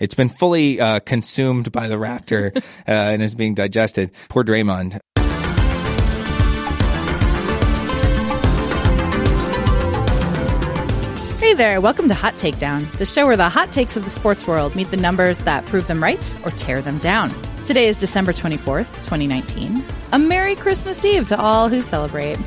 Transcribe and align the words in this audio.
It's 0.00 0.14
been 0.14 0.30
fully 0.30 0.80
uh, 0.80 1.00
consumed 1.00 1.70
by 1.70 1.86
the 1.86 1.96
raptor 1.96 2.56
uh, 2.56 2.60
and 2.86 3.22
is 3.22 3.34
being 3.34 3.54
digested. 3.54 4.10
Poor 4.30 4.42
Draymond. 4.42 4.98
Hey 11.38 11.54
there, 11.54 11.80
welcome 11.80 12.08
to 12.08 12.14
Hot 12.14 12.34
Takedown, 12.34 12.90
the 12.92 13.04
show 13.04 13.26
where 13.26 13.36
the 13.36 13.48
hot 13.48 13.72
takes 13.72 13.96
of 13.96 14.04
the 14.04 14.10
sports 14.10 14.46
world 14.46 14.74
meet 14.74 14.90
the 14.90 14.96
numbers 14.96 15.40
that 15.40 15.66
prove 15.66 15.86
them 15.86 16.02
right 16.02 16.36
or 16.46 16.50
tear 16.52 16.80
them 16.80 16.98
down. 16.98 17.34
Today 17.66 17.88
is 17.88 17.98
December 17.98 18.32
24th, 18.32 18.86
2019. 19.04 19.84
A 20.12 20.18
Merry 20.18 20.54
Christmas 20.54 21.04
Eve 21.04 21.28
to 21.28 21.38
all 21.38 21.68
who 21.68 21.82
celebrate. 21.82 22.38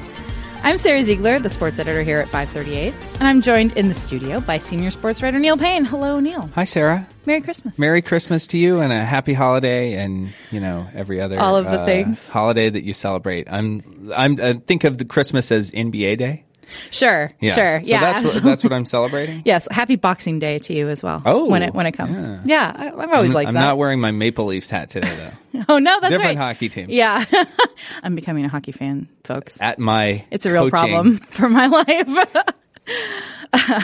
I'm 0.66 0.78
Sara 0.78 1.04
Ziegler, 1.04 1.40
the 1.40 1.50
sports 1.50 1.78
editor 1.78 2.04
here 2.04 2.20
at 2.20 2.30
538, 2.30 2.94
and 3.20 3.28
I'm 3.28 3.42
joined 3.42 3.76
in 3.76 3.90
the 3.90 3.94
studio 3.94 4.40
by 4.40 4.60
senior 4.60 4.92
sports 4.92 5.22
writer 5.22 5.38
Neil 5.38 5.58
Payne. 5.58 5.84
Hello, 5.84 6.22
Neil. 6.22 6.50
Hi, 6.56 6.64
Sara. 6.64 7.06
Merry 7.26 7.42
Christmas. 7.42 7.78
Merry 7.78 8.02
Christmas 8.02 8.48
to 8.48 8.58
you 8.58 8.80
and 8.80 8.94
a 8.94 9.04
happy 9.04 9.34
holiday 9.34 9.96
and, 9.96 10.34
you 10.52 10.62
know, 10.62 10.88
every 10.94 11.20
other 11.20 11.38
All 11.38 11.58
of 11.58 11.66
the 11.66 11.82
uh, 11.82 11.86
things. 11.86 12.30
holiday 12.30 12.70
that 12.70 12.84
you 12.86 12.94
celebrate. 12.94 13.52
I'm, 13.52 13.82
I'm, 14.16 14.38
I 14.42 14.54
think 14.54 14.86
of 14.86 14.98
the 14.98 15.06
Christmas 15.06 15.52
as 15.52 15.70
NBA 15.72 16.18
Day. 16.18 16.46
Sure, 16.92 17.32
Yeah. 17.40 17.54
sure. 17.54 17.84
So 17.84 17.90
yeah, 17.90 18.00
that's 18.00 18.34
what, 18.36 18.44
that's 18.44 18.64
what 18.64 18.74
I'm 18.74 18.86
celebrating. 18.86 19.42
Yes, 19.46 19.68
happy 19.72 19.96
Boxing 19.96 20.40
Day 20.40 20.60
to 20.60 20.74
you 20.74 20.90
as 20.90 21.04
well. 21.04 21.22
Oh, 21.26 21.50
when 21.50 21.64
it 21.64 21.74
when 21.74 21.86
it 21.86 21.94
comes, 21.94 22.26
yeah. 22.26 22.42
yeah, 22.46 22.74
I, 22.76 22.88
I've 23.04 23.10
always 23.14 23.32
I'm, 23.32 23.36
liked 23.36 23.48
I'm 23.50 23.54
that. 23.56 23.60
not 23.60 23.78
wearing 23.78 24.00
my 24.00 24.12
Maple 24.12 24.46
Leafs 24.46 24.70
hat 24.70 24.90
today 24.90 25.16
though. 25.54 25.62
oh 25.70 25.80
no, 25.80 26.00
that's 26.00 26.12
Different 26.12 26.38
right. 26.38 26.48
hockey 26.48 26.70
team. 26.70 26.88
Yeah, 26.90 27.24
I'm 28.04 28.16
becoming 28.16 28.46
a 28.46 28.50
hockey 28.50 28.72
fan, 28.72 29.08
folks. 29.24 29.62
At 29.62 29.80
my 29.80 30.26
It's 30.32 30.46
a 30.46 30.52
real 30.54 30.70
problem 30.70 31.18
for 31.18 31.50
my 31.50 31.68
life. 31.68 32.44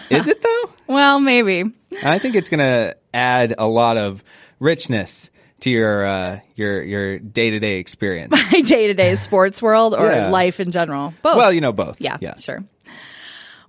Is 0.10 0.28
it 0.28 0.42
though? 0.42 0.74
well, 0.88 1.20
maybe. 1.20 1.64
I 2.04 2.20
think 2.20 2.36
it's 2.36 2.50
going 2.50 2.60
to 2.60 2.96
add 3.14 3.56
a 3.58 3.68
lot 3.68 3.98
of 3.98 4.24
richness 4.60 5.30
to 5.62 5.70
your 5.70 6.06
uh, 6.06 6.40
your 6.56 6.82
your 6.84 7.20
day 7.20 7.52
to 7.52 7.60
day 7.60 7.78
experience. 7.80 8.32
My 8.32 8.62
day 8.62 8.88
to 8.88 8.94
day 8.94 9.16
sports 9.16 9.62
world 9.62 9.94
or 9.94 10.06
Yeah. 10.08 10.30
life 10.30 10.60
in 10.60 10.72
general. 10.72 11.14
Both. 11.22 11.38
well, 11.38 11.52
you 11.54 11.62
know 11.62 11.74
both. 11.74 12.00
Yeah, 12.02 12.18
yeah, 12.22 12.36
sure. 12.38 12.64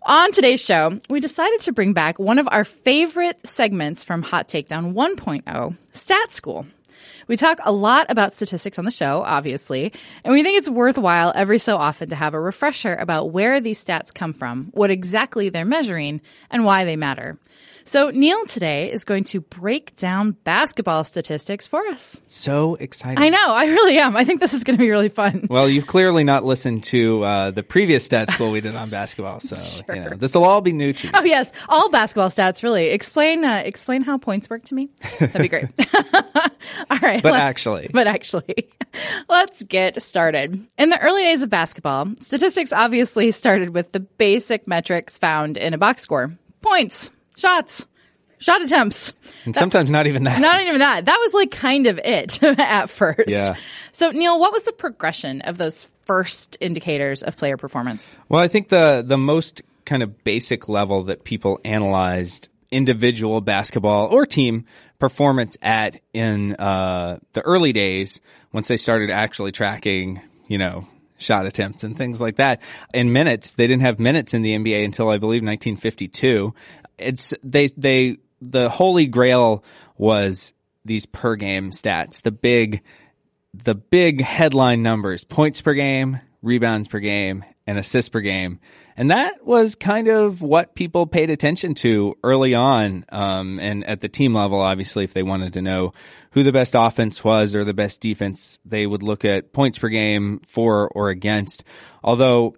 On 0.05 0.33
today's 0.33 0.65
show, 0.65 0.99
we 1.11 1.21
decided 1.21 1.61
to 1.61 1.73
bring 1.73 1.93
back 1.93 2.19
one 2.19 2.39
of 2.39 2.49
our 2.51 2.65
favorite 2.65 3.47
segments 3.47 4.03
from 4.03 4.23
Hot 4.23 4.49
Takedown 4.49 4.95
1.0, 4.95 5.77
Stat 5.93 6.33
School. 6.33 6.65
We 7.29 7.37
talk 7.37 7.59
a 7.63 7.71
lot 7.71 8.07
about 8.09 8.35
statistics 8.35 8.79
on 8.79 8.87
the 8.87 8.91
show, 8.91 9.23
obviously, 9.23 9.93
and 10.25 10.33
we 10.33 10.43
think 10.43 10.57
it's 10.57 10.71
worthwhile 10.71 11.33
every 11.35 11.59
so 11.59 11.77
often 11.77 12.09
to 12.09 12.17
have 12.17 12.33
a 12.33 12.41
refresher 12.41 12.95
about 12.95 13.31
where 13.31 13.61
these 13.61 13.85
stats 13.85 14.13
come 14.13 14.33
from, 14.33 14.71
what 14.73 14.91
exactly 14.91 15.51
they're 15.51 15.67
measuring, 15.67 16.23
and 16.51 16.65
why 16.65 16.85
they 16.85 16.97
matter. 16.97 17.39
So 17.85 18.11
Neil 18.11 18.45
today 18.47 18.91
is 18.91 19.05
going 19.05 19.25
to 19.25 19.41
break 19.41 19.97
down 19.97 20.33
basketball 20.45 21.05
statistics 21.05 21.67
for 21.67 21.87
us. 21.89 22.21
So 22.27 22.75
exciting. 22.77 23.23
I 23.23 23.29
know, 23.29 23.55
I 23.55 23.67
really 23.67 23.99
am. 23.99 24.17
I 24.17 24.25
think 24.25 24.41
this 24.41 24.55
is 24.55 24.65
going 24.65 24.77
to 24.77 24.83
be 24.83 24.91
really 24.91 25.09
fun. 25.09 25.47
Well, 25.49 25.69
you've 25.69 25.87
clearly 25.87 26.25
not 26.25 26.45
listened 26.45 26.85
to 26.85 27.25
uh, 27.25 27.51
the 27.51 27.63
previous 27.63 28.05
stat 28.05 28.31
school 28.31 28.51
we 28.51 28.61
did 28.61 28.75
on 28.77 28.91
basketball, 28.91 29.41
so 29.41 29.57
you 29.95 30.01
know, 30.01 30.11
this 30.11 30.35
will 30.35 30.45
all 30.45 30.61
be 30.61 30.73
new 30.73 30.93
to 30.93 31.07
you. 31.07 31.13
Oh 31.15 31.25
yes, 31.25 31.53
all 31.69 31.91
basketball 31.91 32.29
stats. 32.29 32.63
Really, 32.63 32.89
explain 32.91 33.45
uh, 33.45 33.63
explain 33.65 34.03
how 34.03 34.19
points 34.19 34.49
work 34.51 34.65
to 34.65 34.75
me. 34.75 34.89
That'd 35.19 35.43
be 35.43 35.49
great. 35.49 35.67
all 36.91 36.99
right, 37.03 37.23
But 37.23 37.35
actually, 37.35 37.91
but 37.93 38.07
actually, 38.07 38.69
let's 39.29 39.63
get 39.63 40.01
started. 40.03 40.67
In 40.79 40.91
the 40.91 40.99
early 41.01 41.23
days 41.23 41.43
of 41.43 41.51
basketball, 41.51 42.09
statistics 42.21 42.73
obviously 42.73 43.31
started 43.31 43.71
with 43.71 43.93
the 43.93 44.01
basic 44.01 44.67
metrics 44.67 45.19
found 45.19 45.57
in 45.57 45.75
a 45.75 45.79
box 45.79 46.03
score: 46.03 46.33
points, 46.61 47.11
shots, 47.41 47.87
shot 48.39 48.63
attempts. 48.63 49.13
and 49.45 49.55
sometimes 49.55 49.91
not 49.91 50.07
even 50.07 50.25
that. 50.25 50.41
Not 50.41 50.61
even 50.63 50.79
that. 50.79 51.05
That 51.07 51.17
was 51.17 51.35
like 51.35 51.51
kind 51.51 51.87
of 51.87 51.99
it 51.99 52.43
at 52.43 52.91
first. 52.91 53.29
Yeah. 53.29 53.57
So 53.93 54.11
Neil, 54.11 54.39
what 54.39 54.53
was 54.53 54.65
the 54.65 54.73
progression 54.73 55.41
of 55.43 55.59
those 55.59 55.89
first 56.05 56.57
indicators 56.61 57.23
of 57.23 57.37
player 57.37 57.57
performance? 57.57 58.19
Well, 58.29 58.41
I 58.41 58.49
think 58.49 58.69
the 58.69 59.03
the 59.07 59.19
most 59.19 59.63
kind 59.85 60.03
of 60.03 60.25
basic 60.25 60.69
level 60.69 61.03
that 61.05 61.25
people 61.25 61.61
analyzed 61.65 62.49
individual 62.71 63.41
basketball 63.41 64.07
or 64.07 64.25
team 64.27 64.65
performance 64.99 65.57
at 65.63 66.01
in 66.13 66.55
uh, 66.57 67.19
the 67.33 67.41
early 67.41 67.73
days, 67.73 68.21
once 68.53 68.69
they 68.69 68.77
started 68.77 69.11
actually 69.11 69.51
tracking, 69.51 70.21
you 70.47 70.59
know, 70.59 70.87
shot 71.21 71.47
attempts 71.47 71.85
and 71.85 71.97
things 71.97 72.21
like 72.21 72.37
that 72.37 72.63
in 72.95 73.13
minutes. 73.13 73.53
They 73.53 73.67
didn't 73.67 73.83
have 73.83 73.99
minutes 73.99 74.35
in 74.35 74.43
the 74.43 74.57
NBA 74.57 74.85
until 74.85 75.11
I 75.11 75.19
believe 75.19 75.43
1952. 75.43 76.55
It's 77.01 77.35
they 77.43 77.69
they 77.77 78.17
the 78.41 78.69
holy 78.69 79.07
grail 79.07 79.65
was 79.97 80.53
these 80.85 81.07
per 81.07 81.37
game 81.37 81.71
stats, 81.71 82.23
the 82.23 82.33
big 82.33 82.83
the 83.53 83.75
big 83.75 84.21
headline 84.21 84.83
numbers 84.83 85.25
points 85.25 85.61
per 85.61 85.75
game, 85.75 86.19
rebounds 86.43 86.89
per 86.89 87.01
game, 87.01 87.45
and 87.67 87.79
assists 87.79 88.09
per 88.09 88.21
game. 88.21 88.61
And 88.97 89.11
that 89.11 89.47
was 89.47 89.77
kind 89.77 90.09
of 90.09 90.43
what 90.43 90.75
people 90.75 91.07
paid 91.07 91.31
attention 91.31 91.75
to 91.77 92.17
early 92.23 92.55
on. 92.55 93.07
Um, 93.11 93.59
and 93.59 93.83
at 93.85 94.01
the 94.01 94.09
team 94.09 94.35
level, 94.35 94.61
obviously, 94.61 95.05
if 95.05 95.15
they 95.15 95.23
wanted 95.23 95.55
to 95.55 95.63
know 95.63 95.95
who 96.33 96.43
the 96.43 96.53
best 96.53 96.75
offense 96.77 97.25
was 97.25 97.55
or 97.55 97.65
the 97.65 97.73
best 97.73 98.01
defense, 98.01 98.59
they 98.65 98.87
would 98.87 99.03
look 99.03 99.25
at 99.25 99.53
points 99.53 99.79
per 99.79 99.89
game 99.89 100.43
for 100.47 100.89
or 100.89 101.09
against. 101.09 101.65
Although 102.05 102.57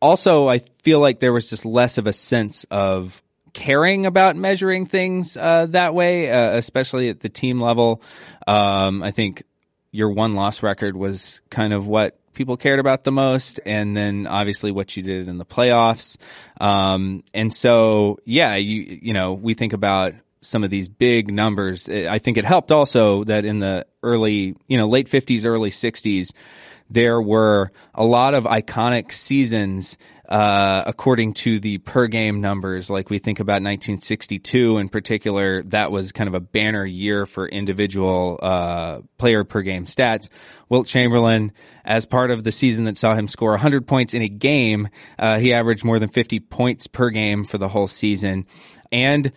also, 0.00 0.48
I 0.48 0.58
feel 0.82 1.00
like 1.00 1.20
there 1.20 1.32
was 1.32 1.50
just 1.50 1.64
less 1.64 1.98
of 1.98 2.06
a 2.06 2.12
sense 2.12 2.64
of 2.70 3.22
caring 3.52 4.06
about 4.06 4.36
measuring 4.36 4.86
things 4.86 5.36
uh, 5.36 5.66
that 5.66 5.94
way, 5.94 6.30
uh, 6.30 6.56
especially 6.56 7.08
at 7.08 7.20
the 7.20 7.28
team 7.28 7.60
level. 7.60 8.02
Um, 8.46 9.02
I 9.02 9.10
think 9.10 9.42
your 9.90 10.10
won 10.10 10.34
loss 10.34 10.62
record 10.62 10.96
was 10.96 11.40
kind 11.50 11.72
of 11.72 11.86
what 11.86 12.18
people 12.34 12.56
cared 12.56 12.78
about 12.78 13.04
the 13.04 13.12
most, 13.12 13.58
and 13.66 13.96
then 13.96 14.26
obviously 14.26 14.70
what 14.70 14.96
you 14.96 15.02
did 15.02 15.28
in 15.28 15.38
the 15.38 15.44
playoffs. 15.44 16.16
Um, 16.60 17.24
and 17.34 17.52
so, 17.52 18.18
yeah, 18.24 18.54
you 18.54 18.98
you 19.02 19.12
know, 19.12 19.32
we 19.32 19.54
think 19.54 19.72
about 19.72 20.14
some 20.40 20.62
of 20.62 20.70
these 20.70 20.88
big 20.88 21.32
numbers. 21.32 21.88
I 21.88 22.18
think 22.18 22.36
it 22.36 22.44
helped 22.44 22.70
also 22.70 23.24
that 23.24 23.44
in 23.44 23.58
the 23.58 23.86
early, 24.02 24.54
you 24.68 24.78
know, 24.78 24.86
late 24.86 25.08
fifties, 25.08 25.44
early 25.44 25.72
sixties, 25.72 26.32
there 26.90 27.20
were 27.20 27.70
a 27.94 28.04
lot 28.04 28.34
of 28.34 28.44
iconic 28.44 29.12
seasons 29.12 29.96
uh, 30.28 30.82
according 30.86 31.32
to 31.32 31.58
the 31.58 31.78
per 31.78 32.06
game 32.06 32.40
numbers. 32.40 32.90
Like 32.90 33.08
we 33.08 33.18
think 33.18 33.40
about 33.40 33.62
1962 33.62 34.78
in 34.78 34.88
particular, 34.88 35.62
that 35.64 35.90
was 35.90 36.12
kind 36.12 36.28
of 36.28 36.34
a 36.34 36.40
banner 36.40 36.84
year 36.84 37.24
for 37.24 37.48
individual 37.48 38.38
uh, 38.42 39.00
player 39.16 39.44
per 39.44 39.62
game 39.62 39.86
stats. 39.86 40.28
Wilt 40.68 40.86
Chamberlain, 40.86 41.52
as 41.84 42.04
part 42.04 42.30
of 42.30 42.44
the 42.44 42.52
season 42.52 42.84
that 42.84 42.98
saw 42.98 43.14
him 43.14 43.26
score 43.26 43.50
100 43.52 43.86
points 43.86 44.12
in 44.12 44.20
a 44.20 44.28
game, 44.28 44.88
uh, 45.18 45.38
he 45.38 45.52
averaged 45.54 45.84
more 45.84 45.98
than 45.98 46.10
50 46.10 46.40
points 46.40 46.86
per 46.86 47.08
game 47.08 47.44
for 47.44 47.56
the 47.56 47.68
whole 47.68 47.86
season. 47.86 48.44
And 48.92 49.32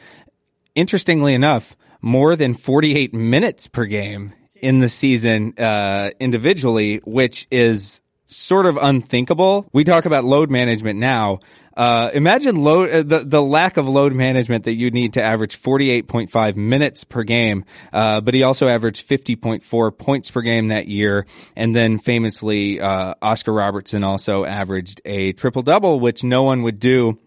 interestingly 0.76 1.34
enough, 1.34 1.78
more 2.02 2.36
than 2.36 2.54
48 2.54 3.14
minutes 3.14 3.68
per 3.68 3.86
game 3.86 4.34
in 4.62 4.80
the 4.80 4.90
season 4.90 5.54
uh, 5.58 6.12
individually, 6.20 6.98
which 7.04 7.48
is 7.52 8.02
sort 8.32 8.66
of 8.66 8.78
unthinkable. 8.78 9.68
We 9.74 9.84
talk 9.84 10.06
about 10.06 10.24
load 10.24 10.50
management 10.50 11.00
now. 11.00 11.40
Uh, 11.76 12.12
imagine 12.14 12.58
load 12.58 12.90
uh, 12.90 13.04
the 13.04 13.20
the 13.26 13.42
lack 13.42 13.78
of 13.78 13.88
load 13.88 14.14
management 14.14 14.66
that 14.66 14.74
you 14.74 14.92
need 14.92 15.14
to 15.14 15.22
average 15.22 15.58
48.5 15.58 16.56
minutes 16.58 17.04
per 17.06 17.24
game. 17.24 17.64
Uh, 17.94 18.20
but 18.20 18.34
he 18.34 18.44
also 18.44 18.68
averaged 18.68 19.08
50.4 19.08 19.98
points 19.98 20.32
per 20.32 20.42
game 20.42 20.68
that 20.68 20.88
year, 20.88 21.26
and 21.56 21.76
then 21.76 21.98
famously, 21.98 22.80
uh, 22.82 23.16
Oscar 23.22 23.54
Robertson 23.54 24.04
also 24.04 24.44
averaged 24.44 25.02
a 25.06 25.32
triple 25.34 25.62
double, 25.62 26.00
which 26.00 26.24
no 26.24 26.44
one 26.44 26.62
would 26.64 26.80
do 26.80 27.18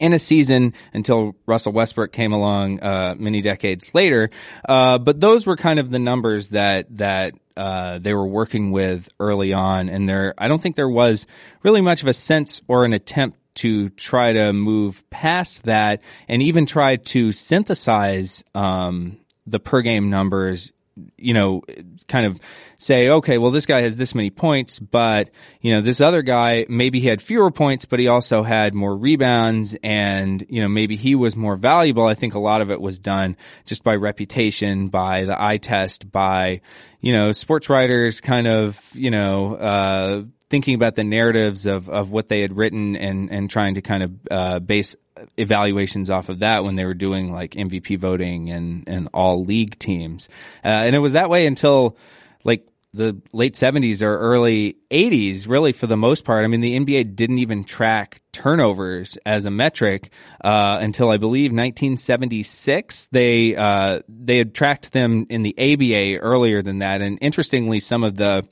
in 0.00 0.12
a 0.12 0.18
season 0.18 0.74
until 0.92 1.34
Russell 1.46 1.72
Westbrook 1.72 2.12
came 2.12 2.32
along 2.32 2.80
uh, 2.80 3.14
many 3.18 3.40
decades 3.40 3.94
later. 3.94 4.30
Uh, 4.68 4.98
but 4.98 5.20
those 5.20 5.46
were 5.46 5.56
kind 5.56 5.78
of 5.78 5.90
the 5.90 5.98
numbers 5.98 6.48
that 6.50 6.86
that 6.96 7.34
uh, 7.56 7.98
they 7.98 8.14
were 8.14 8.26
working 8.26 8.70
with 8.70 9.08
early 9.18 9.52
on, 9.52 9.88
and 9.88 10.08
there 10.08 10.34
I 10.38 10.48
don't 10.48 10.62
think 10.62 10.76
there 10.76 10.88
was 10.88 11.26
really 11.62 11.80
much 11.80 12.02
of 12.02 12.08
a 12.08 12.14
sense 12.14 12.62
or 12.68 12.84
an 12.84 12.92
attempt 12.92 13.38
to 13.56 13.88
try 13.90 14.32
to 14.32 14.52
move 14.52 15.08
past 15.10 15.64
that, 15.64 16.00
and 16.28 16.42
even 16.42 16.64
try 16.66 16.96
to 16.96 17.32
synthesize 17.32 18.44
um, 18.54 19.18
the 19.46 19.58
per 19.58 19.82
game 19.82 20.10
numbers 20.10 20.72
you 21.16 21.34
know, 21.34 21.62
kind 22.06 22.26
of 22.26 22.40
say, 22.78 23.08
okay, 23.08 23.38
well, 23.38 23.50
this 23.50 23.66
guy 23.66 23.80
has 23.80 23.96
this 23.96 24.14
many 24.14 24.30
points, 24.30 24.78
but, 24.78 25.30
you 25.60 25.72
know, 25.72 25.80
this 25.80 26.00
other 26.00 26.22
guy, 26.22 26.64
maybe 26.68 27.00
he 27.00 27.08
had 27.08 27.20
fewer 27.20 27.50
points, 27.50 27.84
but 27.84 27.98
he 27.98 28.08
also 28.08 28.42
had 28.42 28.74
more 28.74 28.96
rebounds 28.96 29.76
and, 29.82 30.44
you 30.48 30.60
know, 30.60 30.68
maybe 30.68 30.96
he 30.96 31.14
was 31.14 31.36
more 31.36 31.56
valuable. 31.56 32.06
I 32.06 32.14
think 32.14 32.34
a 32.34 32.38
lot 32.38 32.60
of 32.60 32.70
it 32.70 32.80
was 32.80 32.98
done 32.98 33.36
just 33.64 33.82
by 33.82 33.96
reputation, 33.96 34.88
by 34.88 35.24
the 35.24 35.40
eye 35.40 35.58
test, 35.58 36.10
by, 36.10 36.60
you 37.00 37.12
know, 37.12 37.32
sports 37.32 37.68
writers 37.68 38.20
kind 38.20 38.46
of, 38.46 38.90
you 38.94 39.10
know, 39.10 39.54
uh, 39.56 40.22
thinking 40.50 40.74
about 40.74 40.94
the 40.94 41.04
narratives 41.04 41.66
of, 41.66 41.88
of 41.88 42.10
what 42.10 42.28
they 42.28 42.40
had 42.40 42.56
written 42.56 42.96
and, 42.96 43.30
and 43.30 43.50
trying 43.50 43.74
to 43.74 43.82
kind 43.82 44.02
of, 44.02 44.12
uh, 44.30 44.58
base 44.60 44.96
evaluations 45.36 46.10
off 46.10 46.28
of 46.28 46.40
that 46.40 46.64
when 46.64 46.76
they 46.76 46.84
were 46.84 46.94
doing 46.94 47.32
like 47.32 47.52
MVP 47.52 47.98
voting 47.98 48.50
and, 48.50 48.84
and 48.88 49.08
all 49.12 49.44
league 49.44 49.78
teams. 49.78 50.28
Uh, 50.64 50.68
and 50.68 50.94
it 50.94 51.00
was 51.00 51.12
that 51.12 51.30
way 51.30 51.46
until 51.46 51.96
like 52.44 52.66
the 52.94 53.20
late 53.32 53.54
70s 53.54 54.02
or 54.02 54.18
early 54.18 54.76
80s, 54.90 55.48
really, 55.48 55.72
for 55.72 55.86
the 55.86 55.96
most 55.96 56.24
part. 56.24 56.44
I 56.44 56.48
mean, 56.48 56.60
the 56.60 56.78
NBA 56.78 57.14
didn't 57.14 57.38
even 57.38 57.64
track 57.64 58.22
turnovers 58.32 59.18
as 59.26 59.44
a 59.44 59.50
metric 59.50 60.10
uh, 60.42 60.78
until 60.80 61.10
I 61.10 61.18
believe 61.18 61.50
1976. 61.50 63.08
They 63.12 63.56
uh, 63.56 64.00
they 64.08 64.38
had 64.38 64.54
tracked 64.54 64.92
them 64.92 65.26
in 65.28 65.42
the 65.42 65.54
ABA 65.58 66.20
earlier 66.22 66.62
than 66.62 66.78
that, 66.78 67.02
and 67.02 67.18
interestingly, 67.20 67.80
some 67.80 68.04
of 68.04 68.16
the 68.16 68.46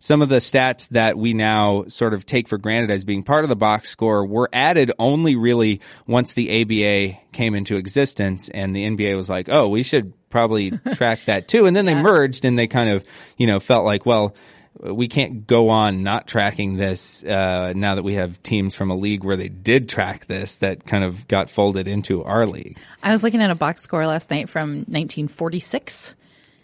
some 0.00 0.22
of 0.22 0.30
the 0.30 0.36
stats 0.36 0.88
that 0.88 1.16
we 1.16 1.34
now 1.34 1.84
sort 1.86 2.14
of 2.14 2.24
take 2.24 2.48
for 2.48 2.56
granted 2.58 2.90
as 2.90 3.04
being 3.04 3.22
part 3.22 3.44
of 3.44 3.50
the 3.50 3.56
box 3.56 3.90
score 3.90 4.26
were 4.26 4.48
added 4.52 4.90
only 4.98 5.36
really 5.36 5.82
once 6.06 6.32
the 6.32 6.62
ABA 6.62 7.20
came 7.32 7.54
into 7.54 7.76
existence 7.76 8.48
and 8.48 8.74
the 8.74 8.84
NBA 8.84 9.14
was 9.14 9.28
like, 9.28 9.50
oh, 9.50 9.68
we 9.68 9.82
should 9.82 10.14
probably 10.30 10.70
track 10.94 11.26
that 11.26 11.48
too. 11.48 11.66
And 11.66 11.76
then 11.76 11.86
yeah. 11.86 11.94
they 11.94 12.02
merged 12.02 12.46
and 12.46 12.58
they 12.58 12.66
kind 12.66 12.88
of, 12.88 13.04
you 13.36 13.46
know, 13.46 13.60
felt 13.60 13.84
like, 13.84 14.06
well, 14.06 14.34
we 14.78 15.06
can't 15.06 15.46
go 15.46 15.68
on 15.68 16.02
not 16.02 16.26
tracking 16.26 16.76
this 16.76 17.22
uh, 17.22 17.74
now 17.76 17.96
that 17.96 18.02
we 18.02 18.14
have 18.14 18.42
teams 18.42 18.74
from 18.74 18.90
a 18.90 18.96
league 18.96 19.22
where 19.22 19.36
they 19.36 19.48
did 19.48 19.86
track 19.86 20.24
this 20.26 20.56
that 20.56 20.86
kind 20.86 21.04
of 21.04 21.28
got 21.28 21.50
folded 21.50 21.86
into 21.86 22.24
our 22.24 22.46
league. 22.46 22.78
I 23.02 23.12
was 23.12 23.22
looking 23.22 23.42
at 23.42 23.50
a 23.50 23.54
box 23.54 23.82
score 23.82 24.06
last 24.06 24.30
night 24.30 24.48
from 24.48 24.76
1946. 24.86 26.14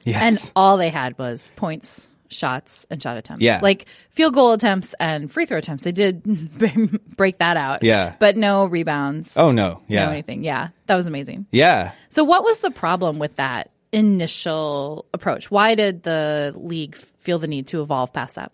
Yes. 0.05 0.45
And 0.45 0.53
all 0.57 0.79
they 0.79 0.89
had 0.89 1.19
was 1.19 1.53
points, 1.57 2.09
shots 2.29 2.87
and 2.91 3.03
shot 3.03 3.17
attempts. 3.17 3.43
Yeah. 3.43 3.61
Like 3.63 3.87
field 4.11 4.35
goal 4.35 4.53
attempts 4.53 4.95
and 5.01 5.31
free 5.31 5.47
throw 5.47 5.59
attempts. 5.59 5.85
They 5.85 5.93
did 5.93 6.23
break 7.17 7.39
that 7.39 7.57
out. 7.57 7.83
Yeah. 7.83 8.15
But 8.19 8.37
no 8.37 8.67
rebounds. 8.67 9.37
Oh, 9.37 9.53
no. 9.53 9.83
Yeah. 9.89 10.07
No 10.07 10.13
anything. 10.13 10.45
Yeah. 10.45 10.69
That 10.87 10.97
was 10.97 11.07
amazing. 11.07 11.47
Yeah. 11.51 11.93
So 12.09 12.25
what 12.25 12.45
was 12.45 12.61
the 12.61 12.71
problem 12.71 13.19
with 13.19 13.37
that 13.37 13.71
initial 13.93 15.07
approach? 15.15 15.51
Why 15.51 15.75
did 15.75 16.03
the 16.03 16.53
league 16.57 16.95
feel 16.97 17.39
the 17.39 17.47
need 17.47 17.67
to 17.69 17.83
evolve 17.83 18.13
past 18.13 18.35
that? 18.37 18.53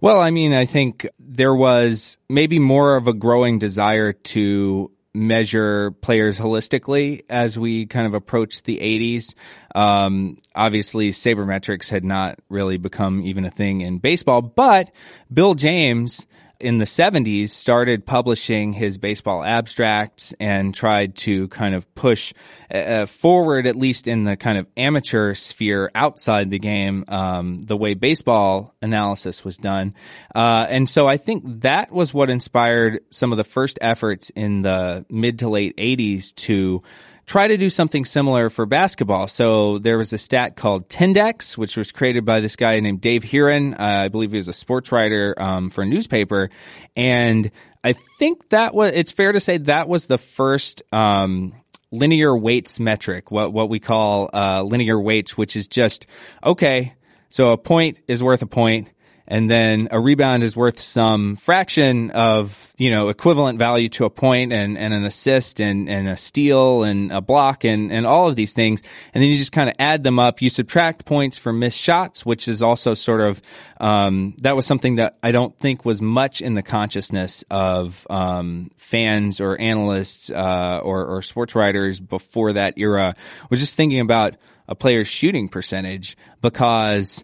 Well, 0.00 0.20
I 0.20 0.30
mean, 0.30 0.54
I 0.54 0.64
think 0.64 1.06
there 1.18 1.54
was 1.54 2.16
maybe 2.28 2.58
more 2.58 2.96
of 2.96 3.06
a 3.06 3.12
growing 3.12 3.58
desire 3.58 4.12
to 4.12 4.90
measure 5.12 5.90
players 5.90 6.38
holistically 6.38 7.22
as 7.28 7.58
we 7.58 7.86
kind 7.86 8.06
of 8.06 8.14
approach 8.14 8.62
the 8.62 8.78
80s. 8.78 9.34
Um, 9.74 10.36
obviously, 10.54 11.10
sabermetrics 11.10 11.90
had 11.90 12.04
not 12.04 12.38
really 12.48 12.76
become 12.76 13.22
even 13.22 13.44
a 13.44 13.50
thing 13.50 13.80
in 13.80 13.98
baseball, 13.98 14.42
but 14.42 14.90
Bill 15.32 15.54
James 15.54 16.26
in 16.60 16.78
the 16.78 16.84
70s 16.84 17.50
started 17.50 18.06
publishing 18.06 18.72
his 18.72 18.98
baseball 18.98 19.42
abstracts 19.42 20.34
and 20.38 20.74
tried 20.74 21.16
to 21.16 21.48
kind 21.48 21.74
of 21.74 21.92
push 21.94 22.32
uh, 22.72 22.76
uh, 22.76 23.06
forward, 23.06 23.66
at 23.66 23.76
least 23.76 24.06
in 24.08 24.24
the 24.24 24.36
kind 24.36 24.58
of 24.58 24.66
amateur 24.76 25.34
sphere 25.34 25.90
outside 25.94 26.50
the 26.50 26.58
game, 26.58 27.04
um, 27.08 27.58
the 27.58 27.76
way 27.76 27.94
baseball 27.94 28.74
analysis 28.82 29.44
was 29.44 29.56
done. 29.56 29.94
Uh, 30.34 30.66
and 30.68 30.88
so 30.88 31.08
I 31.08 31.16
think 31.16 31.62
that 31.62 31.92
was 31.92 32.12
what 32.12 32.30
inspired 32.30 33.00
some 33.10 33.32
of 33.32 33.38
the 33.38 33.44
first 33.44 33.78
efforts 33.80 34.30
in 34.30 34.62
the 34.62 35.04
mid 35.08 35.40
to 35.40 35.48
late 35.48 35.76
80s 35.76 36.34
to 36.36 36.82
try 37.30 37.46
to 37.46 37.56
do 37.56 37.70
something 37.70 38.04
similar 38.04 38.50
for 38.50 38.66
basketball. 38.66 39.28
So 39.28 39.78
there 39.78 39.96
was 39.96 40.12
a 40.12 40.18
stat 40.18 40.56
called 40.56 40.88
Tendex, 40.88 41.56
which 41.56 41.76
was 41.76 41.92
created 41.92 42.24
by 42.24 42.40
this 42.40 42.56
guy 42.56 42.80
named 42.80 43.00
Dave 43.00 43.22
Heeren. 43.22 43.78
Uh, 43.78 43.84
I 43.84 44.08
believe 44.08 44.32
he 44.32 44.36
was 44.36 44.48
a 44.48 44.52
sports 44.52 44.90
writer 44.90 45.36
um, 45.38 45.70
for 45.70 45.82
a 45.82 45.86
newspaper, 45.86 46.50
and 46.96 47.48
I 47.84 47.92
think 47.92 48.48
that 48.48 48.74
was. 48.74 48.92
It's 48.94 49.12
fair 49.12 49.30
to 49.30 49.38
say 49.38 49.58
that 49.58 49.88
was 49.88 50.06
the 50.06 50.18
first. 50.18 50.82
Um, 50.92 51.54
linear 51.92 52.36
weights 52.36 52.78
metric, 52.78 53.32
what 53.32 53.52
what 53.52 53.68
we 53.68 53.80
call 53.80 54.30
uh, 54.34 54.62
linear 54.62 55.00
weights, 55.00 55.36
which 55.38 55.54
is 55.54 55.68
just 55.68 56.06
okay. 56.44 56.94
So 57.30 57.52
a 57.52 57.58
point 57.58 57.98
is 58.08 58.22
worth 58.22 58.42
a 58.42 58.46
point 58.46 58.88
and 59.30 59.50
then 59.50 59.88
a 59.90 59.98
rebound 59.98 60.42
is 60.42 60.56
worth 60.56 60.80
some 60.80 61.36
fraction 61.36 62.10
of 62.10 62.74
you 62.76 62.90
know 62.90 63.08
equivalent 63.08 63.58
value 63.58 63.88
to 63.90 64.04
a 64.04 64.10
point 64.10 64.52
and, 64.52 64.76
and 64.76 64.92
an 64.92 65.04
assist 65.04 65.60
and, 65.60 65.88
and 65.88 66.08
a 66.08 66.16
steal 66.16 66.82
and 66.82 67.12
a 67.12 67.22
block 67.22 67.64
and, 67.64 67.90
and 67.90 68.06
all 68.06 68.28
of 68.28 68.36
these 68.36 68.52
things. 68.52 68.82
And 69.14 69.22
then 69.22 69.30
you 69.30 69.36
just 69.36 69.52
kind 69.52 69.70
of 69.70 69.76
add 69.78 70.04
them 70.04 70.18
up. 70.18 70.42
You 70.42 70.50
subtract 70.50 71.06
points 71.06 71.38
for 71.38 71.52
missed 71.52 71.78
shots 71.78 72.26
which 72.26 72.48
is 72.48 72.62
also 72.62 72.92
sort 72.92 73.22
of 73.22 73.40
um, 73.78 74.34
that 74.42 74.56
was 74.56 74.66
something 74.66 74.96
that 74.96 75.16
i 75.22 75.32
don't 75.32 75.58
think 75.58 75.84
was 75.84 76.02
much 76.02 76.42
in 76.42 76.54
the 76.54 76.62
consciousness 76.62 77.44
of 77.50 78.06
um, 78.10 78.70
fans 78.90 79.40
or 79.40 79.58
analysts 79.60 80.30
uh, 80.30 80.80
or, 80.82 81.06
or 81.06 81.22
sports 81.22 81.54
writers 81.54 82.00
before 82.00 82.54
that 82.54 82.74
era. 82.76 83.14
Was 83.48 83.60
just 83.60 83.76
thinking 83.76 84.00
about 84.00 84.34
a 84.68 84.74
player's 84.74 85.08
shooting 85.08 85.48
percentage 85.48 86.16
because 86.42 87.22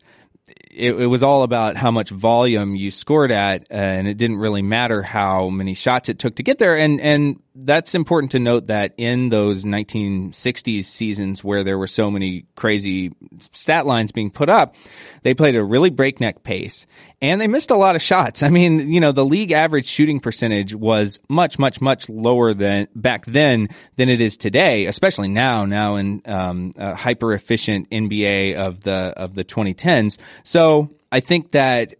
it, 0.48 0.94
it, 0.94 1.06
was 1.06 1.22
all 1.22 1.42
about 1.42 1.76
how 1.76 1.90
much 1.90 2.10
volume 2.10 2.76
you 2.76 2.90
scored 2.90 3.32
at, 3.32 3.62
uh, 3.70 3.74
and 3.74 4.06
it 4.06 4.16
didn't 4.16 4.38
really 4.38 4.62
matter 4.62 5.02
how 5.02 5.48
many 5.48 5.74
shots 5.74 6.08
it 6.08 6.18
took 6.18 6.36
to 6.36 6.42
get 6.42 6.58
there. 6.58 6.76
And 6.76 7.00
and 7.00 7.40
that's 7.58 7.94
important 7.94 8.32
to 8.32 8.38
note 8.38 8.66
that 8.66 8.94
in 8.98 9.30
those 9.30 9.64
1960s 9.64 10.84
seasons 10.84 11.42
where 11.42 11.64
there 11.64 11.78
were 11.78 11.86
so 11.86 12.10
many 12.10 12.44
crazy 12.54 13.12
stat 13.38 13.86
lines 13.86 14.12
being 14.12 14.30
put 14.30 14.48
up, 14.48 14.76
they 15.22 15.34
played 15.34 15.56
a 15.56 15.64
really 15.64 15.90
breakneck 15.90 16.42
pace 16.42 16.86
and 17.22 17.40
they 17.40 17.46
missed 17.46 17.70
a 17.70 17.76
lot 17.76 17.96
of 17.96 18.02
shots. 18.02 18.42
I 18.42 18.50
mean, 18.50 18.90
you 18.92 19.00
know, 19.00 19.12
the 19.12 19.24
league 19.24 19.52
average 19.52 19.86
shooting 19.86 20.20
percentage 20.20 20.74
was 20.74 21.18
much, 21.28 21.58
much, 21.58 21.80
much 21.80 22.08
lower 22.08 22.52
than 22.52 22.88
back 22.94 23.24
then 23.24 23.68
than 23.96 24.08
it 24.08 24.20
is 24.20 24.36
today, 24.36 24.86
especially 24.86 25.28
now, 25.28 25.64
now 25.64 25.96
in 25.96 26.22
um, 26.26 26.72
hyper 26.78 27.32
efficient 27.32 27.88
NBA 27.90 28.56
of 28.56 28.82
the 28.82 29.14
of 29.16 29.34
the 29.34 29.44
2010s. 29.44 30.18
So 30.44 30.90
I 31.10 31.20
think 31.20 31.52
that 31.52 31.94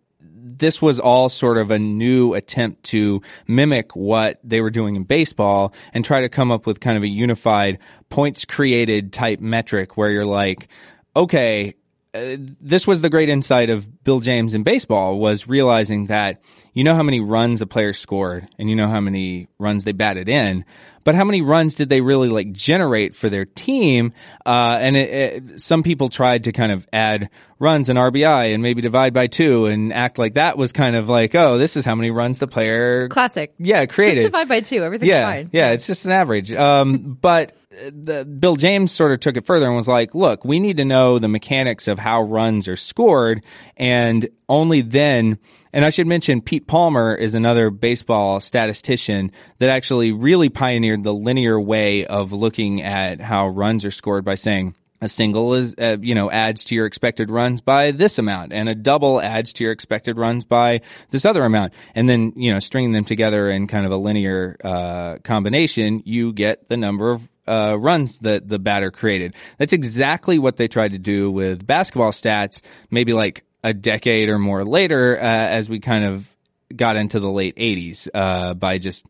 this 0.59 0.81
was 0.81 1.01
all 1.01 1.29
sort 1.29 1.59
of 1.59 1.71
a 1.71 1.79
new 1.79 2.35
attempt 2.35 2.85
to 2.85 3.23
mimic 3.47 3.95
what 3.95 4.39
they 4.43 4.61
were 4.61 4.71
doing 4.71 4.97
in 4.97 5.05
baseball 5.05 5.73
and 5.93 6.05
try 6.05 6.21
to 6.21 6.29
come 6.29 6.51
up 6.51 6.67
with 6.67 6.81
kind 6.81 6.97
of 6.97 7.03
a 7.03 7.09
unified 7.09 7.79
points 8.09 8.45
created 8.45 9.13
type 9.13 9.41
metric 9.41 9.97
where 9.97 10.11
you're 10.11 10.25
like, 10.25 10.69
okay, 11.15 11.75
uh, 12.15 12.37
this 12.61 12.87
was 12.87 13.03
the 13.03 13.11
great 13.11 13.29
insight 13.29 13.71
of 13.71 14.05
Bill 14.05 14.21
James 14.21 14.55
in 14.55 14.63
baseball 14.63 15.19
was 15.19 15.49
realizing 15.49 16.07
that 16.07 16.41
you 16.77 16.85
know 16.85 16.95
how 16.95 17.03
many 17.03 17.21
runs 17.21 17.63
a 17.63 17.67
player 17.67 17.95
scored 17.95 18.47
and 18.59 18.69
you 18.69 18.77
know 18.77 18.87
how 18.87 19.01
many 19.01 19.49
runs 19.59 19.85
they 19.85 19.93
batted 19.93 20.29
in, 20.29 20.63
but 21.05 21.15
how 21.15 21.25
many 21.25 21.41
runs 21.41 21.73
did 21.73 21.89
they 21.89 22.03
really 22.03 22.29
like 22.29 22.53
generate 22.53 23.15
for 23.15 23.31
their 23.31 23.47
team? 23.47 24.13
Uh, 24.45 24.77
and 24.79 24.95
it, 24.95 25.11
it, 25.11 25.61
some 25.63 25.83
people 25.83 26.11
tried 26.11 26.45
to 26.45 26.53
kind 26.53 26.71
of 26.71 26.87
add 26.93 27.31
runs 27.59 27.89
and 27.89 27.99
RBI 27.99 28.53
and 28.53 28.63
maybe 28.63 28.83
divide 28.83 29.15
by 29.15 29.27
two 29.27 29.65
and 29.65 29.91
act 29.91 30.19
like 30.19 30.35
that 30.35 30.59
was 30.59 30.73
kind 30.73 30.97
of 30.97 31.09
like, 31.09 31.35
oh, 31.35 31.57
this 31.57 31.79
is 31.79 31.87
how 31.87 31.95
many 31.95 32.11
runs 32.11 32.41
the 32.41 32.47
player 32.47 33.09
classic. 33.09 33.55
Yeah, 33.59 33.87
created. 33.87 34.17
Just 34.17 34.27
divide 34.27 34.49
by 34.49 34.61
two. 34.61 34.85
Everything's 34.85 35.09
yeah, 35.09 35.25
fine. 35.25 35.49
Yeah, 35.55 35.71
it's 35.71 35.87
just 35.87 36.05
an 36.05 36.13
average. 36.13 36.53
Um, 36.53 37.17
but 37.23 37.57
the, 37.71 38.27
Bill 38.27 38.57
James 38.57 38.93
sort 38.93 39.13
of 39.13 39.21
took 39.21 39.39
it 39.39 39.47
further 39.47 39.67
and 39.67 39.77
was 39.77 39.89
like, 39.89 40.15
look, 40.15 40.45
we 40.45 40.61
need 40.61 40.77
to 40.77 40.85
know 40.85 41.19
the 41.19 41.29
mechanics 41.29 41.89
of 41.89 41.99
how 41.99 42.21
runs 42.21 42.69
are 42.69 42.77
scored. 42.77 43.45
And 43.79 44.29
only 44.49 44.83
then, 44.83 45.39
and 45.73 45.85
I 45.85 45.91
should 45.91 46.07
mention 46.07 46.41
Pete 46.41 46.67
Palmer 46.67 47.15
is 47.15 47.35
another 47.35 47.71
baseball 47.71 48.41
statistician 48.41 49.33
that 49.59 49.71
actually 49.71 50.13
really 50.13 50.49
pioneered 50.49 51.03
the 51.03 51.15
linear 51.15 51.61
way 51.61 52.07
of 52.07 52.33
looking 52.33 52.83
at 52.83 53.21
how 53.21 53.49
runs 53.49 53.85
are 53.85 53.91
scored 53.91 54.25
by 54.25 54.35
saying, 54.35 54.75
a 55.01 55.09
single 55.09 55.55
is, 55.55 55.75
uh, 55.79 55.97
you 56.01 56.15
know, 56.15 56.31
adds 56.31 56.65
to 56.65 56.75
your 56.75 56.87
expected 56.87 57.31
runs 57.31 57.61
by 57.61 57.91
this 57.91 58.19
amount, 58.19 58.53
and 58.53 58.69
a 58.69 58.75
double 58.75 59.21
adds 59.21 59.53
to 59.55 59.65
your 59.65 59.73
expected 59.73 60.17
runs 60.17 60.45
by 60.45 60.81
this 61.11 61.25
other 61.25 61.45
amount, 61.45 61.75
and 61.95 62.09
then 62.09 62.33
you 62.37 62.51
know, 62.51 62.61
stringing 62.61 62.93
them 62.93 63.05
together 63.05 63.51
in 63.51 63.67
kind 63.67 63.85
of 63.85 63.93
a 63.93 63.97
linear 63.97 64.57
uh, 64.65 65.17
combination, 65.23 66.03
you 66.05 66.33
get 66.33 66.69
the 66.69 66.77
number 66.77 67.11
of 67.11 67.31
uh, 67.47 67.77
runs 67.79 68.19
that 68.19 68.49
the 68.49 68.59
batter 68.59 68.91
created. 68.91 69.35
That's 69.59 69.73
exactly 69.73 70.39
what 70.39 70.57
they 70.57 70.69
tried 70.69 70.93
to 70.93 70.99
do 70.99 71.31
with 71.31 71.67
basketball 71.67 72.11
stats, 72.11 72.61
maybe 72.91 73.13
like 73.13 73.45
a 73.67 73.75
decade 73.75 74.29
or 74.29 74.39
more 74.39 74.65
later, 74.65 75.17
uh, 75.17 75.23
as 75.25 75.69
we 75.69 75.81
kind 75.81 76.05
of 76.05 76.33
got 76.75 76.95
into 76.95 77.19
the 77.19 77.29
late 77.29 77.57
80s, 77.57 78.09
uh, 78.15 78.55
by 78.55 78.79
just 78.79 79.05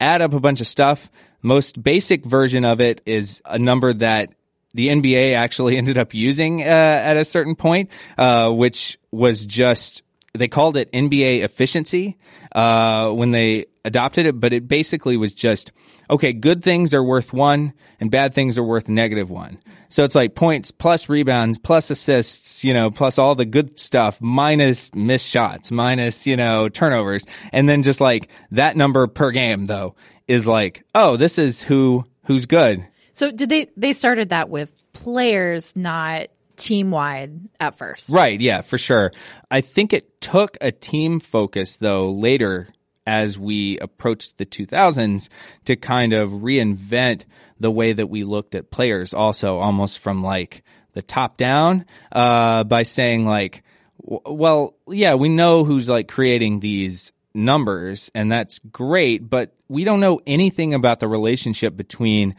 add 0.00 0.20
up 0.20 0.34
a 0.34 0.40
bunch 0.40 0.60
of 0.60 0.66
stuff. 0.66 1.08
Most 1.42 1.80
basic 1.80 2.24
version 2.24 2.64
of 2.64 2.80
it 2.80 3.02
is 3.06 3.40
a 3.44 3.56
number 3.56 3.92
that 3.92 4.34
the 4.74 4.88
NBA 4.88 5.34
actually 5.34 5.76
ended 5.78 5.96
up 5.96 6.12
using 6.12 6.60
uh, 6.60 6.64
at 6.64 7.16
a 7.16 7.24
certain 7.24 7.54
point, 7.54 7.90
uh, 8.18 8.50
which 8.50 8.98
was 9.12 9.46
just 9.46 10.02
they 10.32 10.48
called 10.48 10.76
it 10.76 10.92
NBA 10.92 11.42
efficiency 11.42 12.16
uh, 12.52 13.10
when 13.10 13.32
they 13.32 13.66
adopted 13.84 14.26
it, 14.26 14.38
but 14.38 14.52
it 14.52 14.68
basically 14.68 15.16
was 15.16 15.34
just 15.34 15.72
okay. 16.08 16.32
Good 16.32 16.62
things 16.62 16.94
are 16.94 17.02
worth 17.02 17.32
one, 17.32 17.72
and 17.98 18.10
bad 18.10 18.34
things 18.34 18.58
are 18.58 18.62
worth 18.62 18.88
negative 18.88 19.30
one. 19.30 19.58
So 19.88 20.04
it's 20.04 20.14
like 20.14 20.34
points 20.34 20.70
plus 20.70 21.08
rebounds 21.08 21.58
plus 21.58 21.90
assists, 21.90 22.62
you 22.62 22.72
know, 22.74 22.90
plus 22.90 23.18
all 23.18 23.34
the 23.34 23.44
good 23.44 23.78
stuff 23.78 24.20
minus 24.20 24.94
missed 24.94 25.28
shots, 25.28 25.72
minus 25.72 26.26
you 26.26 26.36
know 26.36 26.68
turnovers, 26.68 27.24
and 27.52 27.68
then 27.68 27.82
just 27.82 28.00
like 28.00 28.28
that 28.52 28.76
number 28.76 29.06
per 29.08 29.32
game 29.32 29.66
though 29.66 29.96
is 30.28 30.46
like, 30.46 30.84
oh, 30.94 31.16
this 31.16 31.38
is 31.38 31.60
who 31.60 32.04
who's 32.26 32.46
good. 32.46 32.86
So 33.14 33.32
did 33.32 33.48
they 33.48 33.68
they 33.76 33.92
started 33.92 34.28
that 34.28 34.48
with 34.48 34.72
players, 34.92 35.74
not 35.74 36.28
team 36.60 36.90
wide 36.90 37.48
at 37.58 37.74
first? 37.74 38.10
Right, 38.10 38.40
yeah, 38.40 38.60
for 38.60 38.78
sure. 38.78 39.12
I 39.50 39.60
think 39.60 39.92
it 39.92 40.20
took 40.20 40.56
a 40.60 40.72
team 40.72 41.20
focus 41.20 41.76
though 41.76 42.10
later 42.10 42.68
as 43.06 43.38
we 43.38 43.78
approached 43.78 44.38
the 44.38 44.46
2000s 44.46 45.28
to 45.64 45.76
kind 45.76 46.12
of 46.12 46.30
reinvent 46.30 47.24
the 47.58 47.70
way 47.70 47.92
that 47.92 48.06
we 48.08 48.24
looked 48.24 48.54
at 48.54 48.70
players 48.70 49.14
also 49.14 49.58
almost 49.58 49.98
from 49.98 50.22
like 50.22 50.62
the 50.92 51.02
top 51.02 51.36
down 51.36 51.84
uh, 52.12 52.62
by 52.64 52.82
saying 52.82 53.26
like 53.26 53.62
well 54.02 54.74
yeah 54.88 55.14
we 55.14 55.28
know 55.28 55.64
who's 55.64 55.88
like 55.88 56.08
creating 56.08 56.60
these 56.60 57.12
numbers 57.34 58.10
and 58.14 58.30
that's 58.30 58.58
great 58.70 59.28
but 59.28 59.54
we 59.68 59.84
don't 59.84 60.00
know 60.00 60.20
anything 60.26 60.74
about 60.74 61.00
the 61.00 61.08
relationship 61.08 61.76
between 61.76 62.34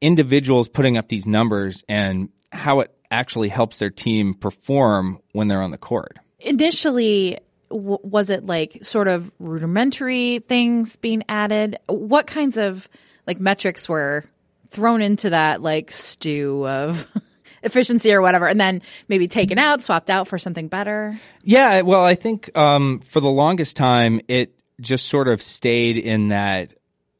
individuals 0.00 0.68
putting 0.68 0.96
up 0.96 1.08
these 1.08 1.26
numbers 1.26 1.84
and 1.88 2.28
how 2.52 2.80
it 2.80 2.95
actually 3.10 3.48
helps 3.48 3.78
their 3.78 3.90
team 3.90 4.34
perform 4.34 5.20
when 5.32 5.48
they're 5.48 5.62
on 5.62 5.70
the 5.70 5.78
court 5.78 6.18
Initially, 6.40 7.38
w- 7.70 7.98
was 8.02 8.30
it 8.30 8.46
like 8.46 8.78
sort 8.84 9.08
of 9.08 9.32
rudimentary 9.38 10.40
things 10.46 10.96
being 10.96 11.22
added? 11.28 11.78
What 11.86 12.26
kinds 12.26 12.56
of 12.56 12.88
like 13.26 13.40
metrics 13.40 13.88
were 13.88 14.24
thrown 14.70 15.00
into 15.00 15.30
that 15.30 15.62
like 15.62 15.90
stew 15.90 16.66
of 16.66 17.06
efficiency 17.62 18.12
or 18.12 18.20
whatever, 18.20 18.46
and 18.46 18.60
then 18.60 18.82
maybe 19.08 19.26
taken 19.28 19.58
out, 19.58 19.82
swapped 19.82 20.10
out 20.10 20.28
for 20.28 20.38
something 20.38 20.68
better? 20.68 21.18
Yeah, 21.42 21.80
well, 21.80 22.04
I 22.04 22.14
think 22.14 22.56
um, 22.56 23.00
for 23.00 23.20
the 23.20 23.30
longest 23.30 23.76
time, 23.76 24.20
it 24.28 24.52
just 24.80 25.06
sort 25.06 25.26
of 25.26 25.40
stayed 25.40 25.96
in 25.96 26.28
that, 26.28 26.74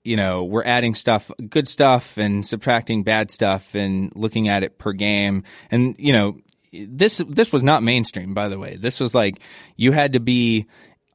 you 0.06 0.16
know, 0.16 0.44
we're 0.44 0.64
adding 0.64 0.94
stuff, 0.94 1.30
good 1.48 1.66
stuff, 1.66 2.16
and 2.16 2.46
subtracting 2.46 3.02
bad 3.02 3.30
stuff, 3.30 3.74
and 3.74 4.12
looking 4.14 4.48
at 4.48 4.62
it 4.62 4.78
per 4.78 4.92
game. 4.92 5.42
And 5.70 5.96
you 5.98 6.12
know, 6.12 6.38
this 6.72 7.22
this 7.28 7.52
was 7.52 7.62
not 7.62 7.82
mainstream, 7.82 8.32
by 8.32 8.48
the 8.48 8.58
way. 8.58 8.76
This 8.76 9.00
was 9.00 9.14
like 9.14 9.40
you 9.76 9.92
had 9.92 10.12
to 10.12 10.20
be 10.20 10.66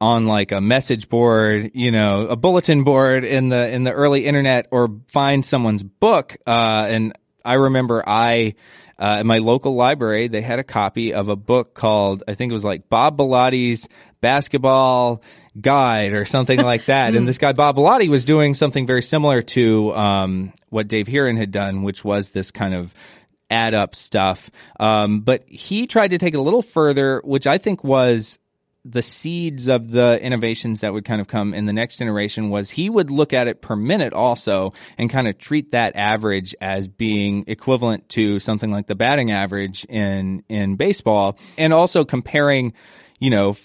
on 0.01 0.25
like 0.25 0.51
a 0.51 0.59
message 0.59 1.07
board, 1.09 1.71
you 1.73 1.91
know, 1.91 2.27
a 2.27 2.35
bulletin 2.35 2.83
board 2.83 3.23
in 3.23 3.49
the 3.49 3.69
in 3.69 3.83
the 3.83 3.91
early 3.91 4.25
internet, 4.25 4.67
or 4.71 4.89
find 5.07 5.45
someone's 5.45 5.83
book. 5.83 6.35
Uh, 6.45 6.85
and 6.89 7.13
I 7.43 7.53
remember 7.53 8.03
I 8.07 8.55
uh, 8.99 9.17
in 9.21 9.27
my 9.27 9.39
local 9.39 9.75
library 9.75 10.27
they 10.27 10.41
had 10.41 10.59
a 10.59 10.63
copy 10.63 11.13
of 11.13 11.29
a 11.29 11.35
book 11.35 11.73
called 11.73 12.23
I 12.27 12.35
think 12.35 12.51
it 12.51 12.53
was 12.53 12.65
like 12.65 12.89
Bob 12.89 13.17
Bellotti's 13.17 13.89
basketball 14.21 15.21
guide 15.59 16.13
or 16.13 16.25
something 16.25 16.61
like 16.61 16.85
that. 16.85 17.15
and 17.15 17.27
this 17.27 17.37
guy 17.37 17.53
Bob 17.53 17.75
Bilotti 17.75 18.09
was 18.09 18.25
doing 18.25 18.53
something 18.53 18.85
very 18.85 19.01
similar 19.01 19.41
to 19.41 19.93
um, 19.95 20.53
what 20.69 20.87
Dave 20.87 21.07
Heeren 21.07 21.37
had 21.37 21.51
done, 21.51 21.83
which 21.83 22.05
was 22.05 22.31
this 22.31 22.51
kind 22.51 22.73
of 22.73 22.93
add 23.49 23.73
up 23.73 23.95
stuff. 23.95 24.49
Um, 24.79 25.21
but 25.21 25.47
he 25.47 25.85
tried 25.85 26.09
to 26.09 26.17
take 26.17 26.33
it 26.33 26.37
a 26.37 26.41
little 26.41 26.61
further, 26.61 27.21
which 27.23 27.45
I 27.45 27.57
think 27.57 27.83
was 27.83 28.39
the 28.83 29.01
seeds 29.03 29.67
of 29.67 29.89
the 29.91 30.19
innovations 30.21 30.81
that 30.81 30.91
would 30.91 31.05
kind 31.05 31.21
of 31.21 31.27
come 31.27 31.53
in 31.53 31.65
the 31.65 31.73
next 31.73 31.97
generation 31.97 32.49
was 32.49 32.71
he 32.71 32.89
would 32.89 33.11
look 33.11 33.31
at 33.31 33.47
it 33.47 33.61
per 33.61 33.75
minute 33.75 34.11
also 34.11 34.73
and 34.97 35.09
kind 35.09 35.27
of 35.27 35.37
treat 35.37 35.71
that 35.71 35.95
average 35.95 36.55
as 36.61 36.87
being 36.87 37.43
equivalent 37.47 38.09
to 38.09 38.39
something 38.39 38.71
like 38.71 38.87
the 38.87 38.95
batting 38.95 39.29
average 39.29 39.85
in 39.85 40.43
in 40.49 40.77
baseball 40.77 41.37
and 41.57 41.73
also 41.73 42.03
comparing 42.03 42.73
you 43.19 43.29
know 43.29 43.55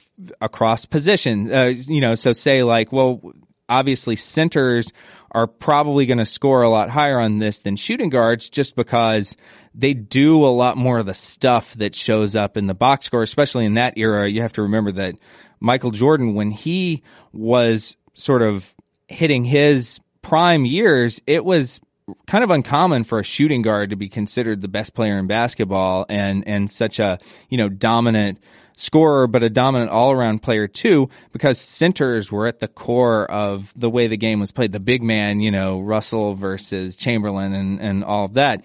across 0.43 0.85
position 0.85 1.51
uh, 1.53 1.73
you 1.87 2.01
know 2.01 2.15
so 2.15 2.33
say 2.33 2.63
like 2.63 2.93
well 2.93 3.21
obviously 3.69 4.17
centers 4.17 4.93
are 5.31 5.47
probably 5.47 6.07
going 6.07 6.19
to 6.19 6.27
score 6.27 6.63
a 6.63 6.69
lot 6.69 6.89
higher 6.89 7.19
on 7.19 7.39
this 7.39 7.61
than 7.61 7.77
shooting 7.77 8.09
guards 8.09 8.49
just 8.49 8.77
because 8.77 9.37
they 9.75 9.93
do 9.93 10.45
a 10.45 10.49
lot 10.49 10.77
more 10.77 10.99
of 10.99 11.07
the 11.07 11.15
stuff 11.15 11.75
that 11.75 11.95
shows 11.95 12.35
up 12.35 12.57
in 12.57 12.67
the 12.67 12.75
box 12.75 13.07
score, 13.07 13.23
especially 13.23 13.67
in 13.67 13.75
that 13.75 13.99
era. 13.99 14.29
You 14.29 14.41
have 14.43 14.55
to 14.55 14.63
remember 14.63 14.93
that 14.93 15.17
Michael 15.61 15.91
Jordan, 15.91 16.35
when 16.35 16.51
he 16.51 17.03
was 17.33 17.97
sort 18.15 18.43
of 18.43 18.75
hitting 19.09 19.45
his 19.45 20.01
prime 20.23 20.65
years, 20.65 21.21
it 21.27 21.45
was 21.45 21.81
kind 22.27 22.45
of 22.45 22.51
uncommon 22.51 23.05
for 23.05 23.19
a 23.19 23.25
shooting 23.25 23.63
guard 23.63 23.91
to 23.91 23.97
be 23.97 24.09
considered 24.09 24.61
the 24.61 24.69
best 24.69 24.95
player 24.95 25.19
in 25.19 25.27
basketball 25.27 26.07
and, 26.09 26.47
and 26.47 26.71
such 26.71 26.99
a, 26.99 27.19
you 27.49 27.59
know, 27.59 27.69
dominant 27.69 28.39
scorer, 28.77 29.27
but 29.27 29.43
a 29.43 29.51
dominant 29.51 29.91
all 29.91 30.13
around 30.13 30.43
player 30.43 30.69
too, 30.69 31.09
because 31.33 31.61
centers 31.61 32.31
were 32.31 32.47
at 32.47 32.61
the 32.61 32.69
core 32.69 33.29
of 33.31 33.73
the 33.75 33.91
way 33.91 34.07
the 34.07 34.17
game 34.17 34.39
was 34.39 34.53
played. 34.53 34.73
The 34.73 34.81
big 34.81 35.03
man, 35.03 35.41
you 35.41 35.51
know, 35.51 35.81
Russell 35.81 36.35
versus 36.35 36.95
Chamberlain 36.95 37.53
and, 37.55 37.81
and 37.81 38.05
all 38.05 38.27
of 38.27 38.35
that. 38.35 38.65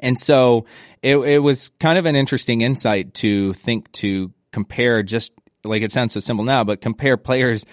And 0.00 0.18
so 0.18 0.66
it, 1.02 1.16
it 1.16 1.38
was 1.38 1.70
kind 1.80 1.98
of 1.98 2.06
an 2.06 2.14
interesting 2.14 2.60
insight 2.60 3.14
to 3.14 3.52
think 3.54 3.90
to 3.92 4.32
compare 4.52 5.02
just 5.02 5.32
like 5.64 5.82
it 5.82 5.90
sounds 5.90 6.12
so 6.12 6.20
simple 6.20 6.44
now, 6.44 6.62
but 6.62 6.80
compare 6.80 7.16
players 7.16 7.64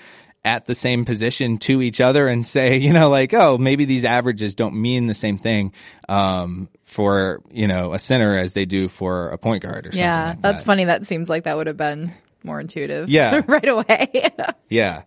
at 0.45 0.65
the 0.65 0.75
same 0.75 1.03
position 1.03 1.57
to 1.57 1.81
each 1.81 1.99
other 1.99 2.27
and 2.27 2.45
say, 2.45 2.77
you 2.85 2.93
know, 2.93 3.09
like, 3.09 3.33
oh, 3.33 3.57
maybe 3.57 3.85
these 3.85 4.05
averages 4.05 4.55
don't 4.55 4.75
mean 4.75 5.07
the 5.07 5.13
same 5.13 5.37
thing 5.37 5.73
um, 6.07 6.69
for, 6.83 7.41
you 7.51 7.67
know, 7.67 7.93
a 7.93 7.99
center 7.99 8.37
as 8.37 8.53
they 8.53 8.65
do 8.65 8.87
for 8.87 9.29
a 9.29 9.37
point 9.37 9.63
guard 9.63 9.87
or 9.87 9.91
something. 9.91 9.99
Yeah, 9.99 10.29
like 10.29 10.41
that's 10.41 10.61
that. 10.61 10.65
funny. 10.67 10.85
That 10.85 11.05
seems 11.05 11.29
like 11.29 11.43
that 11.43 11.57
would 11.57 11.67
have 11.67 11.77
been 11.77 12.13
more 12.43 12.61
intuitive. 12.61 13.09
Yeah. 13.09 13.41
right 13.47 13.67
away. 13.67 14.29
Yeah. 14.67 15.03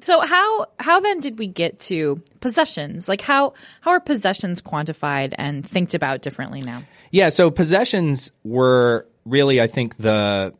so 0.00 0.20
how 0.20 0.66
how 0.80 0.98
then 0.98 1.20
did 1.20 1.38
we 1.38 1.46
get 1.46 1.78
to 1.80 2.20
possessions? 2.40 3.08
Like 3.08 3.20
how 3.20 3.54
how 3.82 3.92
are 3.92 4.00
possessions 4.00 4.60
quantified 4.60 5.32
and 5.38 5.66
thinked 5.66 5.94
about 5.94 6.22
differently 6.22 6.60
now? 6.60 6.82
Yeah, 7.12 7.28
so 7.28 7.50
possessions 7.52 8.32
were 8.42 9.06
really, 9.24 9.60
I 9.60 9.68
think, 9.68 9.96
the 9.96 10.52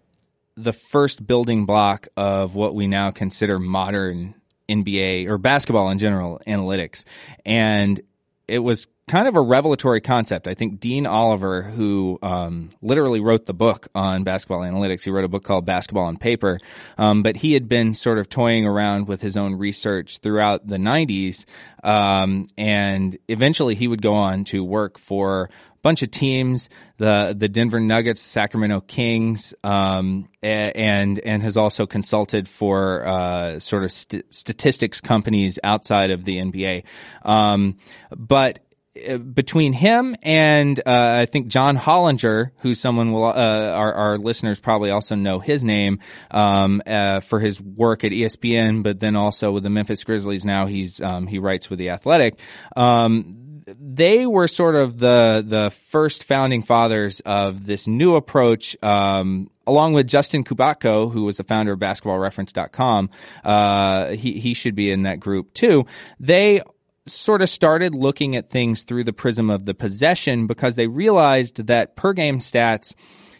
the 0.57 0.73
first 0.73 1.27
building 1.27 1.67
block 1.67 2.09
of 2.17 2.55
what 2.55 2.75
we 2.75 2.87
now 2.87 3.11
consider 3.11 3.59
modern 3.59 4.35
NBA 4.69 5.29
or 5.29 5.39
basketball 5.39 5.91
in 5.91 5.99
general 5.99 6.41
analytics, 6.47 7.05
and 7.45 8.01
it 8.47 8.61
was 8.61 8.87
kind 9.07 9.29
of 9.29 9.37
a 9.37 9.41
revelatory 9.41 10.01
concept. 10.01 10.49
I 10.49 10.55
think 10.55 10.81
Dean 10.81 11.07
Oliver, 11.07 11.63
who 11.63 12.19
um, 12.23 12.71
literally 12.81 13.21
wrote 13.21 13.47
the 13.47 13.53
book 13.53 13.89
on 13.95 14.25
basketball 14.25 14.61
analytics, 14.61 15.05
he 15.05 15.11
wrote 15.11 15.25
a 15.25 15.29
book 15.29 15.45
called 15.45 15.67
Basketball 15.67 16.05
on 16.05 16.17
Paper, 16.17 16.59
um, 16.97 17.23
but 17.23 17.37
he 17.37 17.53
had 17.53 17.69
been 17.69 17.93
sort 17.93 18.19
of 18.19 18.29
toying 18.29 18.67
around 18.67 19.07
with 19.07 19.21
his 19.21 19.37
own 19.37 19.57
research 19.57 20.19
throughout 20.19 20.67
the 20.67 20.79
90s, 20.79 21.45
um, 21.83 22.47
and 22.57 23.19
eventually 23.29 23.75
he 23.75 23.89
would 23.89 24.01
go 24.01 24.15
on 24.15 24.45
to 24.45 24.65
work 24.65 24.99
for 24.99 25.51
bunch 25.85 26.03
of 26.03 26.11
teams, 26.11 26.69
the 26.97 27.35
the 27.37 27.49
Denver 27.49 27.79
Nuggets, 27.79 28.21
Sacramento 28.21 28.81
Kings, 28.81 29.55
um, 29.63 30.29
and 30.43 31.21
and 31.21 31.43
has 31.43 31.57
also 31.57 31.87
consulted 31.87 32.49
for 32.49 33.07
uh, 33.07 33.61
sort 33.61 33.85
of 33.85 33.93
st- 33.93 34.35
statistics 34.35 35.01
companies 35.01 35.61
outside 35.63 36.11
of 36.11 36.25
the 36.25 36.39
NBA. 36.39 36.85
Um, 37.23 37.77
but 38.11 38.61
uh, 39.09 39.19
between 39.19 39.73
him 39.73 40.17
and 40.23 40.79
uh, 40.87 41.19
I 41.21 41.27
think 41.27 41.49
John 41.49 41.77
Hollinger, 41.77 42.53
who 42.59 42.75
someone 42.75 43.13
will 43.13 43.25
uh, 43.27 43.33
our, 43.33 43.93
our 43.93 44.19
listeners 44.19 44.61
probably 44.61 44.91
also 44.91 45.17
know 45.17 45.39
his 45.39 45.65
name 45.65 45.99
um, 46.31 46.81
uh, 46.87 47.21
for 47.21 47.41
his 47.41 47.61
work 47.61 48.05
at 48.05 48.13
ESPN, 48.13 48.83
but 48.83 49.01
then 49.01 49.17
also 49.17 49.53
with 49.53 49.65
the 49.65 49.71
Memphis 49.71 50.03
Grizzlies. 50.03 50.47
Now 50.47 50.67
he's 50.67 51.01
um, 51.03 51.27
he 51.27 51.39
writes 51.39 51.69
with 51.69 51.79
the 51.79 51.91
Athletic. 51.91 52.39
Um, 52.75 53.44
they 53.67 54.27
were 54.27 54.49
sort 54.49 54.75
of 54.75 54.99
the 54.99 55.45
the 55.47 55.71
first 55.71 56.25
founding 56.25 56.63
fathers 56.63 57.21
of 57.21 57.65
this 57.65 57.87
new 57.87 58.17
approach, 58.17 58.77
um, 58.83 59.51
along 59.67 59.95
with 59.95 60.07
Justin 60.07 60.45
Kubatko, 60.45 61.13
who 61.13 61.25
was 61.25 61.39
the 61.39 61.45
founder 61.45 61.73
of 61.73 61.79
BasketballReference.com. 61.79 63.11
Uh, 63.43 64.09
he 64.09 64.39
he 64.39 64.55
should 64.55 64.75
be 64.75 64.91
in 64.91 65.03
that 65.03 65.21
group 65.21 65.55
too. 65.55 65.87
They 66.21 66.63
sort 67.07 67.43
of 67.43 67.49
started 67.49 67.95
looking 67.95 68.35
at 68.37 68.51
things 68.51 68.83
through 68.83 69.05
the 69.05 69.13
prism 69.13 69.51
of 69.51 69.65
the 69.65 69.75
possession 69.75 70.47
because 70.47 70.75
they 70.77 70.87
realized 70.87 71.67
that 71.67 71.97
per 71.97 72.13
game 72.13 72.39
stats 72.39 72.95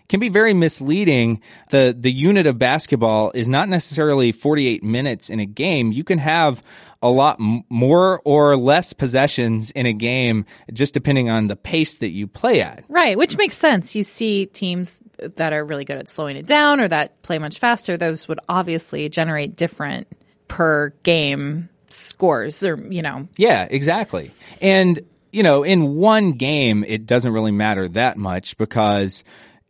can 0.09 0.21
be 0.21 0.29
very 0.29 0.53
misleading. 0.53 1.41
The 1.71 1.97
the 1.99 2.13
unit 2.13 2.47
of 2.47 2.59
basketball 2.59 3.33
is 3.35 3.49
not 3.49 3.69
necessarily 3.69 4.33
48 4.33 4.83
minutes 4.83 5.31
in 5.31 5.41
a 5.41 5.47
game. 5.47 5.93
You 5.93 6.05
can 6.05 6.19
have 6.19 6.63
a 7.05 7.11
lot 7.11 7.37
m- 7.39 7.63
more 7.69 8.23
or 8.25 8.57
less 8.57 8.95
possessions 8.95 9.71
in 9.73 9.85
a 9.85 9.93
game 9.93 10.47
just 10.73 10.95
depending 10.95 11.29
on 11.29 11.49
the 11.49 11.55
pace 11.55 11.97
that 11.97 12.09
you 12.09 12.27
play 12.27 12.63
at. 12.63 12.83
Right, 12.89 13.17
which 13.19 13.37
makes 13.37 13.57
sense. 13.59 13.95
You 13.95 14.03
see 14.03 14.47
teams 14.47 15.01
that 15.19 15.53
are 15.53 15.63
really 15.65 15.85
good 15.85 15.99
at 15.99 16.09
slowing 16.09 16.37
it 16.37 16.47
down 16.47 16.81
or 16.81 16.89
that 16.89 17.23
play 17.23 17.39
much 17.39 17.59
faster, 17.59 17.99
those 17.99 18.27
would 18.27 18.41
obviously 18.49 19.11
generate 19.11 19.55
different 19.55 20.09
per 20.49 20.95
game 21.03 21.69
scores 21.91 22.65
or, 22.65 22.77
you 22.77 23.03
know. 23.03 23.29
Yeah, 23.37 23.69
exactly. 23.71 24.31
And, 24.63 24.99
you 25.31 25.43
know, 25.43 25.63
in 25.63 25.97
one 25.97 26.33
game, 26.33 26.85
it 26.89 27.05
doesn't 27.05 27.33
really 27.33 27.53
matter 27.53 27.87
that 27.89 28.17
much 28.17 28.57
because 28.57 29.23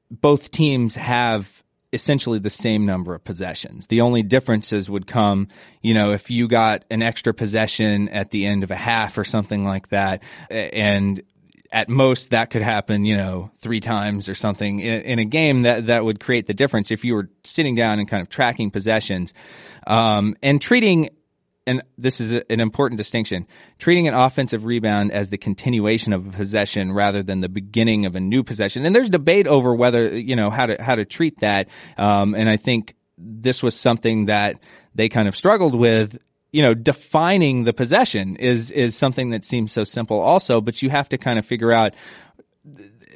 both 0.09 0.53
teams 0.53 0.95
have 0.95 1.64
essentially 1.95 2.41
the 2.41 2.51
same 2.51 2.85
number 2.85 3.15
of 3.15 3.25
possessions. 3.25 3.87
The 3.87 4.01
only 4.01 4.23
differences 4.23 4.91
would 4.91 5.07
come, 5.07 5.49
you 5.81 5.95
know, 5.95 6.13
if 6.13 6.31
you 6.31 6.49
got 6.49 6.85
an 6.91 7.03
extra 7.03 7.33
possession 7.33 8.09
at 8.09 8.31
the 8.31 8.45
end 8.45 8.65
of 8.65 8.71
a 8.71 8.77
half 8.77 9.17
or 9.17 9.25
something 9.25 9.65
like 9.65 9.89
that, 9.89 10.23
and 10.51 11.23
at 11.71 11.89
most 11.89 12.31
that 12.31 12.51
could 12.51 12.63
happen, 12.63 13.05
you 13.05 13.17
know, 13.17 13.51
three 13.59 13.81
times 13.81 14.29
or 14.29 14.35
something 14.35 14.81
in, 14.81 15.03
in, 15.03 15.19
a 15.19 15.25
game 15.25 15.63
that, 15.63 15.87
that 15.87 16.05
would 16.05 16.21
create 16.21 16.47
the 16.47 16.55
difference 16.55 16.91
if 16.91 17.05
you 17.05 17.15
were 17.15 17.29
sitting 17.43 17.75
down 17.75 17.99
and 17.99 18.09
kind 18.09 18.21
of 18.21 18.29
tracking 18.29 18.71
possessions, 18.71 19.33
um, 19.87 20.37
and 20.43 20.61
treating 20.61 21.11
and 21.67 21.83
this 21.97 22.21
is 22.21 22.33
an 22.33 22.61
important 22.61 22.99
distinction 22.99 23.47
treating 23.79 24.07
an 24.09 24.15
offensive 24.15 24.65
rebound 24.67 25.13
as 25.13 25.31
the 25.31 25.39
continuation 25.39 26.13
of 26.13 26.27
a 26.27 26.31
possession 26.31 26.93
rather 26.93 27.23
than 27.23 27.41
the 27.41 27.49
beginning 27.49 28.07
of 28.07 28.15
a 28.15 28.21
new 28.21 28.45
possession. 28.45 28.85
And 28.85 28.95
there's 28.95 29.11
debate 29.11 29.47
over 29.47 29.75
whether 29.75 30.17
you 30.17 30.37
know 30.37 30.51
how 30.51 30.67
to 30.67 30.83
how 30.83 30.95
to 30.95 31.05
treat 31.05 31.41
that. 31.41 31.69
Um, 31.97 32.35
and 32.35 32.49
i 32.49 32.57
think 32.57 32.95
this 33.17 33.63
was 33.63 33.79
something 33.79 34.27
that 34.27 34.61
they 34.95 35.09
kind 35.09 35.29
of 35.29 35.37
struggled 35.37 35.75
with. 35.75 36.19
You 36.53 36.63
know 36.63 36.73
defining 36.73 37.65
the 37.65 37.73
possession 37.73 38.37
is 38.37 38.71
is 38.71 38.95
something 38.95 39.31
that 39.31 39.45
seems 39.45 39.73
so 39.73 39.83
simple 39.83 40.21
also 40.21 40.61
but 40.61 40.83
you 40.83 40.89
have 40.89 41.09
to 41.09 41.19
kind 41.19 41.37
of 41.37 41.45
figure 41.45 41.73
out 41.73 41.95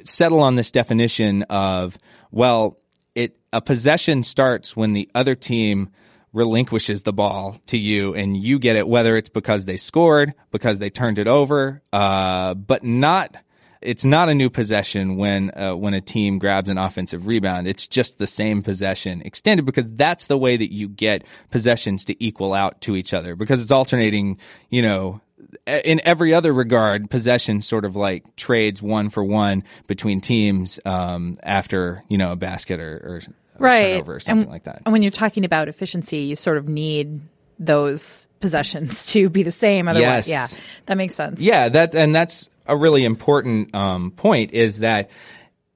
settle 0.03 0.41
on 0.41 0.55
this 0.55 0.71
definition 0.71 1.43
of 1.43 1.97
well 2.31 2.79
it 3.15 3.39
a 3.53 3.61
possession 3.61 4.23
starts 4.23 4.75
when 4.75 4.91
the 4.91 5.09
other 5.15 5.35
team 5.35 5.89
relinquishes 6.33 7.03
the 7.03 7.13
ball 7.13 7.57
to 7.67 7.77
you 7.77 8.13
and 8.13 8.37
you 8.37 8.59
get 8.59 8.75
it, 8.75 8.87
whether 8.87 9.17
it's 9.17 9.29
because 9.29 9.65
they 9.65 9.77
scored, 9.77 10.33
because 10.51 10.79
they 10.79 10.89
turned 10.89 11.19
it 11.19 11.27
over, 11.27 11.81
uh, 11.91 12.53
but 12.53 12.83
not. 12.83 13.35
It's 13.81 14.03
not 14.03 14.27
a 14.27 14.35
new 14.35 14.49
possession 14.49 15.15
when 15.15 15.57
uh, 15.57 15.73
when 15.73 15.93
a 15.93 16.01
team 16.01 16.37
grabs 16.37 16.69
an 16.69 16.77
offensive 16.77 17.27
rebound. 17.27 17.65
It's 17.65 17.87
just 17.87 18.17
the 18.17 18.27
same 18.27 18.61
possession 18.61 19.21
extended 19.23 19.65
because 19.65 19.85
that's 19.87 20.27
the 20.27 20.37
way 20.37 20.57
that 20.57 20.73
you 20.73 20.89
get 20.89 21.25
possessions 21.49 22.03
to 22.05 22.21
equal 22.21 22.53
out 22.53 22.81
to 22.81 22.97
each 22.97 23.13
other 23.13 23.37
because 23.37 23.61
it's 23.61 23.71
alternating. 23.71 24.37
You 24.69 24.81
know, 24.81 25.21
in 25.65 26.01
every 26.03 26.33
other 26.33 26.51
regard, 26.51 27.09
possession 27.09 27.61
sort 27.61 27.85
of 27.85 27.95
like 27.95 28.35
trades 28.35 28.81
one 28.81 29.09
for 29.09 29.23
one 29.23 29.63
between 29.87 30.19
teams 30.19 30.79
um, 30.85 31.37
after 31.41 32.03
you 32.09 32.17
know 32.17 32.33
a 32.33 32.35
basket 32.35 32.81
or, 32.81 32.95
or 32.95 33.21
right. 33.59 33.93
turnover 33.93 34.15
or 34.15 34.19
something 34.19 34.43
and, 34.43 34.51
like 34.51 34.63
that. 34.63 34.81
And 34.85 34.93
when 34.93 35.01
you're 35.01 35.11
talking 35.11 35.45
about 35.45 35.67
efficiency, 35.67 36.19
you 36.19 36.35
sort 36.35 36.57
of 36.57 36.67
need 36.67 37.21
those 37.59 38.27
possessions 38.39 39.07
to 39.13 39.29
be 39.29 39.43
the 39.43 39.51
same. 39.51 39.87
Otherwise, 39.87 40.27
yes. 40.27 40.53
yeah, 40.53 40.59
that 40.85 40.97
makes 40.97 41.15
sense. 41.15 41.41
Yeah, 41.41 41.69
that 41.69 41.95
and 41.95 42.13
that's 42.13 42.49
a 42.65 42.75
really 42.75 43.03
important 43.03 43.73
um, 43.75 44.11
point 44.11 44.53
is 44.53 44.79
that 44.79 45.09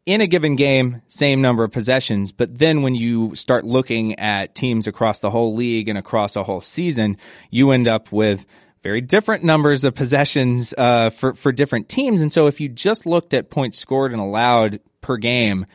in 0.06 0.22
a 0.22 0.28
given 0.28 0.56
game, 0.56 1.02
same 1.08 1.42
number 1.42 1.64
of 1.64 1.72
possessions, 1.72 2.32
but 2.32 2.58
then 2.58 2.82
when 2.82 2.94
you 2.94 3.36
start 3.36 3.66
looking 3.66 4.20
at 4.20 4.54
teams 4.54 4.86
across 4.86 5.20
the 5.20 5.30
whole 5.30 5.56
league 5.56 5.88
and 5.88 5.98
across 5.98 6.36
a 6.36 6.44
whole 6.44 6.62
season, 6.62 7.18
you 7.50 7.72
end 7.72 7.88
up 7.88 8.12
with 8.12 8.46
very 8.82 9.00
different 9.00 9.46
numbers 9.46 9.86
of 9.86 9.96
possessions 9.96 10.74
uh, 10.78 11.10
for 11.10 11.34
for 11.34 11.52
different 11.52 11.88
teams. 11.88 12.22
And 12.22 12.34
so, 12.34 12.48
if 12.48 12.60
you 12.60 12.70
just 12.70 13.06
looked 13.06 13.34
at 13.34 13.50
points 13.50 13.80
scored 13.80 14.12
and 14.12 14.22
allowed 14.22 14.82
per 15.02 15.18
game, 15.18 15.66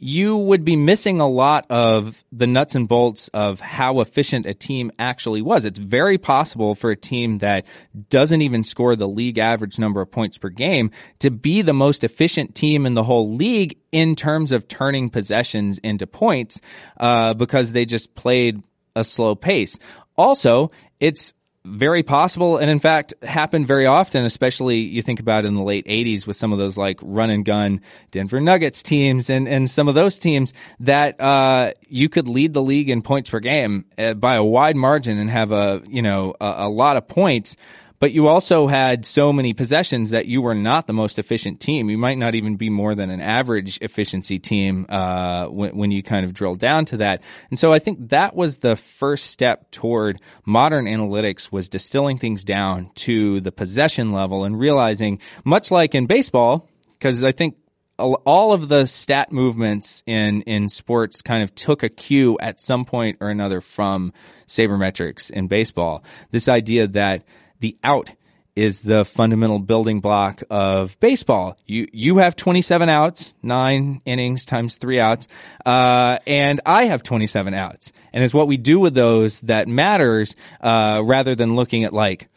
you 0.00 0.36
would 0.36 0.64
be 0.64 0.76
missing 0.76 1.20
a 1.20 1.28
lot 1.28 1.66
of 1.70 2.24
the 2.32 2.46
nuts 2.46 2.74
and 2.74 2.88
bolts 2.88 3.28
of 3.28 3.60
how 3.60 4.00
efficient 4.00 4.46
a 4.46 4.54
team 4.54 4.90
actually 4.98 5.42
was. 5.42 5.64
It's 5.64 5.78
very 5.78 6.18
possible 6.18 6.74
for 6.74 6.90
a 6.90 6.96
team 6.96 7.38
that 7.38 7.66
doesn't 8.08 8.42
even 8.42 8.62
score 8.62 8.96
the 8.96 9.08
league 9.08 9.38
average 9.38 9.78
number 9.78 10.00
of 10.00 10.10
points 10.10 10.38
per 10.38 10.48
game 10.48 10.90
to 11.20 11.30
be 11.30 11.62
the 11.62 11.72
most 11.72 12.04
efficient 12.04 12.54
team 12.54 12.86
in 12.86 12.94
the 12.94 13.02
whole 13.02 13.32
league 13.34 13.78
in 13.92 14.16
terms 14.16 14.52
of 14.52 14.68
turning 14.68 15.10
possessions 15.10 15.78
into 15.78 16.06
points, 16.06 16.60
uh, 16.98 17.34
because 17.34 17.72
they 17.72 17.84
just 17.84 18.14
played 18.14 18.62
a 18.94 19.04
slow 19.04 19.34
pace. 19.34 19.78
Also, 20.16 20.70
it's 20.98 21.32
very 21.66 22.02
possible 22.02 22.56
and 22.56 22.70
in 22.70 22.78
fact 22.78 23.12
happened 23.22 23.66
very 23.66 23.86
often 23.86 24.24
especially 24.24 24.78
you 24.78 25.02
think 25.02 25.18
about 25.18 25.44
in 25.44 25.54
the 25.54 25.62
late 25.62 25.84
80s 25.86 26.26
with 26.26 26.36
some 26.36 26.52
of 26.52 26.58
those 26.58 26.76
like 26.76 26.98
run 27.02 27.28
and 27.28 27.44
gun 27.44 27.80
denver 28.12 28.40
nuggets 28.40 28.82
teams 28.82 29.28
and, 29.28 29.48
and 29.48 29.68
some 29.68 29.88
of 29.88 29.94
those 29.94 30.18
teams 30.18 30.52
that 30.80 31.20
uh, 31.20 31.72
you 31.88 32.08
could 32.08 32.28
lead 32.28 32.52
the 32.52 32.62
league 32.62 32.88
in 32.88 33.02
points 33.02 33.30
per 33.30 33.40
game 33.40 33.84
uh, 33.98 34.14
by 34.14 34.36
a 34.36 34.44
wide 34.44 34.76
margin 34.76 35.18
and 35.18 35.28
have 35.28 35.50
a 35.50 35.82
you 35.88 36.02
know 36.02 36.34
a, 36.40 36.54
a 36.58 36.68
lot 36.68 36.96
of 36.96 37.08
points 37.08 37.56
but 37.98 38.12
you 38.12 38.28
also 38.28 38.66
had 38.66 39.06
so 39.06 39.32
many 39.32 39.52
possessions 39.52 40.10
that 40.10 40.26
you 40.26 40.42
were 40.42 40.54
not 40.54 40.86
the 40.86 40.92
most 40.92 41.18
efficient 41.18 41.60
team. 41.60 41.88
You 41.88 41.98
might 41.98 42.18
not 42.18 42.34
even 42.34 42.56
be 42.56 42.70
more 42.70 42.94
than 42.94 43.10
an 43.10 43.20
average 43.20 43.78
efficiency 43.80 44.38
team 44.38 44.86
uh, 44.88 45.46
when, 45.46 45.76
when, 45.76 45.90
you 45.90 46.02
kind 46.02 46.24
of 46.24 46.34
drill 46.34 46.56
down 46.56 46.84
to 46.86 46.98
that. 46.98 47.22
And 47.50 47.58
so 47.58 47.72
I 47.72 47.78
think 47.78 48.10
that 48.10 48.34
was 48.34 48.58
the 48.58 48.76
first 48.76 49.26
step 49.26 49.70
toward 49.70 50.20
modern 50.44 50.86
analytics 50.86 51.50
was 51.50 51.68
distilling 51.68 52.18
things 52.18 52.44
down 52.44 52.90
to 52.96 53.40
the 53.40 53.52
possession 53.52 54.12
level 54.12 54.44
and 54.44 54.58
realizing, 54.58 55.20
much 55.44 55.70
like 55.70 55.94
in 55.94 56.06
baseball, 56.06 56.68
because 56.98 57.24
I 57.24 57.32
think 57.32 57.56
all 57.98 58.52
of 58.52 58.68
the 58.68 58.86
stat 58.86 59.32
movements 59.32 60.02
in 60.06 60.42
in 60.42 60.68
sports 60.68 61.22
kind 61.22 61.42
of 61.42 61.54
took 61.54 61.82
a 61.82 61.88
cue 61.88 62.36
at 62.40 62.60
some 62.60 62.84
point 62.84 63.18
or 63.20 63.30
another 63.30 63.60
from 63.60 64.12
sabermetrics 64.46 65.30
in 65.30 65.46
baseball. 65.46 66.04
This 66.30 66.48
idea 66.48 66.88
that 66.88 67.24
the 67.60 67.76
out 67.82 68.10
is 68.56 68.80
the 68.80 69.04
fundamental 69.04 69.58
building 69.58 70.00
block 70.00 70.42
of 70.48 70.98
baseball. 70.98 71.56
You 71.66 71.86
you 71.92 72.16
have 72.16 72.34
27 72.34 72.88
outs, 72.88 73.34
nine 73.42 74.00
innings 74.06 74.46
times 74.46 74.76
three 74.76 74.98
outs, 74.98 75.28
uh, 75.64 76.18
and 76.26 76.60
I 76.64 76.86
have 76.86 77.02
27 77.02 77.52
outs. 77.52 77.92
And 78.14 78.24
it's 78.24 78.32
what 78.32 78.48
we 78.48 78.56
do 78.56 78.80
with 78.80 78.94
those 78.94 79.42
that 79.42 79.68
matters, 79.68 80.34
uh, 80.62 81.02
rather 81.04 81.34
than 81.34 81.54
looking 81.54 81.84
at 81.84 81.92
like 81.92 82.28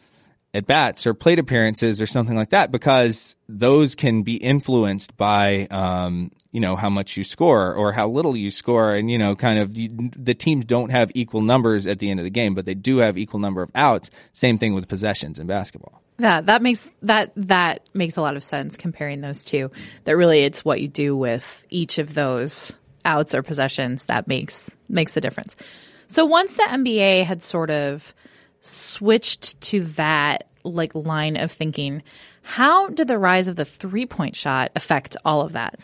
at 0.52 0.66
bats 0.66 1.06
or 1.06 1.14
plate 1.14 1.38
appearances 1.38 2.02
or 2.02 2.06
something 2.06 2.36
like 2.36 2.50
that, 2.50 2.70
because 2.70 3.34
those 3.48 3.94
can 3.94 4.22
be 4.22 4.36
influenced 4.36 5.16
by 5.16 5.66
um, 5.70 6.30
you 6.52 6.60
know 6.60 6.76
how 6.76 6.90
much 6.90 7.16
you 7.16 7.24
score 7.24 7.72
or 7.74 7.92
how 7.92 8.08
little 8.08 8.36
you 8.36 8.50
score, 8.50 8.94
and 8.94 9.10
you 9.10 9.18
know 9.18 9.36
kind 9.36 9.58
of 9.58 9.74
the, 9.74 9.90
the 10.16 10.34
teams 10.34 10.64
don't 10.64 10.90
have 10.90 11.10
equal 11.14 11.42
numbers 11.42 11.86
at 11.86 11.98
the 11.98 12.10
end 12.10 12.20
of 12.20 12.24
the 12.24 12.30
game, 12.30 12.54
but 12.54 12.64
they 12.64 12.74
do 12.74 12.98
have 12.98 13.16
equal 13.16 13.40
number 13.40 13.62
of 13.62 13.70
outs. 13.74 14.10
Same 14.32 14.58
thing 14.58 14.74
with 14.74 14.88
possessions 14.88 15.38
in 15.38 15.46
basketball. 15.46 16.02
Yeah, 16.18 16.40
that 16.42 16.62
makes 16.62 16.92
that 17.02 17.32
that 17.36 17.88
makes 17.94 18.16
a 18.16 18.22
lot 18.22 18.36
of 18.36 18.44
sense 18.44 18.76
comparing 18.76 19.20
those 19.20 19.44
two. 19.44 19.70
That 20.04 20.16
really 20.16 20.40
it's 20.40 20.64
what 20.64 20.80
you 20.80 20.88
do 20.88 21.16
with 21.16 21.64
each 21.70 21.98
of 21.98 22.14
those 22.14 22.74
outs 23.04 23.34
or 23.34 23.42
possessions 23.42 24.06
that 24.06 24.28
makes 24.28 24.76
makes 24.88 25.14
the 25.14 25.20
difference. 25.20 25.56
So 26.08 26.26
once 26.26 26.54
the 26.54 26.64
NBA 26.64 27.24
had 27.24 27.42
sort 27.42 27.70
of 27.70 28.14
switched 28.60 29.60
to 29.60 29.84
that 29.84 30.48
like 30.64 30.94
line 30.94 31.36
of 31.36 31.50
thinking, 31.50 32.02
how 32.42 32.88
did 32.88 33.08
the 33.08 33.18
rise 33.18 33.48
of 33.48 33.56
the 33.56 33.64
three 33.64 34.06
point 34.06 34.36
shot 34.36 34.72
affect 34.76 35.16
all 35.24 35.40
of 35.42 35.52
that? 35.52 35.78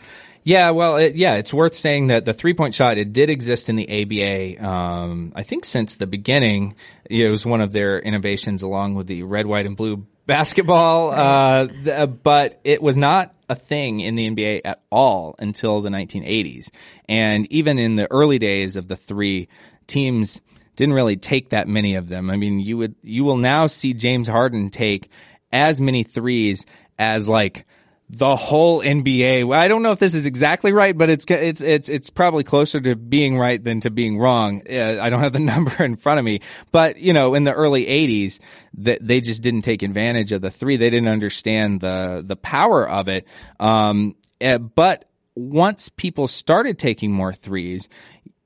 Yeah, 0.47 0.69
well, 0.69 0.95
it, 0.95 1.15
yeah, 1.15 1.33
it's 1.33 1.53
worth 1.53 1.73
saying 1.73 2.07
that 2.07 2.23
the 2.23 2.33
three 2.33 2.53
point 2.53 2.73
shot 2.73 2.97
it 2.97 3.11
did 3.11 3.29
exist 3.29 3.67
in 3.67 3.75
the 3.75 3.83
ABA. 3.85 4.65
Um, 4.65 5.33
I 5.35 5.43
think 5.43 5.65
since 5.65 5.97
the 5.97 6.07
beginning, 6.07 6.75
it 7.03 7.29
was 7.29 7.45
one 7.45 7.59
of 7.59 7.73
their 7.73 7.99
innovations, 7.99 8.61
along 8.61 8.95
with 8.95 9.07
the 9.07 9.23
red, 9.23 9.45
white, 9.45 9.65
and 9.65 9.75
blue 9.75 10.07
basketball. 10.25 11.11
Uh, 11.11 11.65
the, 11.83 12.07
but 12.07 12.61
it 12.63 12.81
was 12.81 12.95
not 12.95 13.35
a 13.49 13.55
thing 13.55 13.99
in 13.99 14.15
the 14.15 14.29
NBA 14.29 14.61
at 14.63 14.81
all 14.89 15.35
until 15.37 15.81
the 15.81 15.89
1980s, 15.89 16.69
and 17.09 17.45
even 17.51 17.77
in 17.77 17.97
the 17.97 18.09
early 18.09 18.39
days 18.39 18.77
of 18.77 18.87
the 18.87 18.95
three 18.95 19.49
teams 19.85 20.39
didn't 20.77 20.95
really 20.95 21.17
take 21.17 21.49
that 21.49 21.67
many 21.67 21.95
of 21.95 22.07
them. 22.07 22.29
I 22.29 22.37
mean, 22.37 22.61
you 22.61 22.77
would 22.77 22.95
you 23.03 23.25
will 23.25 23.35
now 23.35 23.67
see 23.67 23.93
James 23.93 24.29
Harden 24.29 24.69
take 24.69 25.11
as 25.51 25.81
many 25.81 26.03
threes 26.03 26.65
as 26.97 27.27
like 27.27 27.65
the 28.09 28.35
whole 28.35 28.81
NBA. 28.81 29.53
I 29.53 29.67
don't 29.67 29.83
know 29.83 29.91
if 29.91 29.99
this 29.99 30.15
is 30.15 30.25
exactly 30.25 30.71
right, 30.71 30.97
but 30.97 31.09
it's 31.09 31.25
it's 31.29 31.61
it's 31.61 31.89
it's 31.89 32.09
probably 32.09 32.43
closer 32.43 32.79
to 32.79 32.95
being 32.95 33.37
right 33.37 33.61
than 33.61 33.81
to 33.81 33.89
being 33.89 34.17
wrong. 34.17 34.61
Uh, 34.69 34.99
I 35.01 35.09
don't 35.09 35.19
have 35.19 35.33
the 35.33 35.39
number 35.41 35.83
in 35.83 35.95
front 35.95 36.19
of 36.19 36.25
me, 36.25 36.39
but 36.71 36.97
you 36.97 37.13
know, 37.13 37.33
in 37.33 37.43
the 37.43 37.53
early 37.53 37.85
'80s, 37.85 38.39
that 38.75 39.05
they 39.05 39.19
just 39.19 39.41
didn't 39.41 39.63
take 39.63 39.83
advantage 39.83 40.31
of 40.31 40.41
the 40.41 40.49
three. 40.49 40.77
They 40.77 40.89
didn't 40.89 41.09
understand 41.09 41.81
the 41.81 42.23
the 42.25 42.37
power 42.37 42.87
of 42.87 43.07
it. 43.07 43.27
Um, 43.59 44.15
uh, 44.41 44.57
but 44.57 45.09
once 45.35 45.89
people 45.89 46.27
started 46.27 46.79
taking 46.79 47.11
more 47.11 47.33
threes, 47.33 47.89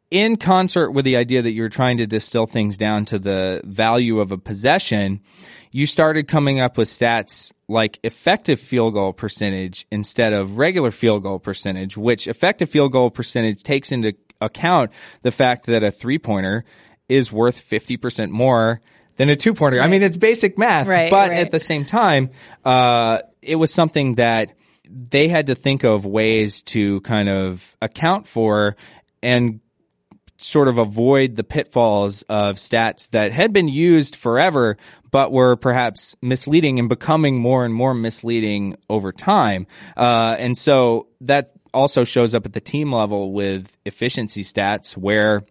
in 0.10 0.36
concert 0.36 0.92
with 0.92 1.06
the 1.06 1.16
idea 1.16 1.42
that 1.42 1.54
you're 1.54 1.70
trying 1.70 1.98
to 1.98 2.08
distill 2.08 2.46
things 2.46 2.78
down 2.78 3.06
to 3.06 3.20
the 3.20 3.62
value 3.64 4.20
of 4.20 4.32
a 4.32 4.38
possession 4.38 5.22
you 5.72 5.86
started 5.86 6.28
coming 6.28 6.60
up 6.60 6.78
with 6.78 6.90
stats 6.90 7.52
like 7.68 8.00
effective 8.04 8.60
field 8.60 8.94
goal 8.94 9.14
percentage 9.14 9.86
instead 9.92 10.34
of 10.34 10.58
regular 10.58 10.92
field 10.92 11.24
goal 11.24 11.40
percentage, 11.40 11.98
which 11.98 12.28
effective 12.28 12.70
field 12.70 12.92
goal 12.92 13.10
percentage 13.10 13.64
takes 13.64 13.92
into 13.92 14.14
account 14.42 14.92
the 15.22 15.32
fact 15.32 15.66
that 15.68 15.84
a 15.84 15.92
three 15.92 16.20
pointer 16.20 16.66
is 17.08 17.32
worth 17.32 17.68
50% 17.68 18.30
more 18.30 18.82
than 19.16 19.30
a 19.30 19.36
two 19.36 19.54
pointer. 19.54 19.78
Right. 19.78 19.86
I 19.86 19.88
mean, 19.88 20.02
it's 20.04 20.18
basic 20.18 20.58
math, 20.58 20.88
right, 20.88 21.10
but 21.10 21.30
right. 21.30 21.40
at 21.40 21.52
the 21.52 21.60
same 21.60 21.86
time, 21.86 22.32
uh, 22.66 23.20
it 23.42 23.56
was 23.56 23.74
something 23.74 24.16
that 24.16 24.54
they 24.90 25.28
had 25.28 25.48
to 25.48 25.56
think 25.56 25.84
of 25.84 26.06
ways 26.06 26.62
to 26.64 27.02
kind 27.02 27.30
of 27.30 27.78
account 27.82 28.28
for 28.28 28.76
and 29.24 29.62
sort 30.44 30.68
of 30.68 30.78
avoid 30.78 31.36
the 31.36 31.44
pitfalls 31.44 32.24
of 32.24 32.56
stats 32.56 33.10
that 33.12 33.32
had 33.32 33.54
been 33.54 33.68
used 33.68 34.16
forever, 34.16 34.78
but 35.12 35.32
were 35.32 35.56
perhaps 35.56 36.16
misleading 36.22 36.80
and 36.80 36.90
becoming 36.90 37.40
more 37.40 37.64
and 37.66 37.74
more 37.74 37.94
misleading 37.94 38.76
over 38.90 39.12
time. 39.12 39.68
Uh, 39.96 40.36
and 40.40 40.58
so 40.58 41.08
that 41.22 41.52
also 41.74 42.04
shows 42.04 42.36
up 42.36 42.46
at 42.46 42.54
the 42.54 42.62
team 42.62 42.92
level 42.92 43.32
with 43.32 43.78
efficiency 43.86 44.44
stats 44.44 44.98
where 44.98 45.44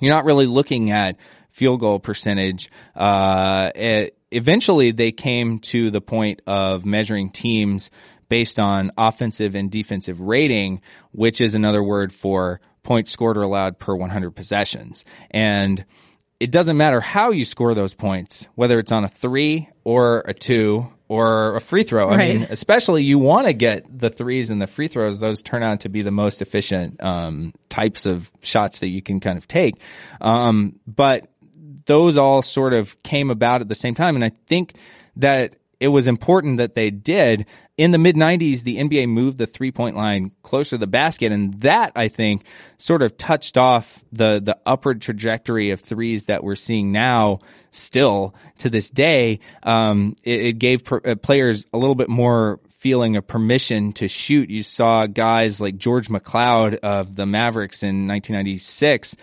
you're 0.00 0.12
not 0.12 0.24
really 0.24 0.46
looking 0.46 0.90
at 0.90 1.16
field 1.50 1.80
goal 1.80 1.98
percentage. 1.98 2.70
Uh, 2.94 3.70
it, 3.74 4.16
eventually 4.30 4.92
they 4.92 5.12
came 5.12 5.58
to 5.58 5.90
the 5.90 6.00
point 6.00 6.40
of 6.46 6.86
measuring 6.86 7.30
teams 7.30 7.90
based 8.28 8.60
on 8.60 8.92
offensive 8.96 9.54
and 9.54 9.70
defensive 9.70 10.20
rating, 10.20 10.80
which 11.10 11.40
is 11.40 11.54
another 11.54 11.82
word 11.82 12.12
for 12.12 12.60
points 12.90 13.12
scored 13.12 13.36
or 13.36 13.42
allowed 13.42 13.78
per 13.78 13.94
100 13.94 14.32
possessions. 14.32 15.04
And 15.30 15.84
it 16.40 16.50
doesn't 16.50 16.76
matter 16.76 17.00
how 17.00 17.30
you 17.30 17.44
score 17.44 17.72
those 17.72 17.94
points, 17.94 18.48
whether 18.56 18.80
it's 18.80 18.90
on 18.90 19.04
a 19.04 19.08
three 19.08 19.68
or 19.84 20.24
a 20.26 20.34
two 20.34 20.90
or 21.06 21.54
a 21.54 21.60
free 21.60 21.84
throw. 21.84 22.08
I 22.08 22.16
Right. 22.16 22.34
mean, 22.40 22.48
especially 22.50 23.04
you 23.04 23.20
want 23.20 23.46
to 23.46 23.52
get 23.52 23.84
the 23.96 24.10
threes 24.10 24.50
and 24.50 24.60
the 24.60 24.66
free 24.66 24.88
throws. 24.88 25.20
Those 25.20 25.40
turn 25.40 25.62
out 25.62 25.80
to 25.80 25.88
be 25.88 26.02
the 26.02 26.10
most 26.10 26.42
efficient 26.42 27.00
um, 27.00 27.52
types 27.68 28.06
of 28.06 28.28
shots 28.40 28.80
that 28.80 28.88
you 28.88 29.02
can 29.02 29.20
kind 29.20 29.38
of 29.38 29.46
take. 29.46 29.76
Um, 30.20 30.80
but 30.84 31.28
those 31.86 32.16
all 32.16 32.42
sort 32.42 32.72
of 32.74 33.00
came 33.04 33.30
about 33.30 33.60
at 33.60 33.68
the 33.68 33.76
same 33.76 33.94
time. 33.94 34.16
And 34.16 34.24
I 34.24 34.32
think 34.48 34.74
that 35.14 35.54
it 35.78 35.88
was 35.88 36.08
important 36.08 36.56
that 36.56 36.74
they 36.74 36.90
did. 36.90 37.46
In 37.80 37.92
the 37.92 37.98
mid 37.98 38.14
90s, 38.14 38.62
the 38.62 38.76
NBA 38.76 39.08
moved 39.08 39.38
the 39.38 39.46
three 39.46 39.72
point 39.72 39.96
line 39.96 40.32
closer 40.42 40.76
to 40.76 40.78
the 40.78 40.86
basket. 40.86 41.32
And 41.32 41.54
that, 41.62 41.92
I 41.96 42.08
think, 42.08 42.44
sort 42.76 43.00
of 43.00 43.16
touched 43.16 43.56
off 43.56 44.04
the, 44.12 44.38
the 44.38 44.58
upward 44.66 45.00
trajectory 45.00 45.70
of 45.70 45.80
threes 45.80 46.24
that 46.24 46.44
we're 46.44 46.56
seeing 46.56 46.92
now 46.92 47.38
still 47.70 48.34
to 48.58 48.68
this 48.68 48.90
day. 48.90 49.40
Um, 49.62 50.14
it, 50.24 50.40
it 50.40 50.52
gave 50.58 50.84
per, 50.84 51.00
uh, 51.02 51.14
players 51.14 51.64
a 51.72 51.78
little 51.78 51.94
bit 51.94 52.10
more 52.10 52.60
feeling 52.68 53.16
of 53.16 53.26
permission 53.26 53.94
to 53.94 54.08
shoot. 54.08 54.50
You 54.50 54.62
saw 54.62 55.06
guys 55.06 55.58
like 55.58 55.78
George 55.78 56.08
McCloud 56.08 56.80
of 56.80 57.16
the 57.16 57.24
Mavericks 57.24 57.82
in 57.82 58.06
1996 58.06 59.16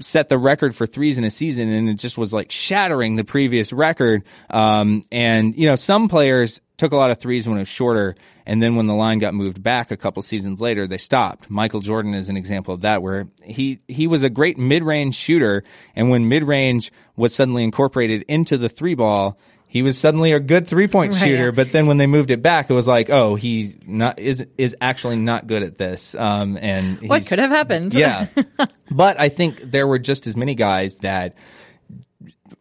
set 0.00 0.28
the 0.28 0.36
record 0.36 0.74
for 0.74 0.86
threes 0.86 1.16
in 1.16 1.24
a 1.24 1.30
season 1.30 1.70
and 1.70 1.88
it 1.88 1.94
just 1.94 2.18
was 2.18 2.34
like 2.34 2.50
shattering 2.50 3.16
the 3.16 3.24
previous 3.24 3.72
record. 3.72 4.22
Um, 4.50 5.02
and, 5.10 5.54
you 5.56 5.66
know, 5.66 5.76
some 5.76 6.08
players 6.08 6.60
took 6.76 6.92
a 6.92 6.96
lot 6.96 7.10
of 7.10 7.18
threes 7.18 7.46
when 7.46 7.56
it 7.56 7.60
was 7.60 7.68
shorter. 7.68 8.16
And 8.46 8.62
then 8.62 8.74
when 8.74 8.86
the 8.86 8.94
line 8.94 9.18
got 9.18 9.32
moved 9.34 9.62
back 9.62 9.90
a 9.90 9.96
couple 9.96 10.22
seasons 10.22 10.60
later, 10.60 10.86
they 10.86 10.98
stopped. 10.98 11.48
Michael 11.50 11.80
Jordan 11.80 12.14
is 12.14 12.28
an 12.28 12.36
example 12.36 12.74
of 12.74 12.80
that 12.82 13.00
where 13.02 13.28
he, 13.42 13.80
he 13.88 14.06
was 14.06 14.22
a 14.22 14.30
great 14.30 14.58
mid-range 14.58 15.14
shooter. 15.14 15.62
And 15.94 16.10
when 16.10 16.28
mid-range 16.28 16.92
was 17.16 17.34
suddenly 17.34 17.62
incorporated 17.64 18.24
into 18.28 18.58
the 18.58 18.68
three 18.68 18.94
ball, 18.94 19.38
he 19.66 19.82
was 19.82 19.98
suddenly 19.98 20.30
a 20.32 20.38
good 20.38 20.68
three 20.68 20.86
point 20.86 21.14
Right, 21.14 21.20
shooter, 21.20 21.44
yeah. 21.46 21.50
but 21.50 21.72
then 21.72 21.88
when 21.88 21.96
they 21.96 22.06
moved 22.06 22.30
it 22.30 22.42
back, 22.42 22.70
it 22.70 22.74
was 22.74 22.86
like, 22.86 23.10
oh, 23.10 23.34
he 23.34 23.74
not 23.84 24.20
is 24.20 24.46
is 24.56 24.76
actually 24.80 25.16
not 25.16 25.48
good 25.48 25.64
at 25.64 25.78
this. 25.78 26.14
Um, 26.14 26.56
and 26.56 27.00
What 27.08 27.26
could 27.26 27.40
have 27.40 27.50
happened? 27.50 27.92
yeah. 27.92 28.28
but 28.90 29.18
I 29.18 29.30
think 29.30 29.60
there 29.72 29.88
were 29.88 29.98
just 29.98 30.28
as 30.28 30.36
many 30.36 30.54
guys 30.54 30.96
that 30.98 31.34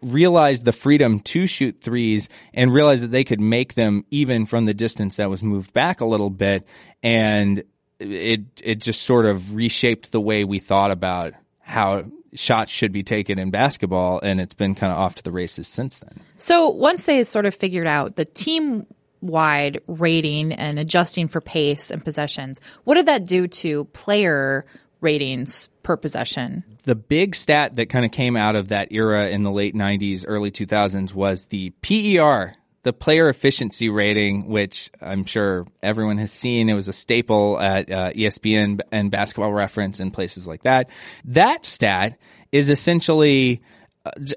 realized 0.03 0.65
the 0.65 0.71
freedom 0.71 1.19
to 1.19 1.47
shoot 1.47 1.81
threes 1.81 2.29
and 2.53 2.73
realized 2.73 3.03
that 3.03 3.11
they 3.11 3.23
could 3.23 3.39
make 3.39 3.73
them 3.73 4.05
even 4.11 4.45
from 4.45 4.65
the 4.65 4.73
distance 4.73 5.15
that 5.15 5.29
was 5.29 5.43
moved 5.43 5.73
back 5.73 6.01
a 6.01 6.05
little 6.05 6.29
bit. 6.29 6.67
And 7.01 7.63
it, 7.99 8.41
it 8.61 8.81
just 8.81 9.03
sort 9.03 9.25
of 9.25 9.55
reshaped 9.55 10.11
the 10.11 10.21
way 10.21 10.43
we 10.43 10.59
thought 10.59 10.91
about 10.91 11.33
how 11.59 12.05
shots 12.33 12.71
should 12.71 12.91
be 12.91 13.03
taken 13.03 13.39
in 13.39 13.51
basketball. 13.51 14.19
And 14.21 14.41
it's 14.41 14.55
been 14.55 14.75
kind 14.75 14.91
of 14.91 14.99
off 14.99 15.15
to 15.15 15.23
the 15.23 15.31
races 15.31 15.67
since 15.67 15.99
then. 15.99 16.19
So 16.37 16.69
once 16.69 17.05
they 17.05 17.23
sort 17.23 17.45
of 17.45 17.55
figured 17.55 17.87
out 17.87 18.15
the 18.15 18.25
team 18.25 18.85
wide 19.21 19.79
rating 19.87 20.51
and 20.51 20.77
adjusting 20.77 21.29
for 21.29 21.39
pace 21.39 21.89
and 21.89 22.03
possessions, 22.03 22.59
what 22.83 22.95
did 22.95 23.05
that 23.05 23.25
do 23.25 23.47
to 23.47 23.85
player 23.85 24.65
ratings 24.99 25.69
per 25.83 25.97
possession? 25.97 26.63
the 26.85 26.95
big 26.95 27.35
stat 27.35 27.75
that 27.77 27.87
kind 27.87 28.05
of 28.05 28.11
came 28.11 28.35
out 28.35 28.55
of 28.55 28.69
that 28.69 28.91
era 28.91 29.29
in 29.29 29.41
the 29.41 29.51
late 29.51 29.75
90s, 29.75 30.25
early 30.27 30.51
2000s 30.51 31.13
was 31.13 31.45
the 31.45 31.69
PER, 31.81 32.55
the 32.83 32.93
player 32.93 33.29
efficiency 33.29 33.89
rating, 33.89 34.47
which 34.47 34.91
I'm 35.01 35.25
sure 35.25 35.65
everyone 35.81 36.17
has 36.17 36.31
seen. 36.31 36.69
It 36.69 36.73
was 36.73 36.87
a 36.87 36.93
staple 36.93 37.59
at 37.59 37.89
uh, 37.89 38.09
ESPN 38.11 38.81
and 38.91 39.09
basketball 39.09 39.53
reference 39.53 39.99
and 39.99 40.13
places 40.13 40.47
like 40.47 40.63
that. 40.63 40.89
That 41.25 41.65
stat 41.65 42.19
is 42.51 42.69
essentially 42.69 43.61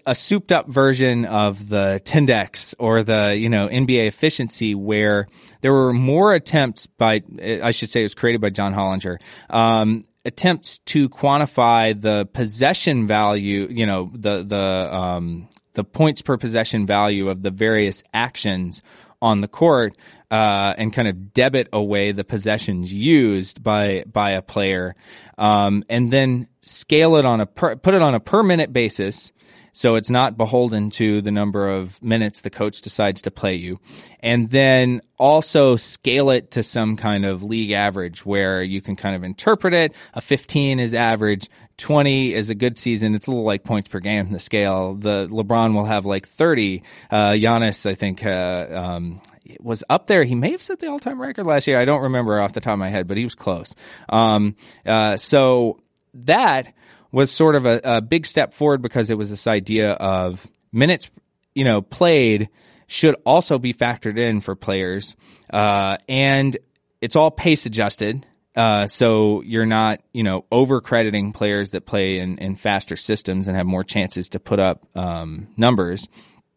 a 0.06 0.14
souped 0.14 0.52
up 0.52 0.68
version 0.68 1.24
of 1.24 1.68
the 1.68 2.00
Tendex 2.04 2.76
or 2.78 3.02
the, 3.02 3.37
you 3.37 3.48
know, 3.48 3.66
NBA 3.66 4.06
efficiency 4.06 4.76
where 4.76 5.26
there 5.61 5.72
were 5.72 5.92
more 5.92 6.35
attempts 6.35 6.87
by, 6.87 7.22
I 7.42 7.72
should 7.72 7.88
say 7.90 8.00
it 8.00 8.04
was 8.04 8.14
created 8.14 8.40
by 8.40 8.50
John 8.50 8.72
Hollinger, 8.72 9.18
um, 9.50 10.04
attempts 10.26 10.78
to 10.78 11.08
quantify 11.08 11.98
the 11.98 12.28
possession 12.32 13.06
value, 13.06 13.68
you 13.70 13.86
know, 13.86 14.10
the, 14.12 14.42
the, 14.42 14.94
um, 14.94 15.48
the 15.74 15.84
points 15.84 16.22
per 16.22 16.36
possession 16.36 16.86
value 16.86 17.28
of 17.28 17.42
the 17.42 17.50
various 17.50 18.02
actions 18.12 18.82
on 19.22 19.40
the 19.40 19.48
court, 19.48 19.96
uh, 20.30 20.74
and 20.76 20.92
kind 20.92 21.08
of 21.08 21.32
debit 21.32 21.68
away 21.72 22.12
the 22.12 22.24
possessions 22.24 22.92
used 22.92 23.62
by, 23.62 24.04
by 24.10 24.32
a 24.32 24.42
player, 24.42 24.94
um, 25.38 25.84
and 25.88 26.10
then 26.10 26.46
scale 26.60 27.16
it 27.16 27.24
on 27.24 27.40
a 27.40 27.46
per, 27.46 27.76
put 27.76 27.94
it 27.94 28.02
on 28.02 28.14
a 28.14 28.20
per 28.20 28.42
minute 28.42 28.72
basis. 28.72 29.32
So 29.76 29.96
it's 29.96 30.08
not 30.08 30.38
beholden 30.38 30.88
to 30.92 31.20
the 31.20 31.30
number 31.30 31.68
of 31.68 32.02
minutes 32.02 32.40
the 32.40 32.48
coach 32.48 32.80
decides 32.80 33.20
to 33.22 33.30
play 33.30 33.56
you. 33.56 33.78
And 34.20 34.48
then 34.48 35.02
also 35.18 35.76
scale 35.76 36.30
it 36.30 36.52
to 36.52 36.62
some 36.62 36.96
kind 36.96 37.26
of 37.26 37.42
league 37.42 37.72
average 37.72 38.24
where 38.24 38.62
you 38.62 38.80
can 38.80 38.96
kind 38.96 39.14
of 39.14 39.22
interpret 39.22 39.74
it. 39.74 39.94
A 40.14 40.22
15 40.22 40.80
is 40.80 40.94
average. 40.94 41.50
20 41.76 42.32
is 42.32 42.48
a 42.48 42.54
good 42.54 42.78
season. 42.78 43.14
It's 43.14 43.26
a 43.26 43.30
little 43.30 43.44
like 43.44 43.64
points 43.64 43.90
per 43.90 44.00
game, 44.00 44.30
the 44.30 44.38
scale. 44.38 44.94
The 44.94 45.28
LeBron 45.30 45.74
will 45.74 45.84
have 45.84 46.06
like 46.06 46.26
30. 46.26 46.82
Uh, 47.10 47.32
Giannis, 47.32 47.84
I 47.84 47.94
think, 47.94 48.24
uh, 48.24 48.68
um, 48.70 49.20
was 49.60 49.84
up 49.90 50.06
there. 50.06 50.24
He 50.24 50.34
may 50.34 50.52
have 50.52 50.62
set 50.62 50.78
the 50.78 50.86
all-time 50.86 51.20
record 51.20 51.44
last 51.44 51.66
year. 51.66 51.78
I 51.78 51.84
don't 51.84 52.04
remember 52.04 52.40
off 52.40 52.54
the 52.54 52.62
top 52.62 52.72
of 52.72 52.78
my 52.78 52.88
head, 52.88 53.06
but 53.06 53.18
he 53.18 53.24
was 53.24 53.34
close. 53.34 53.74
Um, 54.08 54.56
uh, 54.86 55.18
so 55.18 55.80
that 56.14 56.72
was 57.16 57.31
sort 57.31 57.55
of 57.55 57.64
a, 57.64 57.81
a 57.83 58.02
big 58.02 58.26
step 58.26 58.52
forward 58.52 58.83
because 58.83 59.09
it 59.09 59.16
was 59.16 59.31
this 59.31 59.46
idea 59.46 59.92
of 59.92 60.46
minutes, 60.70 61.11
you 61.55 61.64
know, 61.64 61.81
played 61.81 62.50
should 62.88 63.16
also 63.24 63.59
be 63.59 63.72
factored 63.72 64.18
in 64.18 64.42
for 64.42 64.55
players, 64.55 65.16
uh, 65.50 65.96
and 66.11 66.59
it's 67.00 67.16
all 67.16 67.31
pace 67.31 67.64
adjusted. 67.64 68.26
Uh, 68.55 68.87
so 68.87 69.40
you're 69.46 69.64
not, 69.64 70.02
you 70.12 70.24
know, 70.24 70.44
over 70.52 70.83
crediting 70.83 71.33
players 71.33 71.70
that 71.70 71.87
play 71.87 72.18
in, 72.18 72.37
in 72.37 72.55
faster 72.55 72.96
systems 72.96 73.48
and 73.48 73.57
have 73.57 73.66
more 73.66 73.83
chances 73.83 74.29
to 74.29 74.38
put 74.38 74.59
up 74.59 74.87
um, 74.94 75.48
numbers. 75.57 76.09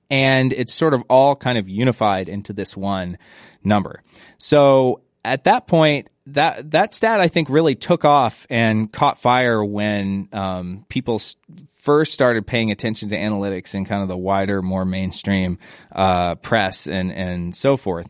And 0.09 0.51
it's 0.51 0.73
sort 0.73 0.93
of 0.93 1.03
all 1.09 1.37
kind 1.37 1.57
of 1.57 1.69
unified 1.69 2.27
into 2.27 2.51
this 2.51 2.75
one 2.75 3.17
number. 3.63 4.03
So 4.37 5.03
at 5.23 5.45
that 5.45 5.67
point, 5.67 6.09
that 6.33 6.71
that 6.71 6.93
stat 6.93 7.19
I 7.19 7.27
think 7.27 7.49
really 7.49 7.75
took 7.75 8.05
off 8.05 8.45
and 8.49 8.91
caught 8.91 9.19
fire 9.19 9.63
when 9.63 10.29
um, 10.31 10.85
people 10.89 11.21
first 11.77 12.13
started 12.13 12.45
paying 12.45 12.71
attention 12.71 13.09
to 13.09 13.17
analytics 13.17 13.73
in 13.73 13.85
kind 13.85 14.01
of 14.01 14.07
the 14.07 14.17
wider, 14.17 14.61
more 14.61 14.85
mainstream 14.85 15.57
uh, 15.91 16.35
press 16.35 16.87
and 16.87 17.11
and 17.11 17.55
so 17.55 17.77
forth. 17.77 18.07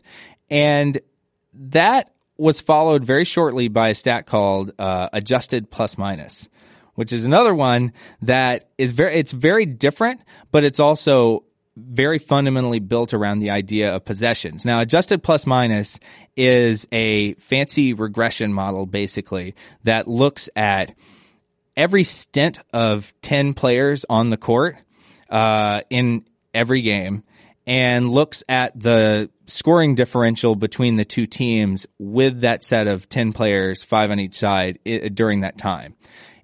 And 0.50 1.00
that 1.54 2.12
was 2.36 2.60
followed 2.60 3.04
very 3.04 3.24
shortly 3.24 3.68
by 3.68 3.90
a 3.90 3.94
stat 3.94 4.26
called 4.26 4.72
uh, 4.78 5.08
adjusted 5.12 5.70
plus 5.70 5.98
minus, 5.98 6.48
which 6.94 7.12
is 7.12 7.24
another 7.24 7.54
one 7.54 7.92
that 8.22 8.70
is 8.78 8.92
very 8.92 9.16
it's 9.16 9.32
very 9.32 9.66
different, 9.66 10.20
but 10.50 10.64
it's 10.64 10.80
also 10.80 11.44
very 11.76 12.18
fundamentally 12.18 12.78
built 12.80 13.14
around 13.14 13.38
the 13.40 13.50
idea 13.50 13.94
of 13.94 14.04
possessions. 14.04 14.64
Now, 14.64 14.80
adjusted 14.80 15.22
plus 15.22 15.46
minus 15.46 15.98
is 16.36 16.86
a 16.92 17.34
fancy 17.34 17.92
regression 17.94 18.52
model 18.52 18.86
basically 18.86 19.54
that 19.84 20.08
looks 20.08 20.48
at 20.56 20.94
every 21.76 22.04
stint 22.04 22.58
of 22.72 23.12
10 23.22 23.54
players 23.54 24.04
on 24.10 24.28
the 24.28 24.36
court 24.36 24.76
uh, 25.30 25.80
in 25.90 26.24
every 26.52 26.82
game 26.82 27.22
and 27.66 28.10
looks 28.10 28.42
at 28.48 28.78
the 28.78 29.30
scoring 29.46 29.94
differential 29.94 30.56
between 30.56 30.96
the 30.96 31.04
two 31.04 31.26
teams 31.26 31.86
with 31.98 32.40
that 32.40 32.64
set 32.64 32.86
of 32.88 33.08
10 33.08 33.32
players, 33.32 33.82
five 33.84 34.10
on 34.10 34.18
each 34.18 34.34
side 34.34 34.78
i- 34.86 35.08
during 35.12 35.40
that 35.40 35.56
time. 35.56 35.94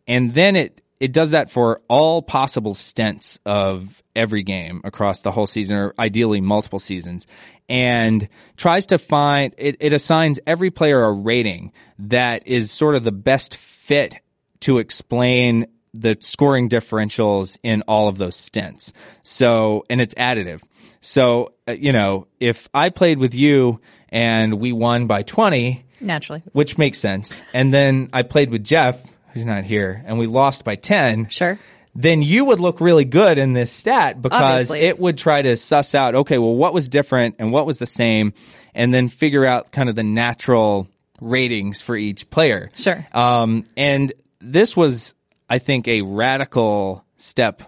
And 0.07 0.33
then 0.35 0.55
it, 0.55 0.81
it 1.00 1.12
does 1.12 1.32
that 1.32 1.50
for 1.50 1.80
all 1.88 2.22
possible 2.22 2.74
stints 2.74 3.38
of 3.44 4.02
every 4.14 4.42
game 4.42 4.80
across 4.85 5.22
the 5.22 5.30
whole 5.30 5.46
season 5.46 5.76
or 5.76 5.94
ideally 5.98 6.40
multiple 6.40 6.78
seasons 6.78 7.26
and 7.68 8.28
tries 8.56 8.87
to 8.87 8.98
find 8.98 9.54
it, 9.59 9.76
it 9.80 9.92
assigns 9.92 10.38
every 10.46 10.70
player 10.70 11.02
a 11.02 11.12
rating 11.12 11.72
that 11.98 12.46
is 12.46 12.70
sort 12.70 12.94
of 12.94 13.04
the 13.04 13.12
best 13.12 13.56
fit 13.56 14.16
to 14.61 14.78
explain 14.78 15.66
the 15.92 16.16
scoring 16.20 16.68
differentials 16.68 17.56
in 17.62 17.82
all 17.82 18.09
of 18.09 18.18
those 18.18 18.37
stints. 18.37 18.92
So, 19.22 19.85
and 19.88 20.00
it's 20.00 20.14
additive. 20.14 20.62
So, 21.00 21.54
uh, 21.68 21.72
you 21.72 21.92
know, 21.92 22.26
if 22.40 22.68
I 22.74 22.90
played 22.90 23.18
with 23.18 23.35
you 23.35 23.80
and 24.09 24.54
we 24.61 24.72
won 24.72 25.06
by 25.06 25.22
20, 25.22 25.85
Naturally. 26.00 26.42
which 26.52 26.78
makes 26.78 26.98
sense, 26.98 27.40
and 27.54 27.72
then 27.72 28.11
I 28.12 28.22
played 28.22 28.50
with 28.50 28.64
Jeff, 28.64 29.02
who's 29.37 29.44
not 29.46 29.64
here, 29.64 30.03
and 30.07 30.18
we 30.18 30.27
lost 30.27 30.64
by 30.64 30.75
10, 30.77 31.29
Sure. 31.29 31.59
then 31.94 32.22
you 32.22 32.44
would 32.46 32.59
look 32.61 32.81
really 32.81 33.05
good 33.05 33.38
in 33.38 33.53
this 33.53 33.70
stat 33.72 34.20
because 34.20 34.42
Obviously. 34.42 34.81
it 34.81 34.99
would 34.99 35.16
try 35.18 35.42
to 35.42 35.57
suss 35.57 35.94
out, 35.94 36.14
okay, 36.14 36.38
well, 36.38 36.55
what 36.55 36.75
was 36.75 36.88
different 36.88 37.37
and 37.38 37.53
what 37.53 37.66
was 37.66 37.79
the 37.79 37.87
same, 37.87 38.33
and 38.75 38.92
then 38.92 39.09
figure 39.09 39.44
out 39.44 39.70
kind 39.72 39.88
of 39.88 39.94
the 39.96 40.03
natural 40.03 40.88
ratings 41.20 41.81
for 41.81 41.96
each 41.96 42.29
player. 42.31 42.70
Sure. 42.77 43.07
Um, 43.12 43.64
and 43.77 44.12
this 44.40 44.77
was, 44.77 45.14
I 45.49 45.59
think, 45.59 45.88
a 45.88 46.03
radical 46.03 47.05
step 47.18 47.62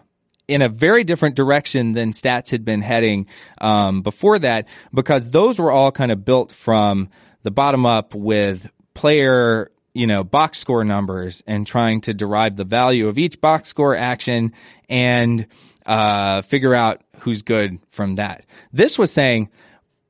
in 0.47 0.63
a 0.63 0.69
very 0.69 1.05
different 1.05 1.37
direction 1.37 1.93
than 1.93 2.13
stats 2.13 2.51
had 2.51 2.65
been 2.65 2.81
heading 2.83 3.27
um, 3.61 4.01
before 4.03 4.39
that, 4.39 4.67
because 4.95 5.31
those 5.31 5.59
were 5.59 5.71
all 5.71 5.93
kind 5.93 6.11
of 6.11 6.25
built 6.25 6.53
from 6.53 7.09
the 7.43 7.51
bottom 7.51 7.85
up 7.87 8.15
with 8.15 8.71
player, 8.95 9.71
you 9.95 10.07
know, 10.07 10.23
box 10.25 10.59
score 10.59 10.85
numbers 10.85 11.43
and 11.47 11.67
trying 11.67 12.01
to 12.03 12.15
derive 12.15 12.57
the 12.57 12.65
value 12.65 13.09
of 13.09 13.19
each 13.19 13.41
box 13.41 13.69
score 13.69 13.97
action 13.97 14.53
and 14.89 15.47
uh, 15.87 16.43
figure 16.43 16.75
out 16.75 17.03
who's 17.21 17.43
good 17.43 17.79
from 17.91 18.17
that. 18.17 18.45
This 18.73 18.99
was 18.99 19.11
saying 19.11 19.51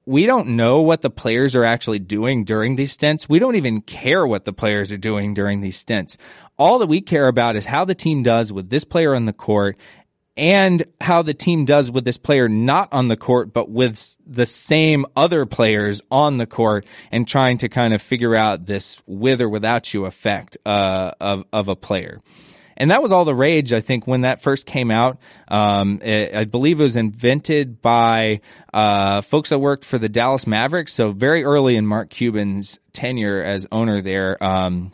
we 0.09 0.25
don't 0.25 0.49
know 0.49 0.81
what 0.81 1.03
the 1.03 1.11
players 1.11 1.55
are 1.55 1.65
actually 1.65 1.99
doing 1.99 2.45
during 2.45 2.77
these 2.77 2.93
stints. 2.93 3.29
We 3.29 3.39
don't 3.39 3.57
even 3.57 3.83
care 3.83 4.27
what 4.27 4.47
the 4.47 4.55
players 4.55 4.91
are 4.91 4.97
doing 4.97 5.35
during 5.35 5.61
these 5.61 5.77
stints. 5.77 6.17
All 6.57 6.79
that 6.79 6.87
we 6.87 7.03
care 7.03 7.29
about 7.29 7.57
is 7.57 7.67
how 7.67 7.85
the 7.85 7.95
team 7.95 8.23
does 8.23 8.51
with 8.51 8.71
this 8.71 8.85
player 8.85 9.15
on 9.15 9.27
the 9.27 9.35
court 9.35 9.77
and 10.39 10.85
how 11.01 11.23
the 11.23 11.35
team 11.35 11.65
does 11.65 11.91
with 11.91 12.05
this 12.05 12.17
player 12.17 12.49
not 12.49 12.93
on 12.93 13.09
the 13.09 13.17
court, 13.17 13.53
but 13.53 13.69
with 13.69 14.17
the 14.25 14.47
same 14.47 15.05
other 15.17 15.45
players 15.45 16.01
on 16.11 16.39
the 16.39 16.47
court 16.47 16.87
and 17.11 17.27
trying 17.27 17.59
to 17.59 17.69
kind 17.69 17.93
of 17.93 18.01
figure 18.01 18.37
out 18.37 18.65
this 18.65 19.03
with 19.07 19.41
or 19.41 19.49
without 19.49 19.93
you 19.93 20.07
effect, 20.07 20.57
uh, 20.65 21.11
of, 21.21 21.45
of 21.53 21.67
a 21.67 21.75
player. 21.77 22.23
And 22.77 22.93
that 22.93 23.03
was 23.03 23.11
all 23.11 23.25
the 23.25 23.35
rage, 23.35 23.73
I 23.73 23.81
think, 23.81 24.07
when 24.07 24.21
that 24.21 24.41
first 24.41 24.65
came 24.65 24.93
out. 24.93 25.19
Um, 25.49 26.01
it, 26.01 26.33
I 26.33 26.45
believe 26.45 26.79
it 26.79 26.85
was 26.85 26.95
invented 26.95 27.83
by 27.83 28.41
uh, 28.73 29.21
folks 29.23 29.49
that 29.49 29.59
worked 29.59 29.85
for 29.85 29.99
the 29.99 30.09
Dallas 30.09 30.47
Mavericks. 30.47 30.95
So 30.95 31.11
very 31.11 31.43
early 31.43 31.75
in 31.75 31.85
Mark 31.85 32.11
Cuban's 32.11 32.79
tenure 32.93 33.43
as 33.43 33.67
owner 33.73 34.01
there. 34.01 34.43
Um, 34.43 34.93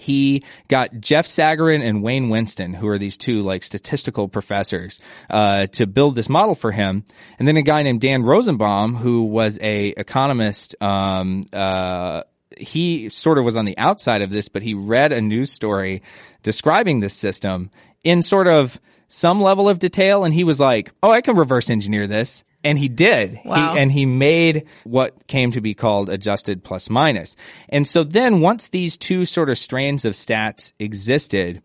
he 0.00 0.42
got 0.68 1.00
Jeff 1.00 1.26
Sagarin 1.26 1.86
and 1.86 2.02
Wayne 2.02 2.28
Winston, 2.28 2.74
who 2.74 2.88
are 2.88 2.98
these 2.98 3.18
two 3.18 3.42
like 3.42 3.62
statistical 3.62 4.28
professors, 4.28 5.00
uh, 5.28 5.66
to 5.68 5.86
build 5.86 6.14
this 6.14 6.28
model 6.28 6.54
for 6.54 6.72
him. 6.72 7.04
And 7.38 7.46
then 7.46 7.56
a 7.56 7.62
guy 7.62 7.82
named 7.82 8.00
Dan 8.00 8.22
Rosenbaum, 8.22 8.94
who 8.94 9.24
was 9.24 9.58
a 9.60 9.88
economist, 9.88 10.74
um, 10.80 11.44
uh, 11.52 12.22
he 12.56 13.08
sort 13.08 13.38
of 13.38 13.44
was 13.44 13.56
on 13.56 13.64
the 13.64 13.78
outside 13.78 14.22
of 14.22 14.30
this, 14.30 14.48
but 14.48 14.62
he 14.62 14.74
read 14.74 15.12
a 15.12 15.20
news 15.20 15.50
story 15.50 16.02
describing 16.42 17.00
this 17.00 17.14
system 17.14 17.70
in 18.02 18.22
sort 18.22 18.46
of 18.46 18.78
some 19.10 19.42
level 19.42 19.68
of 19.68 19.78
detail. 19.78 20.24
And 20.24 20.32
he 20.32 20.44
was 20.44 20.58
like, 20.58 20.92
Oh, 21.02 21.10
I 21.10 21.20
can 21.20 21.36
reverse 21.36 21.68
engineer 21.68 22.06
this. 22.06 22.44
And 22.62 22.78
he 22.78 22.88
did. 22.88 23.40
Wow. 23.44 23.72
He, 23.72 23.78
and 23.78 23.90
he 23.92 24.06
made 24.06 24.66
what 24.84 25.26
came 25.26 25.50
to 25.52 25.60
be 25.60 25.74
called 25.74 26.08
adjusted 26.08 26.62
plus 26.62 26.90
minus. 26.90 27.36
And 27.68 27.86
so 27.86 28.04
then 28.04 28.40
once 28.40 28.68
these 28.68 28.96
two 28.96 29.24
sort 29.24 29.48
of 29.48 29.58
strains 29.58 30.04
of 30.04 30.12
stats 30.12 30.72
existed, 30.78 31.62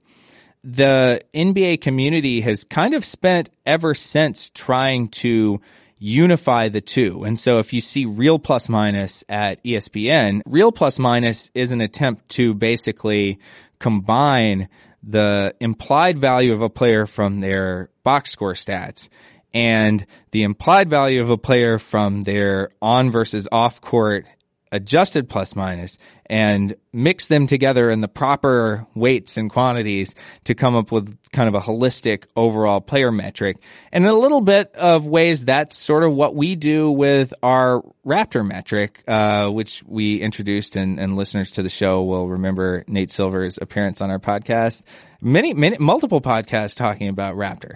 the 0.64 1.22
NBA 1.34 1.82
community 1.82 2.42
has 2.42 2.64
kind 2.64 2.94
of 2.94 3.06
spent 3.06 3.50
ever 3.66 3.94
since 3.94 4.50
trying 4.50 5.10
to 5.10 5.62
unify 6.00 6.70
the 6.70 6.82
two. 6.82 7.24
And 7.24 7.38
so 7.38 7.60
if 7.60 7.74
you 7.74 7.82
see 7.82 8.06
real 8.06 8.40
plus 8.40 8.70
minus 8.70 9.24
at 9.30 9.64
ESPN, 9.64 10.42
real 10.46 10.72
plus 10.72 10.98
minus 10.98 11.52
is 11.54 11.72
an 11.72 11.82
attempt 11.82 12.30
to 12.30 12.54
basically 12.54 13.40
combine 13.80 14.70
the 15.06 15.56
implied 15.60 16.18
value 16.18 16.54
of 16.54 16.62
a 16.62 16.70
player 16.70 17.06
from 17.06 17.40
their 17.40 17.90
box 18.04 18.32
score 18.32 18.54
stats 18.54 19.10
and 19.54 20.06
the 20.32 20.44
implied 20.44 20.90
value 20.90 21.22
of 21.22 21.30
a 21.30 21.38
player 21.38 21.80
from 21.80 22.24
their 22.24 22.72
on 22.82 23.12
versus 23.12 23.48
off 23.52 23.80
court 23.82 24.26
adjusted 24.72 25.30
plus 25.30 25.56
minus 25.56 25.98
and 26.28 26.76
mix 26.92 27.26
them 27.26 27.46
together 27.46 27.90
in 27.90 28.02
the 28.02 28.08
proper 28.08 28.88
weights 28.96 29.38
and 29.38 29.50
quantities 29.50 30.16
to 30.46 30.56
come 30.56 30.76
up 30.76 30.92
with 30.92 31.18
kind 31.32 31.50
of 31.50 31.56
a 31.56 31.60
holistic 31.60 32.24
overall 32.36 32.80
player 32.80 33.12
metric. 33.12 33.58
And 33.92 34.06
in 34.06 34.10
a 34.10 34.18
little 34.18 34.42
bit 34.42 34.74
of 34.76 35.06
ways, 35.06 35.46
that's 35.46 35.78
sort 35.78 36.04
of 36.04 36.14
what 36.14 36.36
we 36.36 36.56
do 36.56 36.92
with 36.92 37.34
our 37.44 37.84
Raptor 38.06 38.48
metric, 38.48 39.04
uh, 39.08 39.50
which 39.50 39.84
we 39.88 40.22
introduced 40.22 40.76
and, 40.76 41.00
and 41.00 41.16
listeners 41.16 41.52
to 41.52 41.64
the 41.64 41.70
show 41.70 42.04
will 42.04 42.28
remember 42.28 42.84
Nate 42.88 43.12
Silver's 43.12 43.58
appearance 43.60 44.00
on 44.00 44.12
our 44.12 44.20
podcast. 44.20 44.84
Many, 45.22 45.56
many, 45.56 45.78
multiple 45.80 46.22
podcasts 46.22 46.76
talking 46.76 47.08
about 47.08 47.36
Raptor. 47.36 47.74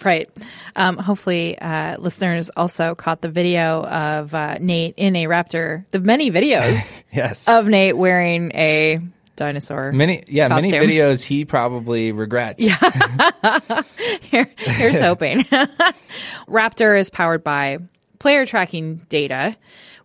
Right. 0.04 0.28
Um, 0.74 0.96
hopefully, 0.96 1.58
uh, 1.58 1.98
listeners 1.98 2.50
also 2.56 2.94
caught 2.94 3.20
the 3.20 3.28
video 3.28 3.82
of 3.84 4.34
uh, 4.34 4.58
Nate 4.60 4.94
in 4.96 5.16
a 5.16 5.26
raptor. 5.26 5.84
The 5.90 6.00
many 6.00 6.30
videos 6.30 7.02
yes. 7.12 7.48
of 7.48 7.68
Nate 7.68 7.87
wearing 7.96 8.50
a 8.54 8.98
dinosaur. 9.36 9.92
Many, 9.92 10.24
yeah, 10.26 10.48
many 10.48 10.72
videos 10.72 11.22
he 11.22 11.44
probably 11.44 12.12
regrets. 12.12 12.64
Here- 14.22 14.50
here's 14.58 14.98
hoping. 15.00 15.38
Raptor 16.48 16.98
is 16.98 17.10
powered 17.10 17.44
by 17.44 17.78
player 18.18 18.46
tracking 18.46 18.96
data. 19.08 19.56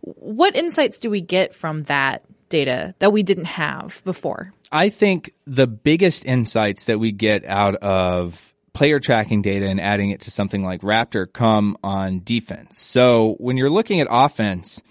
What 0.01 0.55
insights 0.55 0.99
do 0.99 1.09
we 1.09 1.21
get 1.21 1.55
from 1.55 1.83
that 1.83 2.23
data 2.49 2.93
that 2.99 3.11
we 3.11 3.23
didn't 3.23 3.45
have 3.45 4.01
before? 4.05 4.53
I 4.71 4.89
think 4.89 5.31
the 5.45 5.67
biggest 5.67 6.25
insights 6.25 6.85
that 6.85 6.99
we 6.99 7.11
get 7.11 7.45
out 7.45 7.75
of 7.75 8.53
player 8.73 8.99
tracking 8.99 9.41
data 9.41 9.67
and 9.67 9.79
adding 9.79 10.09
it 10.09 10.21
to 10.21 10.31
something 10.31 10.63
like 10.63 10.81
Raptor 10.81 11.31
come 11.31 11.77
on 11.83 12.21
defense. 12.23 12.79
So 12.79 13.35
when 13.39 13.55
you're 13.57 13.69
looking 13.69 14.01
at 14.01 14.07
offense, 14.09 14.81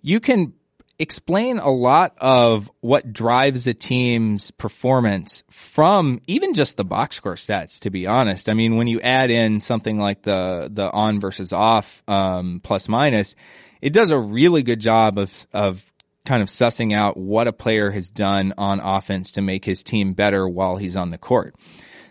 you 0.00 0.20
can 0.20 0.52
explain 0.98 1.58
a 1.58 1.70
lot 1.70 2.14
of 2.18 2.70
what 2.80 3.12
drives 3.12 3.66
a 3.66 3.74
team's 3.74 4.50
performance 4.50 5.42
from 5.50 6.20
even 6.26 6.54
just 6.54 6.76
the 6.76 6.84
box 6.84 7.16
score 7.16 7.34
stats 7.34 7.78
to 7.80 7.90
be 7.90 8.06
honest. 8.06 8.48
I 8.48 8.54
mean 8.54 8.76
when 8.76 8.86
you 8.86 9.00
add 9.00 9.30
in 9.30 9.60
something 9.60 9.98
like 9.98 10.22
the 10.22 10.70
the 10.72 10.90
on 10.90 11.20
versus 11.20 11.52
off 11.52 12.02
um, 12.08 12.60
plus 12.62 12.88
minus 12.88 13.34
it 13.80 13.92
does 13.92 14.10
a 14.10 14.18
really 14.18 14.62
good 14.62 14.80
job 14.80 15.18
of 15.18 15.46
of 15.52 15.92
kind 16.24 16.42
of 16.42 16.48
sussing 16.48 16.92
out 16.92 17.16
what 17.16 17.46
a 17.46 17.52
player 17.52 17.90
has 17.90 18.10
done 18.10 18.52
on 18.58 18.80
offense 18.80 19.32
to 19.32 19.42
make 19.42 19.64
his 19.64 19.82
team 19.82 20.12
better 20.12 20.46
while 20.46 20.76
he's 20.76 20.96
on 20.96 21.10
the 21.10 21.18
court. 21.18 21.54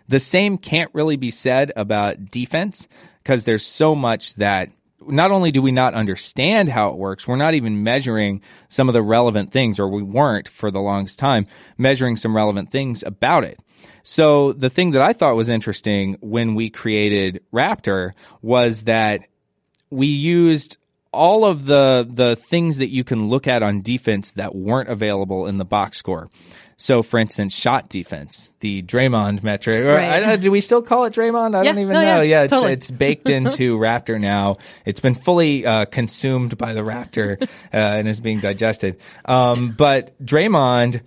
The 0.08 0.20
same 0.20 0.58
can't 0.58 0.92
really 0.94 1.18
be 1.18 1.32
said 1.32 1.72
about 1.76 2.32
defense 2.32 2.88
because 3.22 3.44
there's 3.44 3.66
so 3.66 3.96
much 3.96 4.36
that 4.36 4.70
not 5.08 5.32
only 5.32 5.52
do 5.52 5.62
we 5.62 5.72
not 5.72 5.94
understand 5.94 6.70
how 6.70 6.90
it 6.90 6.98
works, 6.98 7.28
we're 7.28 7.36
not 7.36 7.54
even 7.54 7.84
measuring 7.84 8.42
some 8.68 8.88
of 8.90 8.94
the 8.94 9.02
relevant 9.02 9.52
things, 9.52 9.80
or 9.80 9.88
we 9.88 10.04
weren't 10.04 10.48
for 10.48 10.72
the 10.72 10.80
longest 10.80 11.20
time 11.20 11.48
measuring 11.78 12.16
some 12.16 12.36
relevant 12.36 12.72
things 12.72 13.04
about 13.04 13.44
it. 13.44 13.60
So 14.04 14.54
the 14.54 14.70
thing 14.70 14.92
that 14.92 15.02
I 15.02 15.14
thought 15.14 15.36
was 15.36 15.50
interesting 15.50 16.18
when 16.22 16.56
we 16.56 16.70
created 16.70 17.44
Raptor 17.54 18.12
was 18.42 18.84
that 18.84 19.22
we 19.90 20.08
used 20.08 20.78
all 21.12 21.46
of 21.46 21.66
the 21.66 22.08
the 22.08 22.36
things 22.36 22.78
that 22.78 22.90
you 22.90 23.04
can 23.04 23.30
look 23.30 23.48
at 23.48 23.64
on 23.64 23.82
defense 23.82 24.32
that 24.32 24.54
weren't 24.54 24.90
available 24.90 25.48
in 25.48 25.58
the 25.58 25.66
box 25.66 25.98
score. 25.98 26.30
So, 26.78 27.04
for 27.04 27.18
instance, 27.20 27.56
shot 27.56 27.88
defense, 27.88 28.52
the 28.60 28.84
Draymond 28.84 29.44
metric. 29.44 29.86
Or, 29.86 29.96
Right. 29.96 30.24
I, 30.24 30.36
do 30.36 30.52
we 30.52 30.60
still 30.60 30.82
call 30.82 31.06
it 31.06 31.14
Draymond? 31.14 31.56
I 31.56 31.60
Yeah, 31.64 31.72
don't 31.72 31.80
even 31.80 31.94
no, 31.94 32.02
know. 32.02 32.22
yeah, 32.22 32.22
Yeah, 32.22 32.42
it's, 32.44 32.52
totally. 32.52 32.74
it's 32.74 32.92
baked 32.92 33.30
into 33.38 33.78
Raptor 33.78 34.20
now. 34.20 34.58
It's 34.84 35.00
been 35.00 35.16
fully 35.16 35.66
uh, 35.66 35.86
consumed 35.86 36.58
by 36.58 36.74
the 36.74 36.82
Raptor 36.82 37.42
uh, 37.42 37.48
and 37.72 38.08
is 38.10 38.20
being 38.20 38.42
digested. 38.42 38.98
Um, 39.24 39.72
but 39.78 40.22
Draymond. 40.24 41.02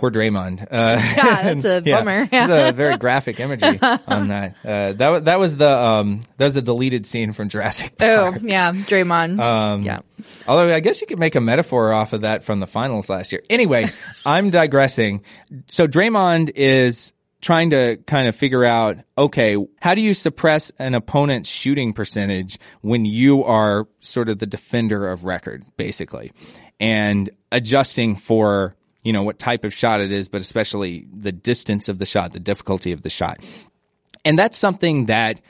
Poor 0.00 0.10
Draymond. 0.10 0.62
Uh, 0.62 0.98
Yeah, 0.98 1.42
that's 1.54 1.64
a 1.66 1.80
bummer. 1.84 2.26
Yeah. 2.32 2.68
A 2.68 2.72
very 2.72 2.96
graphic 2.96 3.38
imagery 3.38 3.78
on 4.06 4.28
that. 4.28 4.56
Uh, 4.64 4.92
that 4.94 5.08
wa- 5.10 5.20
that 5.20 5.38
was 5.38 5.58
the 5.58 5.68
um, 5.68 6.22
that 6.38 6.46
was 6.46 6.56
a 6.56 6.62
deleted 6.62 7.04
scene 7.04 7.34
from 7.34 7.50
Jurassic 7.50 7.98
Park. 7.98 8.36
Oh, 8.36 8.38
yeah, 8.42 8.72
Draymond. 8.72 9.38
Um, 9.38 9.82
yeah. 9.82 10.00
Although 10.48 10.74
I 10.74 10.80
guess 10.80 11.02
you 11.02 11.06
could 11.06 11.18
make 11.18 11.34
a 11.34 11.40
metaphor 11.42 11.92
off 11.92 12.14
of 12.14 12.22
that 12.22 12.44
from 12.44 12.60
the 12.60 12.66
finals 12.66 13.10
last 13.10 13.30
year. 13.30 13.42
Anyway, 13.50 13.88
I'm 14.24 14.48
digressing. 14.48 15.22
So 15.66 15.86
Draymond 15.86 16.52
is 16.54 17.12
trying 17.42 17.68
to 17.70 17.98
kind 18.06 18.26
of 18.26 18.34
figure 18.34 18.64
out, 18.64 18.96
okay, 19.18 19.56
how 19.82 19.94
do 19.94 20.00
you 20.00 20.14
suppress 20.14 20.72
an 20.78 20.94
opponent's 20.94 21.50
shooting 21.50 21.92
percentage 21.92 22.58
when 22.80 23.04
you 23.04 23.44
are 23.44 23.86
sort 24.00 24.30
of 24.30 24.38
the 24.38 24.46
defender 24.46 25.08
of 25.08 25.24
record, 25.24 25.62
basically, 25.76 26.32
and 26.80 27.28
adjusting 27.52 28.16
for 28.16 28.76
you 29.02 29.12
know, 29.12 29.22
what 29.22 29.38
type 29.38 29.64
of 29.64 29.72
shot 29.72 30.00
it 30.00 30.12
is, 30.12 30.28
but 30.28 30.40
especially 30.40 31.06
the 31.12 31.32
distance 31.32 31.88
of 31.88 31.98
the 31.98 32.06
shot, 32.06 32.32
the 32.32 32.40
difficulty 32.40 32.92
of 32.92 33.02
the 33.02 33.10
shot. 33.10 33.38
And 34.24 34.38
that's 34.38 34.58
something 34.58 35.06
that 35.06 35.40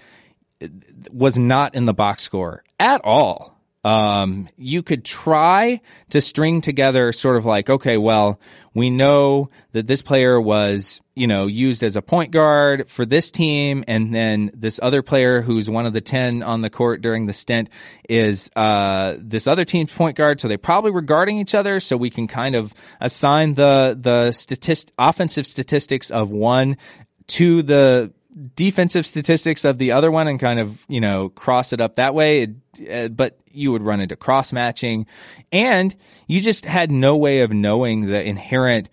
was 1.13 1.39
not 1.39 1.75
in 1.75 1.85
the 1.85 1.95
box 1.95 2.23
score 2.23 2.63
at 2.79 3.01
all. 3.05 3.57
Um, 3.83 4.49
you 4.59 4.83
could 4.83 5.05
try 5.05 5.81
to 6.11 6.21
string 6.21 6.61
together 6.61 7.13
sort 7.13 7.37
of 7.37 7.47
like, 7.47 7.71
okay, 7.71 7.97
well, 7.97 8.39
we 8.75 8.91
know 8.91 9.51
that 9.73 9.87
this 9.87 10.03
player 10.03 10.39
was, 10.39 11.01
you 11.21 11.27
know, 11.27 11.47
used 11.47 11.83
as 11.83 11.97
a 11.97 12.01
point 12.03 12.31
guard 12.31 12.89
for 12.89 13.05
this 13.05 13.31
team, 13.31 13.85
and 13.87 14.15
then 14.15 14.51
this 14.55 14.81
other 14.83 15.03
player 15.03 15.43
who's 15.43 15.69
one 15.69 15.85
of 15.85 15.93
the 15.93 16.01
10 16.01 16.43
on 16.43 16.63
the 16.63 16.71
court 16.71 17.03
during 17.03 17.27
the 17.27 17.35
stint 17.35 17.69
is, 18.09 18.49
uh, 18.57 19.17
this 19.19 19.47
other 19.47 19.67
team's 19.67 19.93
point 19.93 20.17
guard, 20.17 20.41
so 20.41 20.49
they 20.49 20.57
probably 20.57 20.91
were 20.91 21.03
guarding 21.03 21.37
each 21.37 21.55
other, 21.55 21.79
so 21.79 21.95
we 21.95 22.09
can 22.09 22.27
kind 22.27 22.55
of 22.55 22.73
assign 23.03 23.53
the, 23.53 23.99
the 24.01 24.33
statist, 24.33 24.93
offensive 24.99 25.47
statistics 25.47 26.11
of 26.11 26.31
one 26.31 26.79
to 27.27 27.61
the 27.61 28.11
defensive 28.57 29.07
statistics 29.07 29.67
of 29.67 29.77
the 29.77 29.93
other 29.93 30.11
one 30.11 30.27
and 30.29 30.41
kind 30.41 30.61
of 30.61 30.87
you 30.89 31.01
know 31.01 31.29
cross 31.31 31.73
it 31.73 31.81
up 31.81 31.97
that 31.97 32.15
way. 32.15 32.55
Uh, 32.91 33.09
but 33.09 33.39
you 33.53 33.73
would 33.73 33.83
run 33.83 34.01
into 34.01 34.17
cross 34.17 34.53
matching 34.53 35.05
and 35.51 35.95
you 36.29 36.41
just 36.41 36.65
had 36.65 36.91
no 36.91 37.17
way 37.17 37.41
of 37.41 37.51
knowing 37.51 38.07
the 38.07 38.23
inherent 38.23 38.89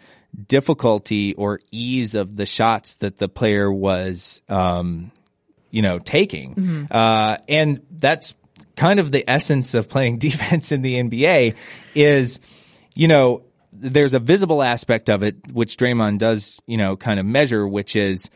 difficulty 0.45 1.33
or 1.33 1.59
ease 1.71 2.15
of 2.15 2.35
the 2.35 2.45
shots 2.45 2.97
that 2.97 3.17
the 3.17 3.27
player 3.27 3.71
was 3.71 4.41
um, 4.49 5.11
you 5.71 5.81
know 5.81 5.99
taking 5.99 6.55
mm-hmm. 6.55 6.85
uh, 6.91 7.37
and 7.47 7.81
that's 7.91 8.35
kind 8.75 8.99
of 8.99 9.11
the 9.11 9.27
essence 9.27 9.73
of 9.73 9.89
playing 9.89 10.17
defense 10.19 10.71
in 10.71 10.81
the 10.81 10.95
NBA 10.95 11.55
is 11.95 12.39
you 12.93 13.07
know 13.07 13.43
there's 13.73 14.13
a 14.13 14.19
visible 14.19 14.63
aspect 14.63 15.09
of 15.09 15.23
it 15.23 15.35
which 15.53 15.77
Draymond 15.77 16.19
does 16.19 16.61
you 16.67 16.77
know 16.77 16.95
kind 16.95 17.19
of 17.19 17.25
measure 17.25 17.67
which 17.67 17.95
is 17.95 18.29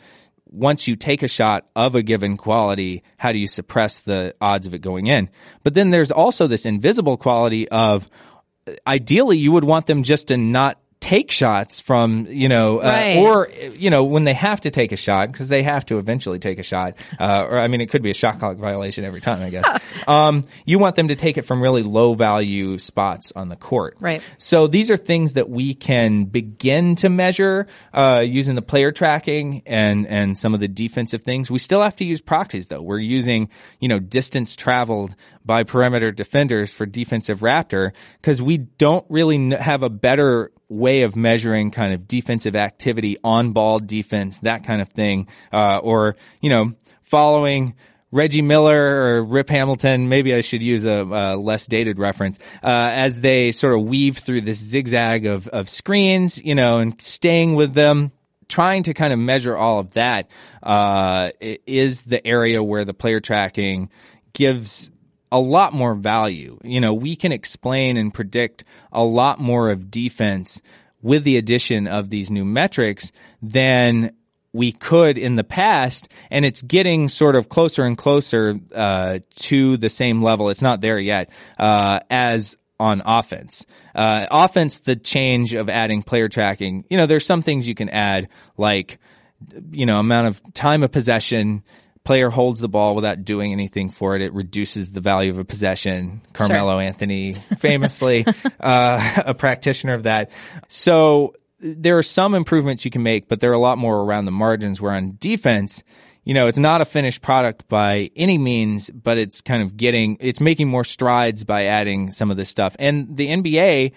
once 0.51 0.87
you 0.87 0.95
take 0.95 1.23
a 1.23 1.29
shot 1.29 1.65
of 1.77 1.95
a 1.95 2.03
given 2.03 2.35
quality, 2.35 3.03
how 3.17 3.31
do 3.31 3.39
you 3.39 3.47
suppress 3.47 4.01
the 4.01 4.35
odds 4.41 4.65
of 4.65 4.73
it 4.73 4.79
going 4.79 5.07
in? 5.07 5.29
But 5.63 5.73
then 5.73 5.91
there's 5.91 6.11
also 6.11 6.45
this 6.45 6.65
invisible 6.65 7.15
quality 7.15 7.69
of 7.69 8.05
ideally 8.85 9.37
you 9.37 9.53
would 9.53 9.63
want 9.63 9.87
them 9.87 10.03
just 10.03 10.27
to 10.27 10.37
not 10.37 10.77
take 11.01 11.31
shots 11.31 11.79
from 11.79 12.27
you 12.29 12.47
know 12.47 12.79
uh, 12.79 12.83
right. 12.83 13.17
or 13.17 13.49
you 13.75 13.89
know 13.89 14.03
when 14.03 14.23
they 14.23 14.33
have 14.33 14.61
to 14.61 14.71
take 14.71 14.91
a 14.91 14.95
shot 14.95 15.31
because 15.31 15.49
they 15.49 15.63
have 15.63 15.85
to 15.85 15.97
eventually 15.97 16.39
take 16.39 16.59
a 16.59 16.63
shot 16.63 16.95
uh, 17.19 17.45
or 17.49 17.59
i 17.59 17.67
mean 17.67 17.81
it 17.81 17.89
could 17.89 18.03
be 18.03 18.11
a 18.11 18.13
shot 18.13 18.37
clock 18.39 18.57
violation 18.57 19.03
every 19.03 19.19
time 19.19 19.41
i 19.41 19.49
guess. 19.49 19.67
Um, 20.07 20.43
you 20.65 20.79
want 20.79 20.95
them 20.95 21.09
to 21.09 21.15
take 21.15 21.37
it 21.37 21.43
from 21.43 21.61
really 21.61 21.83
low 21.83 22.13
value 22.13 22.79
spots 22.79 23.31
on 23.35 23.49
the 23.49 23.55
court. 23.55 23.97
Right. 23.99 24.21
So 24.37 24.67
these 24.67 24.89
are 24.89 24.97
things 24.97 25.33
that 25.33 25.49
we 25.49 25.73
can 25.73 26.25
begin 26.25 26.95
to 26.97 27.09
measure 27.09 27.67
uh, 27.93 28.23
using 28.25 28.55
the 28.55 28.61
player 28.61 28.91
tracking 28.91 29.61
and 29.65 30.07
and 30.07 30.37
some 30.37 30.53
of 30.53 30.59
the 30.59 30.67
defensive 30.67 31.21
things. 31.21 31.51
We 31.51 31.59
still 31.59 31.81
have 31.81 31.95
to 31.97 32.05
use 32.05 32.21
proxies 32.21 32.67
though. 32.67 32.81
We're 32.81 32.99
using 32.99 33.49
you 33.79 33.87
know 33.87 33.99
distance 33.99 34.55
traveled 34.55 35.15
by 35.45 35.63
perimeter 35.63 36.11
defenders 36.11 36.71
for 36.71 36.85
defensive 36.85 37.39
raptor 37.39 37.93
because 38.21 38.41
we 38.41 38.57
don't 38.57 39.05
really 39.09 39.51
have 39.51 39.83
a 39.83 39.89
better 39.89 40.51
way 40.71 41.01
of 41.03 41.15
measuring 41.15 41.69
kind 41.69 41.93
of 41.93 42.07
defensive 42.07 42.55
activity, 42.55 43.17
on 43.23 43.51
ball 43.51 43.79
defense, 43.79 44.39
that 44.39 44.63
kind 44.63 44.81
of 44.81 44.89
thing, 44.89 45.27
uh, 45.51 45.77
or 45.77 46.15
you 46.41 46.49
know, 46.49 46.73
following. 47.01 47.75
Reggie 48.13 48.41
Miller 48.41 49.03
or 49.03 49.23
Rip 49.23 49.47
Hamilton, 49.47 50.09
maybe 50.09 50.35
I 50.35 50.41
should 50.41 50.61
use 50.61 50.83
a, 50.83 51.07
a 51.09 51.37
less 51.37 51.65
dated 51.65 51.97
reference, 51.97 52.39
uh, 52.61 52.67
as 52.67 53.15
they 53.21 53.53
sort 53.53 53.73
of 53.73 53.85
weave 53.85 54.17
through 54.17 54.41
this 54.41 54.57
zigzag 54.57 55.25
of, 55.25 55.47
of 55.47 55.69
screens, 55.69 56.37
you 56.43 56.53
know, 56.53 56.79
and 56.79 57.01
staying 57.01 57.55
with 57.55 57.73
them 57.73 58.11
trying 58.49 58.83
to 58.83 58.93
kind 58.93 59.13
of 59.13 59.17
measure 59.19 59.55
all 59.55 59.79
of 59.79 59.91
that 59.91 60.29
uh, 60.61 61.29
is 61.39 62.03
the 62.03 62.25
area 62.27 62.61
where 62.61 62.83
the 62.83 62.93
player 62.93 63.21
tracking 63.21 63.89
gives 64.33 64.91
a 65.31 65.39
lot 65.39 65.73
more 65.73 65.95
value. 65.95 66.59
You 66.63 66.81
know, 66.81 66.93
we 66.93 67.15
can 67.15 67.31
explain 67.31 67.97
and 67.97 68.13
predict 68.13 68.63
a 68.91 69.03
lot 69.03 69.39
more 69.39 69.69
of 69.69 69.89
defense 69.89 70.61
with 71.01 71.23
the 71.23 71.37
addition 71.37 71.87
of 71.87 72.09
these 72.09 72.29
new 72.29 72.45
metrics 72.45 73.11
than 73.41 74.11
we 74.53 74.71
could 74.71 75.17
in 75.17 75.37
the 75.37 75.43
past, 75.43 76.09
and 76.29 76.43
it's 76.45 76.61
getting 76.61 77.07
sort 77.07 77.35
of 77.35 77.47
closer 77.47 77.85
and 77.85 77.97
closer 77.97 78.59
uh, 78.75 79.19
to 79.35 79.77
the 79.77 79.89
same 79.89 80.21
level. 80.21 80.49
It's 80.49 80.61
not 80.61 80.81
there 80.81 80.99
yet 80.99 81.29
uh, 81.57 82.01
as 82.09 82.57
on 82.79 83.01
offense. 83.05 83.65
Uh, 83.95 84.25
offense, 84.29 84.79
the 84.79 84.95
change 84.95 85.53
of 85.53 85.69
adding 85.69 86.03
player 86.03 86.27
tracking. 86.27 86.83
You 86.89 86.97
know, 86.97 87.05
there's 87.05 87.25
some 87.25 87.43
things 87.43 87.67
you 87.67 87.75
can 87.75 87.89
add, 87.89 88.27
like 88.57 88.99
you 89.71 89.85
know, 89.85 89.99
amount 89.99 90.27
of 90.27 90.53
time 90.53 90.83
of 90.83 90.91
possession, 90.91 91.63
player 92.03 92.29
holds 92.29 92.59
the 92.59 92.69
ball 92.69 92.95
without 92.95 93.23
doing 93.23 93.51
anything 93.51 93.89
for 93.89 94.15
it, 94.15 94.21
it 94.21 94.33
reduces 94.33 94.91
the 94.91 95.01
value 95.01 95.31
of 95.31 95.37
a 95.37 95.45
possession. 95.45 96.21
Carmelo 96.33 96.73
sure. 96.73 96.81
Anthony, 96.81 97.33
famously 97.59 98.25
uh, 98.59 99.21
a 99.25 99.33
practitioner 99.33 99.93
of 99.93 100.03
that. 100.03 100.31
So 100.67 101.33
there 101.59 101.97
are 101.97 102.03
some 102.03 102.33
improvements 102.33 102.85
you 102.85 102.91
can 102.91 103.03
make, 103.03 103.27
but 103.27 103.39
there 103.39 103.51
are 103.51 103.55
a 103.55 103.59
lot 103.59 103.77
more 103.77 104.01
around 104.01 104.25
the 104.25 104.31
margins. 104.31 104.81
Where 104.81 104.93
on 104.93 105.17
defense, 105.19 105.83
you 106.23 106.33
know, 106.33 106.47
it's 106.47 106.57
not 106.57 106.81
a 106.81 106.85
finished 106.85 107.21
product 107.21 107.67
by 107.67 108.09
any 108.15 108.37
means, 108.37 108.89
but 108.89 109.17
it's 109.17 109.41
kind 109.41 109.61
of 109.61 109.77
getting, 109.77 110.17
it's 110.19 110.39
making 110.39 110.67
more 110.67 110.83
strides 110.83 111.43
by 111.43 111.65
adding 111.65 112.11
some 112.11 112.31
of 112.31 112.37
this 112.37 112.49
stuff. 112.49 112.75
And 112.79 113.15
the 113.15 113.27
NBA, 113.27 113.91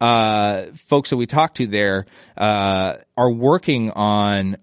uh, 0.00 0.66
folks 0.74 1.10
that 1.10 1.16
we 1.16 1.26
talked 1.26 1.56
to 1.56 1.66
there, 1.66 2.06
uh, 2.36 2.96
are 3.16 3.30
working 3.30 3.90
on 3.90 4.56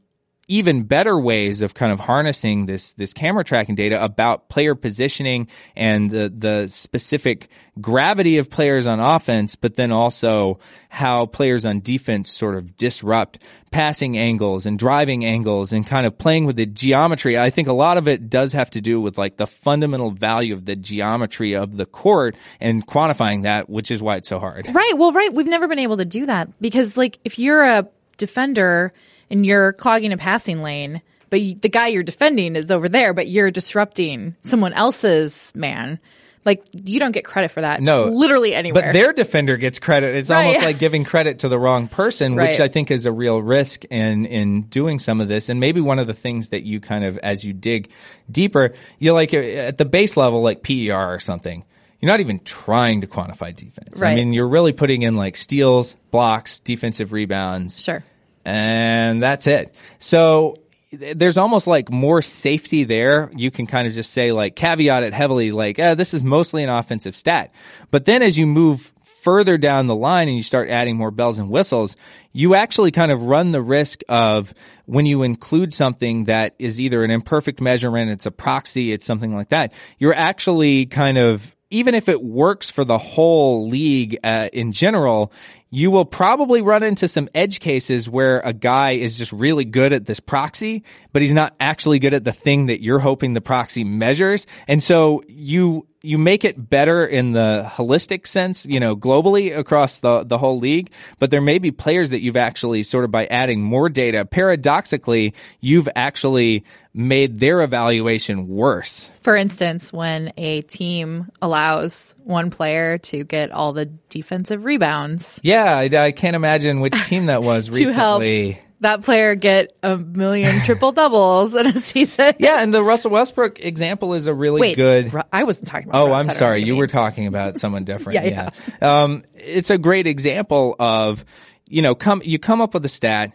even 0.48 0.84
better 0.84 1.20
ways 1.20 1.62
of 1.62 1.74
kind 1.74 1.92
of 1.92 2.00
harnessing 2.00 2.66
this 2.66 2.92
this 2.94 3.14
camera 3.14 3.44
tracking 3.44 3.76
data 3.76 4.04
about 4.04 4.48
player 4.50 4.76
positioning 4.76 5.48
and 5.76 6.10
the 6.10 6.32
the 6.36 6.68
specific 6.68 7.50
gravity 7.82 8.38
of 8.38 8.50
players 8.50 8.88
on 8.88 9.00
offense, 9.00 9.56
but 9.56 9.76
then 9.76 9.92
also 9.92 10.60
how 10.90 11.26
players 11.26 11.66
on 11.66 11.82
defense 11.82 12.32
sort 12.32 12.56
of 12.56 12.78
disrupt 12.78 13.40
passing 13.72 14.18
angles 14.18 14.66
and 14.66 14.80
driving 14.80 15.26
angles 15.26 15.74
and 15.74 15.86
kind 15.86 16.06
of 16.06 16.18
playing 16.18 16.46
with 16.46 16.56
the 16.56 16.66
geometry. 16.66 17.38
I 17.38 17.50
think 17.50 17.68
a 17.68 17.74
lot 17.74 17.98
of 17.98 18.08
it 18.08 18.30
does 18.30 18.54
have 18.54 18.72
to 18.72 18.82
do 18.82 19.02
with 19.02 19.18
like 19.18 19.38
the 19.38 19.48
fundamental 19.48 20.12
value 20.12 20.54
of 20.54 20.66
the 20.66 20.76
geometry 20.76 21.56
of 21.56 21.76
the 21.76 21.86
court 21.86 22.36
and 22.62 22.86
quantifying 22.86 23.44
that, 23.44 23.70
which 23.70 23.92
is 23.92 24.02
why 24.02 24.18
it's 24.18 24.30
so 24.30 24.40
hard. 24.40 24.68
Right. 24.74 24.94
Well, 24.96 25.12
right. 25.12 25.34
We've 25.34 25.48
never 25.48 25.68
been 25.68 25.80
able 25.80 25.98
to 25.98 26.06
do 26.06 26.28
that 26.28 26.50
because 26.62 26.98
like 26.98 27.20
if 27.26 27.40
you're 27.40 27.64
a 27.64 27.90
defender 28.18 28.94
and 29.30 29.46
you're 29.46 29.74
clogging 29.74 30.14
a 30.14 30.18
passing 30.18 30.62
lane, 30.62 31.02
but 31.30 31.42
you, 31.42 31.56
the 31.56 31.70
guy 31.70 31.88
you're 31.88 32.04
defending 32.04 32.56
is 32.56 32.72
over 32.72 32.90
there, 32.90 33.14
but 33.14 33.28
you're 33.28 33.52
disrupting 33.52 34.36
someone 34.42 34.74
else's 34.74 35.52
man. 35.56 36.00
Like 36.46 36.64
you 36.72 37.00
don't 37.00 37.12
get 37.12 37.26
credit 37.26 37.50
for 37.50 37.62
that. 37.62 37.82
No, 37.82 38.06
literally 38.06 38.54
anywhere. 38.54 38.84
But 38.84 38.94
their 38.94 39.14
defender 39.14 39.58
gets 39.58 39.80
credit. 39.80 40.16
It's 40.16 40.30
right. 40.30 40.46
almost 40.46 40.64
like 40.64 40.78
giving 40.80 41.04
credit 41.04 41.40
to 41.40 41.50
the 41.50 41.58
wrong 41.58 41.88
person, 41.88 42.36
right. 42.36 42.50
which 42.50 42.60
I 42.60 42.68
think 42.68 42.92
is 42.92 43.08
a 43.08 43.12
real 43.12 43.42
risk 43.42 43.84
in 43.86 44.26
in 44.26 44.64
doing 44.64 45.00
some 45.00 45.22
of 45.22 45.28
this. 45.28 45.50
And 45.50 45.60
maybe 45.60 45.82
one 45.82 45.98
of 45.98 46.06
the 46.06 46.14
things 46.14 46.50
that 46.50 46.64
you 46.64 46.80
kind 46.80 47.04
of, 47.04 47.18
as 47.18 47.44
you 47.44 47.52
dig 47.52 47.90
deeper, 48.32 48.74
you 49.00 49.14
like 49.14 49.34
uh, 49.34 49.38
at 49.38 49.80
the 49.80 49.86
base 49.86 50.16
level, 50.16 50.42
like 50.42 50.62
PER 50.62 50.94
or 50.94 51.20
something. 51.20 51.66
You're 52.00 52.12
not 52.12 52.20
even 52.20 52.40
trying 52.42 53.02
to 53.02 53.08
quantify 53.08 53.56
defense. 53.56 54.00
Right. 54.00 54.12
I 54.12 54.16
mean, 54.16 54.32
you're 54.32 54.48
really 54.48 54.74
putting 54.74 55.02
in 55.02 55.16
like 55.16 55.36
steals, 55.36 55.96
blocks, 56.12 56.60
defensive 56.60 57.12
rebounds. 57.12 57.82
Sure 57.82 58.04
and 58.46 59.22
that's 59.22 59.48
it. 59.48 59.74
So 60.00 60.58
there's 60.92 61.38
almost 61.38 61.68
like 61.68 61.90
more 61.90 62.22
safety 62.22 62.84
there. 62.84 63.32
You 63.36 63.52
can 63.52 63.68
kind 63.68 63.88
of 63.88 63.94
just 63.94 64.12
say 64.12 64.32
like 64.32 64.56
caveat 64.56 65.04
it 65.04 65.14
heavily, 65.14 65.52
like, 65.52 65.80
eh, 65.80 65.96
this 65.96 66.14
is 66.14 66.24
mostly 66.24 66.64
an 66.64 66.70
offensive 66.70 67.16
stat. 67.16 67.52
But 67.92 68.06
then 68.06 68.22
as 68.22 68.38
you 68.38 68.48
move 68.48 68.94
further 69.04 69.58
down 69.58 69.88
the 69.88 69.96
line 69.96 70.28
and 70.28 70.38
you 70.38 70.44
start 70.44 70.70
adding 70.70 70.96
more 70.96 71.10
bells 71.10 71.40
and 71.40 71.50
whistles, 71.50 71.96
you 72.32 72.54
actually 72.54 72.92
kind 72.92 73.12
of 73.12 73.24
run 73.24 73.52
the 73.52 73.62
risk 73.62 74.02
of 74.08 74.54
when 74.86 75.08
you 75.08 75.24
include 75.24 75.74
something 75.74 76.26
that 76.26 76.54
is 76.60 76.80
either 76.80 77.04
an 77.04 77.10
imperfect 77.10 77.60
measurement, 77.60 78.12
it's 78.12 78.28
a 78.28 78.32
proxy, 78.32 78.92
it's 78.92 79.06
something 79.06 79.36
like 79.36 79.50
that, 79.50 79.74
you're 79.98 80.14
actually 80.14 80.86
kind 80.86 81.18
of 81.18 81.56
even 81.72 81.96
if 81.96 82.08
it 82.08 82.22
works 82.22 82.70
for 82.70 82.86
the 82.86 82.98
whole 83.00 83.68
league 83.68 84.18
uh, 84.24 84.50
in 84.54 84.72
general, 84.72 85.34
you 85.76 85.92
will 85.92 86.06
probably 86.06 86.62
run 86.62 86.84
into 86.84 87.06
some 87.06 87.28
edge 87.36 87.60
cases 87.60 88.10
where 88.10 88.40
a 88.46 88.54
guy 88.54 88.92
is 88.92 89.18
just 89.18 89.34
really 89.34 89.66
good 89.66 89.92
at 89.92 90.06
this 90.06 90.22
proxy, 90.22 90.86
but 91.12 91.22
he's 91.22 91.34
not 91.34 91.54
actually 91.60 92.00
good 92.00 92.14
at 92.14 92.24
the 92.24 92.32
thing 92.32 92.68
that 92.68 92.82
you're 92.82 93.00
hoping 93.00 93.34
the 93.34 93.42
proxy 93.42 93.84
measures. 93.84 94.48
And 94.70 94.82
so 94.82 95.22
you 95.28 95.86
you 96.06 96.18
make 96.18 96.46
it 96.46 96.70
better 96.70 97.06
in 97.06 97.32
the 97.32 97.66
holistic 97.68 98.28
sense, 98.28 98.66
you 98.66 98.80
know, 98.80 98.96
globally 98.96 99.58
across 99.58 100.00
the, 100.00 100.24
the 100.24 100.38
whole 100.38 100.60
league, 100.60 100.92
but 101.20 101.32
there 101.32 101.42
may 101.42 101.58
be 101.58 101.72
players 101.72 102.12
that 102.12 102.22
you've 102.22 102.38
actually 102.38 102.84
sort 102.84 103.04
of 103.04 103.12
by 103.12 103.26
adding 103.26 103.62
more 103.62 103.90
data, 103.90 104.24
paradoxically, 104.24 105.34
you've 105.60 105.90
actually 105.96 106.64
made 106.94 107.40
their 107.40 107.62
evaluation 107.62 108.48
worse. 108.48 109.10
For 109.22 109.36
instance, 109.36 109.92
when 109.92 110.32
a 110.38 110.62
team 110.62 111.30
allows 111.42 112.16
one 112.24 112.52
player 112.52 112.98
to 113.00 113.24
get 113.26 113.52
all 113.52 113.74
the 113.74 113.88
defensive 114.08 114.64
rebounds. 114.64 115.40
Yeah, 115.44 115.65
Yeah, 115.66 116.00
I, 116.02 116.06
I 116.08 116.12
can't 116.12 116.36
imagine 116.36 116.80
which 116.80 116.94
team 117.08 117.26
that 117.28 117.44
was 117.44 117.68
to 117.70 117.94
help 117.94 118.22
recently. 118.22 118.62
that 118.82 119.04
player 119.04 119.36
get 119.36 119.74
a 119.84 119.98
million 119.98 120.62
triple 120.62 120.92
doubles 120.92 121.56
in 121.56 121.66
a 121.68 121.74
season. 121.74 122.34
Yeah, 122.40 122.62
and 122.62 122.74
the 122.74 122.84
Russell 122.84 123.12
Westbrook 123.12 123.60
example 123.60 124.14
is 124.14 124.28
a 124.28 124.34
really 124.34 124.62
Wait, 124.62 124.76
good. 124.76 125.14
Ru- 125.14 125.22
I 125.34 125.44
wasn't 125.44 125.68
talking 125.68 125.90
about. 125.90 126.02
Oh, 126.02 126.08
Russ. 126.10 126.16
I 126.16 126.20
I'm 126.20 126.26
don't 126.28 126.36
know 126.36 126.40
sorry. 126.40 126.60
what 126.62 126.68
You 126.68 126.74
mean. 126.74 126.80
were 126.82 126.88
talking 126.88 127.28
about 127.28 127.58
someone 127.58 127.84
different. 127.84 128.16
Yeah, 128.26 128.50
yeah. 128.82 129.04
Um, 129.04 129.24
it's 129.34 129.70
a 129.70 129.78
great 129.78 130.08
example 130.08 130.76
of, 130.80 131.24
you 131.68 131.82
know, 131.82 131.96
come, 131.96 132.22
you 132.24 132.38
come 132.40 132.62
up 132.62 132.74
with 132.74 132.86
a 132.86 132.90
stat 132.90 133.34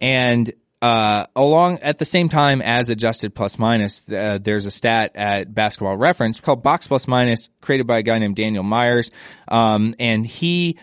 and, 0.00 0.52
uh, 0.82 1.26
along 1.36 1.78
at 1.80 1.98
the 1.98 2.06
same 2.06 2.28
time 2.30 2.62
as 2.62 2.88
adjusted 2.88 3.34
plus 3.34 3.58
minus, 3.58 4.02
uh, 4.10 4.38
there's 4.40 4.64
a 4.64 4.70
stat 4.70 5.12
at 5.14 5.54
basketball 5.54 5.94
reference 5.96 6.40
called 6.40 6.62
box 6.62 6.86
plus 6.86 7.06
minus 7.06 7.50
created 7.60 7.86
by 7.86 7.98
a 7.98 8.02
guy 8.02 8.18
named 8.18 8.34
Daniel 8.36 8.62
Myers. 8.64 9.10
Um, 9.48 9.94
and 9.98 10.24
he 10.26 10.78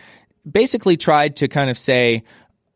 basically 0.49 0.97
tried 0.97 1.37
to 1.37 1.47
kind 1.47 1.69
of 1.69 1.77
say, 1.77 2.23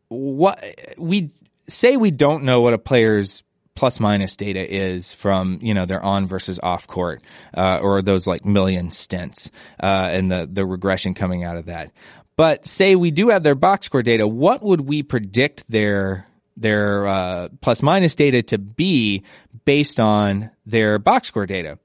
what 0.08 0.62
we 0.98 1.30
say 1.68 1.96
we 1.96 2.10
don't 2.10 2.44
know 2.44 2.60
what 2.60 2.74
a 2.74 2.78
player's 2.78 3.42
plus 3.74 3.98
minus 3.98 4.36
data 4.36 4.70
is 4.70 5.12
from 5.12 5.58
you 5.62 5.72
know 5.72 5.86
their 5.86 6.02
on 6.02 6.26
versus 6.26 6.60
off 6.62 6.86
court 6.86 7.22
uh, 7.56 7.78
or 7.78 8.02
those 8.02 8.26
like 8.26 8.44
million 8.44 8.90
stints 8.90 9.50
uh, 9.82 10.08
and 10.12 10.30
the 10.30 10.48
the 10.50 10.66
regression 10.66 11.14
coming 11.14 11.44
out 11.44 11.56
of 11.56 11.66
that. 11.66 11.90
But 12.36 12.66
say 12.66 12.96
we 12.96 13.10
do 13.10 13.28
have 13.28 13.42
their 13.42 13.54
box 13.54 13.86
score 13.86 14.02
data, 14.02 14.26
what 14.26 14.62
would 14.62 14.82
we 14.82 15.02
predict 15.02 15.64
their 15.68 16.26
their 16.56 17.06
uh, 17.06 17.48
plus 17.60 17.82
minus 17.82 18.14
data 18.14 18.42
to 18.42 18.58
be 18.58 19.22
based 19.64 19.98
on 19.98 20.50
their 20.66 20.98
box 20.98 21.28
score 21.28 21.46
data? 21.46 21.78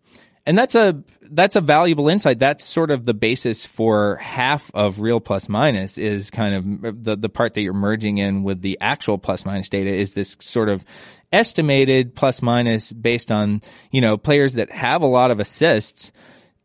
And 0.48 0.58
that's 0.58 0.76
a 0.76 1.04
that's 1.30 1.58
a 1.58 1.62
valuable 1.62 2.08
insight. 2.08 2.40
That's 2.40 2.64
sort 2.64 2.90
of 2.90 3.04
the 3.06 3.14
basis 3.14 3.66
for 3.66 4.16
half 4.16 4.72
of 4.74 5.02
real 5.02 5.20
plus 5.20 5.50
minus 5.50 5.98
is 5.98 6.32
kind 6.32 6.56
of 6.56 7.04
the 7.04 7.18
the 7.18 7.28
part 7.28 7.54
that 7.56 7.62
you're 7.62 7.74
merging 7.74 8.18
in 8.18 8.44
with 8.44 8.62
the 8.62 8.78
actual 8.80 9.18
plus 9.18 9.46
minus 9.46 9.68
data 9.68 9.90
is 9.90 10.14
this 10.14 10.38
sort 10.40 10.70
of 10.70 10.86
estimated 11.34 12.16
plus 12.16 12.42
minus 12.42 12.94
based 12.94 13.30
on 13.30 13.62
you 13.92 14.00
know 14.00 14.18
players 14.18 14.54
that 14.54 14.72
have 14.72 15.02
a 15.02 15.06
lot 15.06 15.32
of 15.32 15.42
assists 15.42 16.14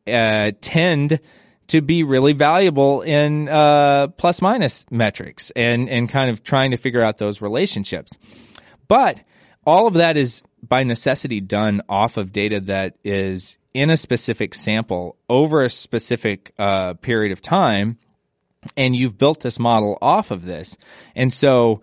uh, 0.07 0.53
tend 0.61 1.19
to 1.67 1.81
be 1.83 2.05
really 2.05 2.35
valuable 2.35 3.03
in 3.03 3.49
uh, 3.49 4.07
plus 4.17 4.41
minus 4.41 4.87
metrics 4.93 5.51
and 5.57 5.89
and 5.89 6.09
kind 6.09 6.31
of 6.31 6.45
trying 6.45 6.71
to 6.71 6.77
figure 6.77 7.03
out 7.03 7.19
those 7.19 7.43
relationships. 7.43 8.13
But 8.87 9.23
all 9.67 9.89
of 9.89 9.95
that 9.95 10.17
is 10.17 10.43
by 10.67 10.85
necessity 10.85 11.41
done 11.41 11.83
off 11.89 12.17
of 12.17 12.33
data 12.33 12.61
that 12.61 12.97
is 13.05 13.59
in 13.75 13.91
a 13.91 13.97
specific 13.97 14.55
sample 14.55 15.17
over 15.29 15.63
a 15.63 15.71
specific 15.71 16.53
uh, 16.59 16.95
period 16.95 17.33
of 17.33 17.43
time, 17.43 17.99
and 18.77 18.95
you've 18.95 19.19
built 19.19 19.41
this 19.41 19.59
model 19.59 19.99
off 20.01 20.31
of 20.31 20.45
this, 20.45 20.77
and 21.17 21.33
so 21.33 21.81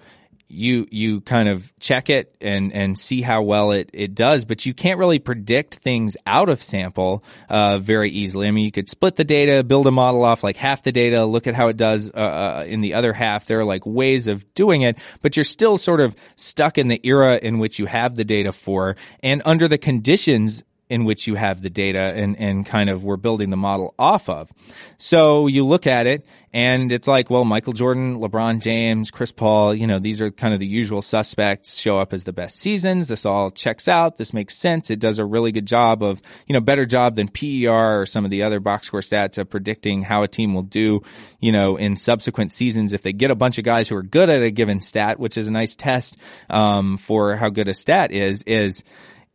you 0.49 0.87
you 0.89 1.21
kind 1.21 1.47
of 1.47 1.71
check 1.79 2.09
it 2.09 2.35
and 2.41 2.73
and 2.73 2.97
see 2.97 3.21
how 3.21 3.43
well 3.43 3.71
it 3.71 3.89
it 3.93 4.15
does, 4.15 4.45
but 4.45 4.65
you 4.65 4.73
can't 4.73 4.97
really 4.97 5.19
predict 5.19 5.75
things 5.75 6.17
out 6.25 6.49
of 6.49 6.61
sample 6.63 7.23
uh, 7.49 7.77
very 7.77 8.09
easily. 8.09 8.47
I 8.47 8.51
mean, 8.51 8.65
you 8.65 8.71
could 8.71 8.89
split 8.89 9.15
the 9.15 9.23
data, 9.23 9.63
build 9.63 9.85
a 9.85 9.91
model 9.91 10.23
off 10.23 10.43
like 10.43 10.57
half 10.57 10.83
the 10.83 10.91
data, 10.91 11.23
look 11.25 11.45
at 11.45 11.53
how 11.53 11.67
it 11.67 11.77
does 11.77 12.11
uh, 12.11 12.17
uh, 12.17 12.65
in 12.67 12.81
the 12.81 12.95
other 12.95 13.13
half. 13.13 13.45
There 13.45 13.59
are 13.59 13.65
like 13.65 13.85
ways 13.85 14.27
of 14.27 14.51
doing 14.55 14.81
it, 14.81 14.97
but 15.21 15.37
you're 15.37 15.43
still 15.43 15.77
sort 15.77 16.01
of 16.01 16.15
stuck 16.35 16.77
in 16.77 16.87
the 16.87 16.99
era 17.03 17.39
in 17.41 17.59
which 17.59 17.77
you 17.77 17.85
have 17.85 18.15
the 18.15 18.25
data 18.25 18.51
for, 18.51 18.95
and 19.21 19.43
under 19.45 19.67
the 19.67 19.77
conditions 19.77 20.63
in 20.89 21.05
which 21.05 21.27
you 21.27 21.35
have 21.35 21.61
the 21.61 21.69
data 21.69 21.99
and, 21.99 22.37
and 22.39 22.65
kind 22.65 22.89
of 22.89 23.03
we're 23.03 23.15
building 23.15 23.51
the 23.51 23.57
model 23.57 23.93
off 23.99 24.27
of. 24.27 24.51
So 24.97 25.45
you 25.45 25.65
look 25.65 25.85
at 25.85 26.07
it 26.07 26.25
and 26.51 26.91
it's 26.91 27.07
like, 27.07 27.29
well, 27.29 27.45
Michael 27.45 27.73
Jordan, 27.73 28.17
LeBron 28.17 28.59
James, 28.59 29.11
Chris 29.11 29.31
Paul, 29.31 29.75
you 29.75 29.85
know, 29.85 29.99
these 29.99 30.19
are 30.19 30.31
kind 30.31 30.51
of 30.51 30.59
the 30.59 30.65
usual 30.65 31.03
suspects 31.03 31.77
show 31.77 31.99
up 31.99 32.11
as 32.11 32.23
the 32.23 32.33
best 32.33 32.59
seasons. 32.59 33.07
This 33.07 33.23
all 33.23 33.51
checks 33.51 33.87
out. 33.87 34.17
This 34.17 34.33
makes 34.33 34.57
sense. 34.57 34.89
It 34.89 34.99
does 34.99 35.19
a 35.19 35.25
really 35.25 35.51
good 35.51 35.67
job 35.67 36.01
of, 36.01 36.19
you 36.47 36.53
know, 36.53 36.61
better 36.61 36.87
job 36.87 37.15
than 37.15 37.27
PER 37.27 38.01
or 38.01 38.05
some 38.07 38.25
of 38.25 38.31
the 38.31 38.41
other 38.41 38.59
box 38.59 38.87
score 38.87 39.01
stats 39.01 39.37
of 39.37 39.47
predicting 39.47 40.01
how 40.01 40.23
a 40.23 40.27
team 40.27 40.55
will 40.55 40.63
do, 40.63 41.03
you 41.39 41.51
know, 41.51 41.75
in 41.75 41.97
subsequent 41.97 42.51
seasons 42.51 42.93
if 42.93 43.03
they 43.03 43.13
get 43.13 43.29
a 43.29 43.35
bunch 43.35 43.59
of 43.59 43.63
guys 43.63 43.87
who 43.87 43.95
are 43.95 44.03
good 44.03 44.29
at 44.29 44.41
a 44.41 44.49
given 44.49 44.81
stat, 44.81 45.19
which 45.19 45.37
is 45.37 45.47
a 45.47 45.51
nice 45.51 45.75
test, 45.75 46.17
um, 46.49 46.97
for 46.97 47.35
how 47.35 47.49
good 47.49 47.67
a 47.67 47.75
stat 47.75 48.11
is, 48.11 48.41
is, 48.43 48.83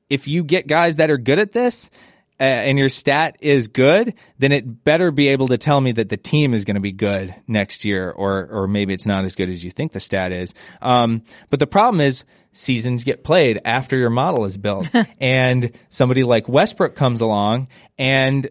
if 0.08 0.28
you 0.28 0.44
get 0.44 0.66
guys 0.66 0.96
that 0.96 1.10
are 1.10 1.18
good 1.18 1.38
at 1.38 1.52
this 1.52 1.90
uh, 2.40 2.42
and 2.42 2.78
your 2.78 2.88
stat 2.88 3.36
is 3.40 3.68
good, 3.68 4.14
then 4.38 4.52
it 4.52 4.84
better 4.84 5.10
be 5.10 5.28
able 5.28 5.48
to 5.48 5.58
tell 5.58 5.80
me 5.80 5.92
that 5.92 6.08
the 6.08 6.16
team 6.16 6.52
is 6.52 6.64
going 6.64 6.74
to 6.74 6.80
be 6.80 6.92
good 6.92 7.34
next 7.46 7.84
year, 7.84 8.10
or 8.10 8.48
or 8.50 8.66
maybe 8.66 8.92
it's 8.92 9.06
not 9.06 9.24
as 9.24 9.34
good 9.34 9.48
as 9.48 9.64
you 9.64 9.70
think 9.70 9.92
the 9.92 10.00
stat 10.00 10.32
is. 10.32 10.52
Um, 10.82 11.22
but 11.50 11.60
the 11.60 11.66
problem 11.66 12.00
is 12.00 12.24
seasons 12.52 13.04
get 13.04 13.24
played 13.24 13.60
after 13.64 13.96
your 13.96 14.10
model 14.10 14.44
is 14.44 14.58
built, 14.58 14.88
and 15.20 15.70
somebody 15.90 16.24
like 16.24 16.48
Westbrook 16.48 16.94
comes 16.94 17.20
along 17.20 17.68
and 17.98 18.48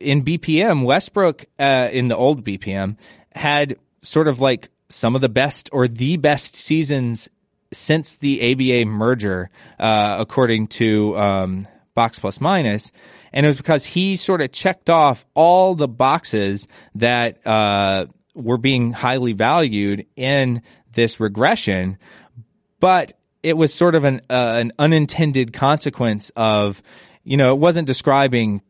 in 0.00 0.24
BPM, 0.24 0.84
Westbrook 0.84 1.46
uh, 1.58 1.88
in 1.92 2.08
the 2.08 2.16
old 2.16 2.44
BPM 2.44 2.96
had 3.34 3.76
sort 4.02 4.28
of 4.28 4.40
like 4.40 4.70
some 4.88 5.14
of 5.14 5.20
the 5.20 5.28
best 5.28 5.68
or 5.72 5.88
the 5.88 6.16
best 6.16 6.54
seasons 6.54 7.28
since 7.72 8.16
the 8.16 8.52
ABA 8.52 8.88
merger, 8.88 9.50
uh, 9.78 10.16
according 10.18 10.68
to 10.68 11.16
um, 11.18 11.66
Box 11.94 12.18
Plus 12.18 12.40
Minus, 12.40 12.92
and 13.32 13.44
it 13.44 13.48
was 13.48 13.56
because 13.56 13.84
he 13.84 14.16
sort 14.16 14.40
of 14.40 14.52
checked 14.52 14.90
off 14.90 15.24
all 15.34 15.74
the 15.74 15.88
boxes 15.88 16.68
that 16.94 17.44
uh, 17.46 18.06
were 18.34 18.58
being 18.58 18.92
highly 18.92 19.32
valued 19.32 20.06
in 20.14 20.62
this 20.92 21.20
regression, 21.20 21.98
but 22.80 23.12
it 23.42 23.56
was 23.56 23.72
sort 23.72 23.94
of 23.94 24.04
an 24.04 24.20
uh, 24.30 24.56
an 24.60 24.72
unintended 24.78 25.52
consequence 25.52 26.30
of, 26.36 26.82
you 27.24 27.36
know, 27.36 27.54
it 27.54 27.58
wasn't 27.58 27.86
describing 27.86 28.62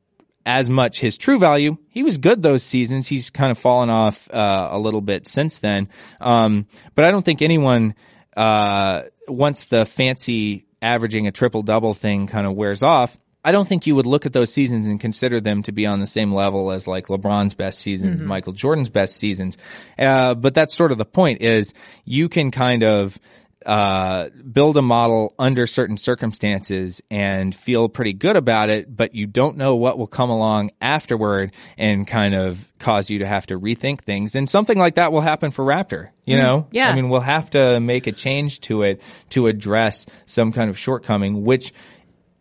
as 0.44 0.70
much 0.70 1.00
his 1.00 1.18
true 1.18 1.38
value. 1.38 1.76
He 1.88 2.02
was 2.02 2.18
good 2.18 2.42
those 2.42 2.62
seasons. 2.62 3.08
He's 3.08 3.30
kind 3.30 3.50
of 3.50 3.58
fallen 3.58 3.90
off 3.90 4.30
uh, 4.30 4.68
a 4.70 4.78
little 4.78 5.00
bit 5.00 5.26
since 5.26 5.58
then, 5.58 5.88
um, 6.20 6.66
but 6.94 7.04
I 7.04 7.10
don't 7.10 7.24
think 7.24 7.42
anyone 7.42 7.94
uh, 8.36 9.02
once 9.28 9.64
the 9.66 9.86
fancy 9.86 10.66
averaging 10.82 11.26
a 11.26 11.32
triple 11.32 11.62
double 11.62 11.94
thing 11.94 12.26
kind 12.26 12.46
of 12.46 12.54
wears 12.54 12.82
off, 12.82 13.16
I 13.44 13.52
don't 13.52 13.68
think 13.68 13.86
you 13.86 13.94
would 13.94 14.06
look 14.06 14.26
at 14.26 14.32
those 14.32 14.52
seasons 14.52 14.88
and 14.88 14.98
consider 14.98 15.40
them 15.40 15.62
to 15.64 15.72
be 15.72 15.86
on 15.86 16.00
the 16.00 16.06
same 16.06 16.34
level 16.34 16.72
as 16.72 16.88
like 16.88 17.06
LeBron's 17.06 17.54
best 17.54 17.80
seasons, 17.80 18.18
Mm-hmm. 18.18 18.28
Michael 18.28 18.52
Jordan's 18.52 18.90
best 18.90 19.14
seasons. 19.14 19.56
Uh, 19.96 20.34
but 20.34 20.52
that's 20.52 20.74
sort 20.74 20.90
of 20.90 20.98
the 20.98 21.04
point 21.04 21.42
is 21.42 21.72
you 22.04 22.28
can 22.28 22.50
kind 22.50 22.82
of, 22.82 23.18
uh, 23.66 24.28
build 24.28 24.76
a 24.76 24.82
model 24.82 25.34
under 25.38 25.66
certain 25.66 25.96
circumstances 25.96 27.02
and 27.10 27.54
feel 27.54 27.88
pretty 27.88 28.12
good 28.12 28.36
about 28.36 28.70
it, 28.70 28.96
but 28.96 29.14
you 29.14 29.26
don't 29.26 29.56
know 29.56 29.74
what 29.74 29.98
will 29.98 30.06
come 30.06 30.30
along 30.30 30.70
afterward 30.80 31.52
and 31.76 32.06
kind 32.06 32.34
of 32.34 32.70
cause 32.78 33.10
you 33.10 33.18
to 33.18 33.26
have 33.26 33.46
to 33.46 33.58
rethink 33.58 34.02
things. 34.02 34.34
And 34.34 34.48
something 34.48 34.78
like 34.78 34.94
that 34.94 35.10
will 35.10 35.20
happen 35.20 35.50
for 35.50 35.64
Raptor, 35.64 36.10
you 36.24 36.36
know? 36.36 36.62
Mm-hmm. 36.62 36.76
yeah. 36.76 36.90
I 36.90 36.94
mean, 36.94 37.08
we'll 37.08 37.20
have 37.20 37.50
to 37.50 37.80
make 37.80 38.06
a 38.06 38.12
change 38.12 38.60
to 38.62 38.82
it 38.82 39.02
to 39.30 39.48
address 39.48 40.06
some 40.26 40.52
kind 40.52 40.70
of 40.70 40.78
shortcoming, 40.78 41.44
which 41.44 41.72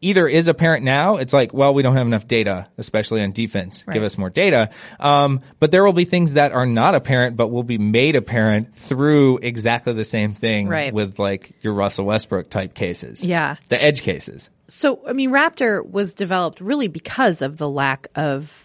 either 0.05 0.27
is 0.27 0.47
apparent 0.47 0.83
now. 0.85 1.17
It's 1.17 1.33
like, 1.33 1.53
well, 1.53 1.73
we 1.73 1.81
don't 1.83 1.95
have 1.95 2.07
enough 2.07 2.27
data, 2.27 2.67
especially 2.77 3.21
on 3.23 3.31
defense. 3.31 3.83
Give 3.91 4.03
us 4.03 4.17
more 4.17 4.29
data. 4.29 4.69
Um, 4.99 5.39
but 5.59 5.71
there 5.71 5.83
will 5.83 5.93
be 5.93 6.05
things 6.05 6.33
that 6.33 6.51
are 6.51 6.65
not 6.65 6.95
apparent, 6.95 7.35
but 7.37 7.47
will 7.49 7.63
be 7.63 7.77
made 7.77 8.15
apparent 8.15 8.73
through 8.75 9.39
exactly 9.41 9.93
the 9.93 10.05
same 10.05 10.33
thing 10.33 10.67
Right. 10.67 10.93
with 10.93 11.19
like 11.19 11.51
your 11.61 11.73
Russell 11.73 12.05
Westbrook 12.05 12.49
type 12.49 12.73
cases. 12.73 13.25
Yeah. 13.25 13.55
The 13.69 13.81
edge 13.83 14.01
cases. 14.03 14.49
So, 14.67 15.01
I 15.07 15.13
mean, 15.13 15.29
Raptor 15.31 15.87
was 15.87 16.13
developed 16.13 16.59
really 16.61 16.87
because 16.87 17.41
of 17.41 17.57
the 17.57 17.69
lack 17.69 18.07
of 18.15 18.64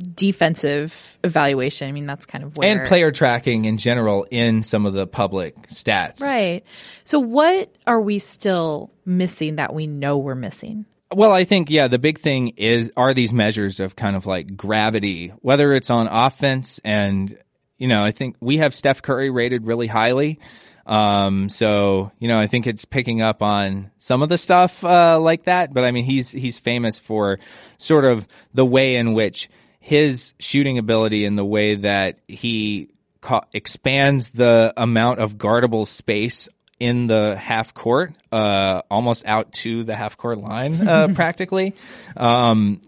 defensive 0.00 1.18
evaluation. 1.22 1.88
I 1.88 1.92
mean, 1.92 2.06
that's 2.06 2.26
kind 2.26 2.44
of 2.44 2.56
where 2.56 2.68
And 2.68 2.88
player 2.88 3.10
tracking 3.10 3.64
in 3.64 3.78
general 3.78 4.26
in 4.30 4.62
some 4.62 4.86
of 4.86 4.94
the 4.94 5.06
public 5.06 5.68
stats. 5.68 6.20
Right. 6.20 6.62
So, 7.04 7.20
what 7.20 7.74
are 7.86 8.00
we 8.00 8.18
still 8.18 8.90
missing 9.04 9.56
that 9.56 9.74
we 9.74 9.86
know 9.86 10.18
we're 10.18 10.34
missing? 10.34 10.86
Well, 11.12 11.32
I 11.32 11.44
think 11.44 11.70
yeah, 11.70 11.88
the 11.88 11.98
big 11.98 12.18
thing 12.18 12.48
is 12.56 12.92
are 12.96 13.14
these 13.14 13.32
measures 13.32 13.80
of 13.80 13.96
kind 13.96 14.16
of 14.16 14.26
like 14.26 14.56
gravity, 14.56 15.32
whether 15.40 15.72
it's 15.72 15.90
on 15.90 16.06
offense 16.06 16.80
and 16.84 17.36
you 17.78 17.88
know, 17.88 18.04
I 18.04 18.10
think 18.10 18.36
we 18.40 18.58
have 18.58 18.74
Steph 18.74 19.00
Curry 19.00 19.30
rated 19.30 19.66
really 19.66 19.86
highly. 19.86 20.38
Um, 20.86 21.48
so 21.48 22.12
you 22.18 22.28
know, 22.28 22.38
I 22.38 22.46
think 22.46 22.66
it's 22.66 22.84
picking 22.84 23.22
up 23.22 23.42
on 23.42 23.90
some 23.98 24.22
of 24.22 24.28
the 24.28 24.38
stuff 24.38 24.84
uh, 24.84 25.18
like 25.18 25.44
that. 25.44 25.72
But 25.72 25.84
I 25.84 25.90
mean, 25.90 26.04
he's 26.04 26.30
he's 26.30 26.58
famous 26.58 26.98
for 26.98 27.38
sort 27.78 28.04
of 28.04 28.28
the 28.54 28.66
way 28.66 28.96
in 28.96 29.14
which 29.14 29.48
his 29.80 30.34
shooting 30.38 30.78
ability 30.78 31.24
and 31.24 31.36
the 31.36 31.44
way 31.44 31.74
that 31.74 32.18
he 32.28 32.90
ca- 33.20 33.42
expands 33.52 34.30
the 34.30 34.72
amount 34.76 35.18
of 35.18 35.38
guardable 35.38 35.86
space 35.86 36.48
in 36.78 37.06
the 37.06 37.36
half 37.36 37.74
court, 37.74 38.14
uh, 38.32 38.82
almost 38.90 39.26
out 39.26 39.52
to 39.52 39.84
the 39.84 39.96
half 39.96 40.16
court 40.16 40.38
line, 40.38 40.86
uh, 40.86 41.08
practically. 41.14 41.74
Um, 42.16 42.80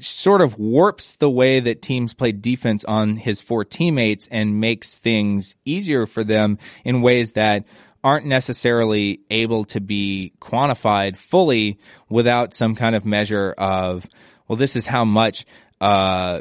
sort 0.00 0.40
of 0.42 0.58
warps 0.58 1.16
the 1.16 1.30
way 1.30 1.60
that 1.60 1.80
teams 1.80 2.14
play 2.14 2.32
defense 2.32 2.84
on 2.84 3.16
his 3.16 3.40
four 3.40 3.64
teammates 3.64 4.26
and 4.30 4.60
makes 4.60 4.96
things 4.96 5.54
easier 5.64 6.06
for 6.06 6.24
them 6.24 6.58
in 6.84 7.00
ways 7.00 7.32
that 7.32 7.64
aren't 8.02 8.26
necessarily 8.26 9.20
able 9.30 9.64
to 9.64 9.80
be 9.80 10.32
quantified 10.40 11.16
fully 11.16 11.78
without 12.10 12.52
some 12.52 12.74
kind 12.74 12.94
of 12.94 13.06
measure 13.06 13.54
of, 13.56 14.06
well, 14.46 14.56
this 14.56 14.76
is 14.76 14.86
how 14.86 15.04
much, 15.06 15.46
uh, 15.84 16.40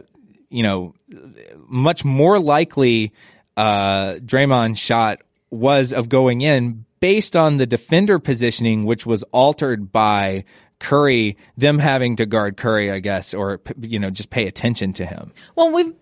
you 0.50 0.64
know, 0.64 0.94
much 1.68 2.06
more 2.06 2.40
likely, 2.40 3.12
uh, 3.58 4.14
Draymond 4.16 4.78
shot 4.78 5.20
was 5.50 5.92
of 5.94 6.10
going 6.10 6.42
in 6.42 6.86
based 7.00 7.36
on 7.36 7.58
the 7.58 7.66
defender 7.66 8.20
positioning, 8.20 8.86
which 8.86 9.06
was 9.06 9.24
altered 9.32 9.92
by 9.92 10.46
Curry, 10.80 11.38
them 11.58 11.80
having 11.80 12.16
to 12.18 12.26
guard 12.26 12.56
Curry, 12.58 12.92
I 12.92 13.00
guess, 13.00 13.34
or, 13.34 13.60
you 13.82 14.00
know, 14.00 14.10
just 14.10 14.30
pay 14.30 14.48
attention 14.48 14.94
to 14.94 15.06
him. 15.06 15.32
Well, 15.56 15.72
we've, 15.72 15.94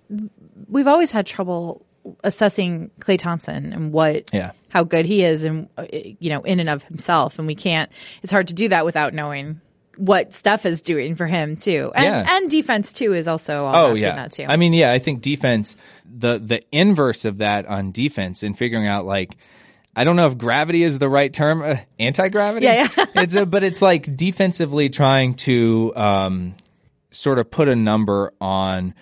we've 0.67 0.87
always 0.87 1.11
had 1.11 1.25
trouble 1.25 1.85
assessing 2.23 2.89
Klay 2.99 3.17
Thompson 3.17 3.73
and 3.73 3.91
what 3.93 4.29
Yeah. 4.33 4.51
how 4.69 4.83
good 4.83 5.05
he 5.05 5.23
is 5.23 5.45
and 5.45 5.69
uh, 5.77 5.85
you 5.91 6.31
know 6.31 6.41
in 6.41 6.59
and 6.59 6.67
of 6.67 6.81
himself 6.85 7.37
and 7.37 7.45
we 7.47 7.53
can't 7.53 7.91
it's 8.23 8.31
hard 8.31 8.47
to 8.47 8.55
do 8.55 8.67
that 8.69 8.85
without 8.85 9.13
knowing 9.13 9.61
what 10.01 10.33
Steph 10.33 10.65
is 10.65 10.81
doing 10.81 11.13
for 11.13 11.27
him 11.27 11.55
too 11.55 11.91
and 11.93 12.05
Yeah. 12.05 12.35
and 12.37 12.49
defense 12.49 12.91
too 12.91 13.13
is 13.13 13.27
also 13.27 13.69
Oh 13.71 13.93
yeah, 13.93 14.15
that 14.15 14.31
too 14.31 14.45
I 14.47 14.57
mean, 14.57 14.73
yeah, 14.73 14.91
I 14.91 14.97
think 14.97 15.21
defense, 15.21 15.75
the 16.05 16.39
the 16.39 16.63
inverse 16.71 17.23
of 17.23 17.37
that 17.37 17.67
on 17.67 17.91
defense, 17.91 18.41
and 18.41 18.57
figuring 18.57 18.87
out 18.87 19.05
like, 19.05 19.37
I 19.95 20.03
don't 20.03 20.15
know 20.15 20.25
if 20.25 20.37
gravity 20.39 20.81
is 20.83 20.97
the 20.97 21.07
right 21.07 21.31
term, 21.31 21.61
uh, 21.61 21.77
anti 21.99 22.29
gravity. 22.29 22.65
Yeah, 22.65 22.87
yeah. 22.97 23.05
it's 23.21 23.35
a, 23.35 23.45
but 23.45 23.63
it's 23.63 23.81
like 23.81 24.15
defensively 24.17 24.89
trying 24.89 25.35
to 25.45 25.93
um, 25.95 26.55
sort 27.11 27.37
of 27.37 27.51
put 27.51 27.67
a 27.67 27.75
number 27.75 28.33
on, 28.41 28.95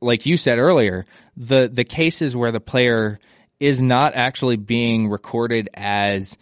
like 0.00 0.26
you 0.26 0.36
said 0.36 0.58
earlier, 0.58 1.06
the 1.36 1.68
the 1.72 1.84
cases 1.84 2.36
where 2.36 2.52
the 2.52 2.60
player 2.60 3.18
is 3.58 3.82
not 3.82 4.14
actually 4.14 4.56
being 4.56 5.08
recorded 5.08 5.68
as 5.74 6.36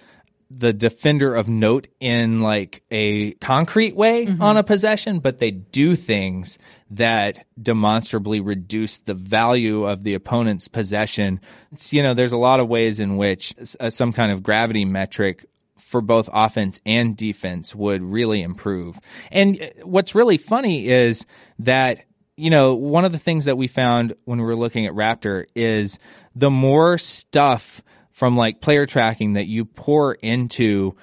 the 0.57 0.73
defender 0.73 1.35
of 1.35 1.49
note 1.49 1.89
in 2.01 2.41
like 2.41 2.83
a 2.91 3.33
concrete 3.35 3.97
way 3.97 4.27
on 4.41 4.57
a 4.57 4.63
possession, 4.63 5.21
but 5.21 5.39
they 5.39 5.51
do 5.51 5.97
things 5.97 6.59
that 6.91 7.47
demonstrably 7.61 8.41
reduce 8.41 8.99
the 8.99 9.15
value 9.15 9.85
of 9.85 10.05
the 10.05 10.15
opponent's 10.15 10.69
possession. 10.69 11.41
It's, 11.73 11.93
you 11.93 12.03
know, 12.03 12.15
there's 12.15 12.33
a 12.33 12.39
lot 12.39 12.61
of 12.61 12.69
ways 12.69 13.01
in 13.01 13.17
which 13.17 13.55
uh, 13.81 13.91
some 13.91 14.13
kind 14.13 14.31
of 14.31 14.43
gravity 14.43 14.85
metric 14.85 15.47
for 15.77 16.01
both 16.01 16.29
offense 16.33 16.81
and 16.87 17.17
defense 17.17 17.75
would 17.75 18.03
really 18.03 18.43
improve. 18.43 18.99
And 19.31 19.61
uh, 19.61 19.67
what's 19.83 20.15
really 20.15 20.39
funny 20.39 20.89
is 20.89 21.27
that 21.61 22.05
you 22.37 22.51
know, 22.51 22.75
one 22.75 23.05
of 23.05 23.13
the 23.13 23.19
things 23.19 23.45
that 23.45 23.57
we 23.57 23.69
found 23.69 24.15
when 24.25 24.41
we 24.41 24.45
were 24.45 24.57
looking 24.57 24.87
at 24.87 24.93
Raptor 24.93 25.45
is 25.55 26.01
the 26.35 26.51
more 26.51 26.99
stuff 26.99 27.81
from 28.15 28.37
like 28.37 28.61
player 28.61 28.87
tracking 28.87 29.35
that 29.35 29.47
you 29.47 29.65
pour 29.65 30.15
into 30.15 30.95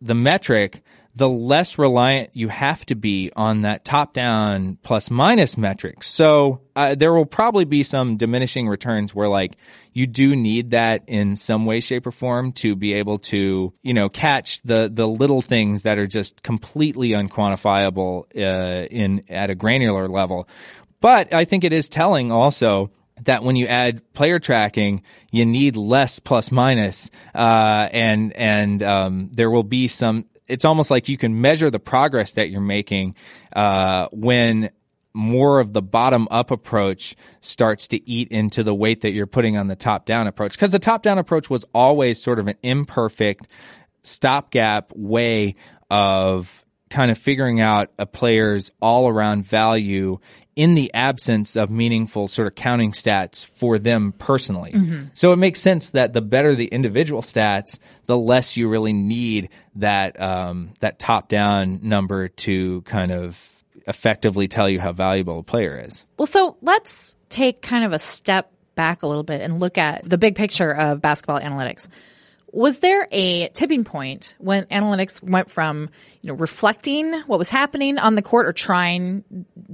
the 0.00 0.14
metric, 0.14 0.82
the 1.16 1.28
less 1.28 1.78
reliant 1.78 2.30
you 2.32 2.46
have 2.46 2.86
to 2.86 2.94
be 2.94 3.32
on 3.34 3.62
that 3.62 3.84
top 3.84 4.14
down 4.14 4.78
plus 4.84 5.10
minus 5.10 5.58
metric. 5.58 6.04
So 6.04 6.60
uh, 6.76 6.94
there 6.94 7.12
will 7.12 7.26
probably 7.26 7.64
be 7.64 7.82
some 7.82 8.16
diminishing 8.16 8.68
returns 8.68 9.12
where 9.12 9.28
like 9.28 9.56
you 9.92 10.06
do 10.06 10.36
need 10.36 10.70
that 10.70 11.02
in 11.08 11.34
some 11.34 11.66
way, 11.66 11.80
shape 11.80 12.06
or 12.06 12.12
form 12.12 12.52
to 12.52 12.76
be 12.76 12.94
able 12.94 13.18
to, 13.18 13.74
you 13.82 13.92
know, 13.92 14.08
catch 14.08 14.62
the, 14.62 14.88
the 14.90 15.08
little 15.08 15.42
things 15.42 15.82
that 15.82 15.98
are 15.98 16.06
just 16.06 16.44
completely 16.44 17.10
unquantifiable, 17.10 18.24
uh, 18.36 18.86
in, 18.86 19.24
at 19.28 19.50
a 19.50 19.56
granular 19.56 20.08
level. 20.08 20.48
But 21.00 21.32
I 21.32 21.44
think 21.44 21.64
it 21.64 21.72
is 21.72 21.88
telling 21.88 22.30
also 22.30 22.92
that 23.24 23.42
when 23.42 23.56
you 23.56 23.66
add 23.66 24.12
player 24.12 24.38
tracking, 24.38 25.02
you 25.30 25.46
need 25.46 25.76
less 25.76 26.18
plus 26.18 26.50
minus, 26.50 27.10
uh, 27.34 27.88
and 27.92 28.32
and 28.34 28.82
um, 28.82 29.30
there 29.32 29.50
will 29.50 29.64
be 29.64 29.88
some. 29.88 30.26
It's 30.46 30.64
almost 30.64 30.90
like 30.90 31.08
you 31.08 31.16
can 31.16 31.40
measure 31.40 31.70
the 31.70 31.78
progress 31.78 32.34
that 32.34 32.50
you're 32.50 32.60
making 32.60 33.14
uh, 33.54 34.08
when 34.10 34.70
more 35.12 35.60
of 35.60 35.72
the 35.72 35.82
bottom 35.82 36.28
up 36.30 36.50
approach 36.50 37.16
starts 37.40 37.88
to 37.88 38.08
eat 38.08 38.28
into 38.28 38.62
the 38.62 38.74
weight 38.74 39.02
that 39.02 39.12
you're 39.12 39.26
putting 39.26 39.56
on 39.56 39.66
the 39.66 39.76
top 39.76 40.06
down 40.06 40.26
approach. 40.26 40.52
Because 40.52 40.72
the 40.72 40.78
top 40.78 41.02
down 41.02 41.18
approach 41.18 41.50
was 41.50 41.64
always 41.74 42.22
sort 42.22 42.38
of 42.38 42.46
an 42.46 42.56
imperfect 42.62 43.48
stopgap 44.02 44.92
way 44.94 45.56
of 45.90 46.64
kind 46.90 47.10
of 47.10 47.18
figuring 47.18 47.60
out 47.60 47.90
a 47.98 48.06
player's 48.06 48.70
all 48.80 49.08
around 49.08 49.44
value 49.44 50.18
in 50.60 50.74
the 50.74 50.92
absence 50.92 51.56
of 51.56 51.70
meaningful 51.70 52.28
sort 52.28 52.46
of 52.46 52.54
counting 52.54 52.92
stats 52.92 53.46
for 53.46 53.78
them 53.78 54.12
personally. 54.18 54.74
So 55.14 55.32
it 55.32 55.36
makes 55.36 55.58
sense 55.58 55.88
that 55.90 56.12
the 56.12 56.20
better 56.20 56.54
the 56.54 56.66
individual 56.66 57.22
stats, 57.22 57.78
the 58.04 58.18
less 58.18 58.58
you 58.58 58.68
really 58.68 58.92
need 58.92 59.48
that 59.76 60.20
um, 60.20 60.74
that 60.80 60.98
top 60.98 61.30
down 61.30 61.80
number 61.82 62.28
to 62.28 62.82
kind 62.82 63.10
of 63.10 63.64
effectively 63.86 64.48
tell 64.48 64.68
you 64.68 64.80
how 64.80 64.92
valuable 64.92 65.38
a 65.38 65.42
player 65.42 65.82
is. 65.82 66.04
Well, 66.18 66.26
so 66.26 66.58
let's 66.60 67.16
take 67.30 67.62
kind 67.62 67.82
of 67.82 67.94
a 67.94 67.98
step 67.98 68.52
back 68.74 69.02
a 69.02 69.06
little 69.06 69.22
bit 69.22 69.40
and 69.40 69.60
look 69.60 69.78
at 69.78 70.04
the 70.04 70.18
big 70.18 70.36
picture 70.36 70.70
of 70.70 71.00
basketball 71.00 71.40
analytics. 71.40 71.88
Was 72.52 72.80
there 72.80 73.06
a 73.12 73.48
tipping 73.50 73.84
point 73.84 74.34
when 74.38 74.64
analytics 74.64 75.22
went 75.22 75.48
from, 75.48 75.88
you 76.20 76.28
know, 76.28 76.34
reflecting 76.34 77.14
what 77.28 77.38
was 77.38 77.48
happening 77.48 77.96
on 77.96 78.16
the 78.16 78.22
court 78.22 78.46
or 78.46 78.52
trying 78.52 79.22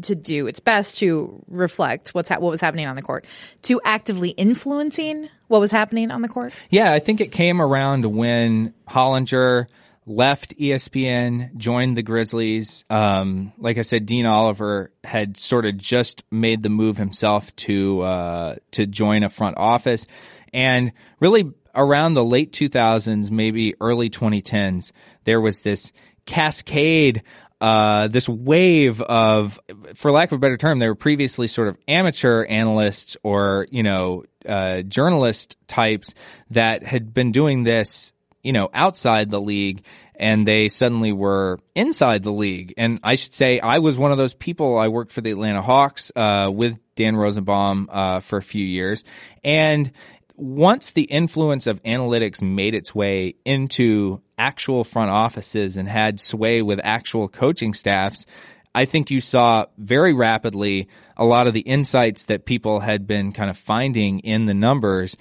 to 0.03 0.15
do 0.15 0.47
its 0.47 0.61
best 0.61 0.99
to 0.99 1.43
reflect 1.49 2.11
what's 2.11 2.29
ha- 2.29 2.39
what 2.39 2.51
was 2.51 2.61
happening 2.61 2.87
on 2.87 2.97
the 2.97 3.03
court 3.03 3.25
to 3.63 3.81
actively 3.85 4.31
influencing 4.31 5.29
what 5.49 5.61
was 5.61 5.71
happening 5.71 6.11
on 6.11 6.23
the 6.23 6.29
court? 6.29 6.53
Yeah, 6.71 6.93
I 6.93 6.99
think 6.99 7.21
it 7.21 7.33
came 7.33 7.61
around 7.61 8.05
when 8.05 8.75
Hollinger 8.89 9.67
left 10.07 10.57
ESPN, 10.57 11.57
joined 11.57 11.97
the 11.97 12.03
Grizzlies. 12.03 12.85
Um, 12.89 13.53
like 13.59 13.79
I 13.79 13.83
said, 13.83 14.07
Dean 14.07 14.25
Oliver 14.25 14.93
had 15.03 15.37
sort 15.37 15.67
of 15.67 15.77
just 15.77 16.25
made 16.31 16.63
the 16.63 16.69
move 16.69 16.97
himself 16.97 17.55
to 17.57 18.03
uh, 18.03 18.57
to 18.73 18.87
join 18.87 19.25
a 19.25 19.29
front 19.29 19.59
office, 19.59 20.07
and 20.53 20.93
really 21.21 21.53
around 21.75 22.15
the 22.15 22.25
late 22.25 22.53
2000s, 22.53 23.31
maybe 23.31 23.75
early 23.81 24.09
2010s, 24.09 24.93
there 25.25 25.41
was 25.41 25.61
this 25.61 25.93
cascade 26.25 27.23
uh, 27.61 28.09
this 28.09 28.29
wave 28.29 29.01
of, 29.01 29.59
for 29.95 30.11
lack 30.11 30.33
of 30.33 30.37
a 30.37 30.41
better 30.41 30.57
term, 30.57 30.79
they 30.79 30.89
were 30.89 30.95
previously 30.95 31.47
sort 31.47 31.69
of 31.69 31.77
amateur 31.89 32.45
analysts 32.45 33.17
or, 33.23 33.67
you 33.71 33.83
know, 33.83 34.25
uh, 34.47 34.83
journalist 34.83 35.57
types 35.67 36.15
that 36.51 36.85
had 36.85 37.15
been 37.15 37.33
doing 37.33 37.65
this, 37.65 38.13
you 38.43 38.53
know, 38.53 38.69
outside 38.75 39.31
the 39.31 39.41
league 39.41 39.85
and 40.19 40.47
they 40.47 40.69
suddenly 40.69 41.13
were 41.13 41.59
inside 41.75 42.23
the 42.23 42.33
league. 42.33 42.75
And 42.77 43.01
I 43.03 43.15
should 43.17 43.35
say 43.35 43.61
I 43.61 43.79
was 43.79 43.99
one 43.99 44.13
of 44.13 44.19
those 44.19 44.35
people. 44.35 44.79
I 44.79 44.89
worked 44.89 45.13
for 45.13 45.21
the 45.21 45.31
Atlanta 45.31 45.63
Hawks, 45.63 46.11
uh, 46.17 46.51
with 46.53 46.79
Dan 46.95 47.17
Rosenbaum, 47.17 47.89
uh, 47.91 48.21
for 48.21 48.39
a 48.39 48.43
few 48.43 48.65
years. 48.65 49.05
And 49.45 49.91
once 50.37 50.93
the 50.93 51.03
influence 51.03 51.67
of 51.67 51.83
analytics 51.83 52.43
made 52.43 52.75
its 52.75 52.95
way 52.95 53.35
into 53.45 54.23
actual 54.39 54.85
front 54.85 55.11
offices 55.11 55.77
and 55.77 55.89
had 55.89 56.21
sway 56.21 56.63
with 56.63 56.81
actual 56.83 57.29
coaching 57.29 57.75
staffs, 57.75 58.27
I 58.75 58.85
think 58.85 59.11
you 59.11 59.21
saw 59.21 59.67
very 59.79 60.13
rapidly 60.13 60.89
a 61.17 61.25
lot 61.25 61.47
of 61.47 61.55
the 61.55 61.61
insights 61.61 62.27
that 62.27 62.45
people 62.45 62.81
had 62.81 63.07
been 63.07 63.33
kind 63.33 63.49
of 63.49 63.57
finding 63.57 64.21
in 64.21 64.47
the 64.47 64.55
numbers 64.55 65.17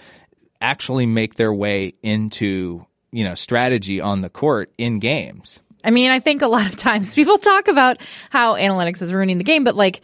actually 0.60 1.06
make 1.06 1.36
their 1.36 1.54
way 1.54 1.94
into, 2.04 2.86
you 3.12 3.24
know, 3.24 3.34
strategy 3.36 4.02
on 4.02 4.22
the 4.22 4.30
court 4.30 4.74
in 4.78 5.00
games. 5.00 5.62
I 5.86 5.92
mean, 5.92 6.12
I 6.12 6.20
think 6.20 6.42
a 6.42 6.48
lot 6.48 6.66
of 6.66 6.76
times 6.76 7.16
people 7.16 7.38
talk 7.38 7.68
about 7.68 7.98
how 8.30 8.56
analytics 8.56 9.02
is 9.02 9.14
ruining 9.14 9.38
the 9.38 9.44
game, 9.44 9.64
but 9.64 9.76
like, 9.76 10.02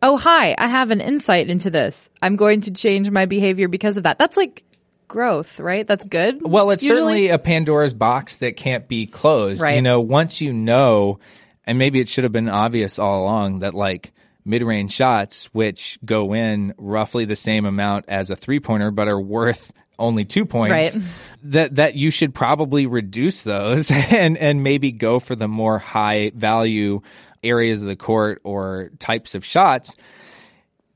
oh, 0.00 0.16
hi, 0.16 0.54
I 0.56 0.68
have 0.68 0.90
an 0.90 1.00
insight 1.00 1.50
into 1.50 1.70
this. 1.70 2.08
I'm 2.22 2.36
going 2.36 2.62
to 2.62 2.70
change 2.70 3.10
my 3.10 3.26
behavior 3.26 3.68
because 3.68 3.96
of 3.96 4.04
that. 4.04 4.18
That's 4.18 4.36
like 4.36 4.64
growth, 5.08 5.60
right? 5.60 5.86
That's 5.86 6.04
good. 6.04 6.40
Well, 6.42 6.70
it's 6.70 6.82
usually. 6.82 6.98
certainly 6.98 7.28
a 7.28 7.38
Pandora's 7.38 7.94
box 7.94 8.36
that 8.36 8.56
can't 8.56 8.88
be 8.88 9.06
closed. 9.06 9.60
Right. 9.60 9.76
You 9.76 9.82
know, 9.82 10.00
once 10.00 10.40
you 10.40 10.52
know, 10.52 11.18
and 11.66 11.78
maybe 11.78 12.00
it 12.00 12.08
should 12.08 12.24
have 12.24 12.32
been 12.32 12.48
obvious 12.48 12.98
all 12.98 13.22
along 13.22 13.60
that 13.60 13.74
like 13.74 14.12
mid-range 14.44 14.92
shots, 14.92 15.46
which 15.54 15.98
go 16.04 16.34
in 16.34 16.74
roughly 16.76 17.24
the 17.24 17.36
same 17.36 17.64
amount 17.64 18.06
as 18.08 18.30
a 18.30 18.36
three-pointer, 18.36 18.90
but 18.90 19.08
are 19.08 19.20
worth 19.20 19.72
only 19.98 20.24
two 20.24 20.44
points, 20.44 20.96
Right. 20.96 21.06
that 21.44 21.76
that 21.76 21.94
you 21.94 22.10
should 22.10 22.34
probably 22.34 22.86
reduce 22.86 23.42
those 23.42 23.90
and 24.12 24.36
and 24.36 24.62
maybe 24.62 24.92
go 24.92 25.20
for 25.20 25.34
the 25.34 25.48
more 25.48 25.78
high 25.78 26.32
value 26.34 27.00
areas 27.42 27.82
of 27.82 27.88
the 27.88 27.96
court 27.96 28.40
or 28.44 28.90
types 28.98 29.34
of 29.34 29.44
shots. 29.44 29.94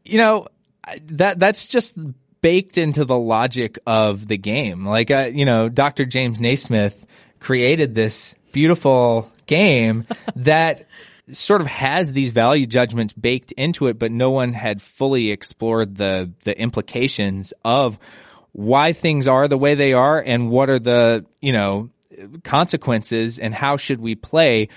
You 0.05 0.19
know, 0.19 0.47
that 1.09 1.39
that's 1.39 1.67
just 1.67 1.97
baked 2.41 2.79
into 2.79 3.05
the 3.05 3.19
logic 3.19 3.79
of 3.87 4.27
the 4.27 4.39
game. 4.39 4.87
Like, 4.87 5.11
uh, 5.11 5.31
you 5.33 5.45
know, 5.45 5.69
Dr. 5.69 6.05
James 6.05 6.41
Naismith 6.41 7.07
created 7.41 7.95
this 7.95 8.35
beautiful 8.53 9.31
game 9.47 10.07
that 10.37 10.87
sort 11.33 11.61
of 11.61 11.67
has 11.67 12.13
these 12.13 12.33
value 12.33 12.67
judgments 12.67 13.13
baked 13.13 13.53
into 13.53 13.87
it, 13.87 13.99
but 13.99 14.11
no 14.11 14.31
one 14.31 14.53
had 14.53 14.81
fully 14.81 15.31
explored 15.31 15.97
the 15.97 16.33
the 16.45 16.59
implications 16.59 17.53
of 17.65 17.99
why 18.53 18.93
things 18.93 19.29
are 19.29 19.47
the 19.47 19.59
way 19.59 19.75
they 19.75 19.93
are 19.93 20.21
and 20.21 20.51
what 20.51 20.71
are 20.71 20.79
the 20.79 21.25
you 21.41 21.53
know 21.53 21.91
consequences 22.45 23.39
and 23.39 23.55
how 23.55 23.77
should 23.77 24.01
we 24.01 24.15
play 24.15 24.69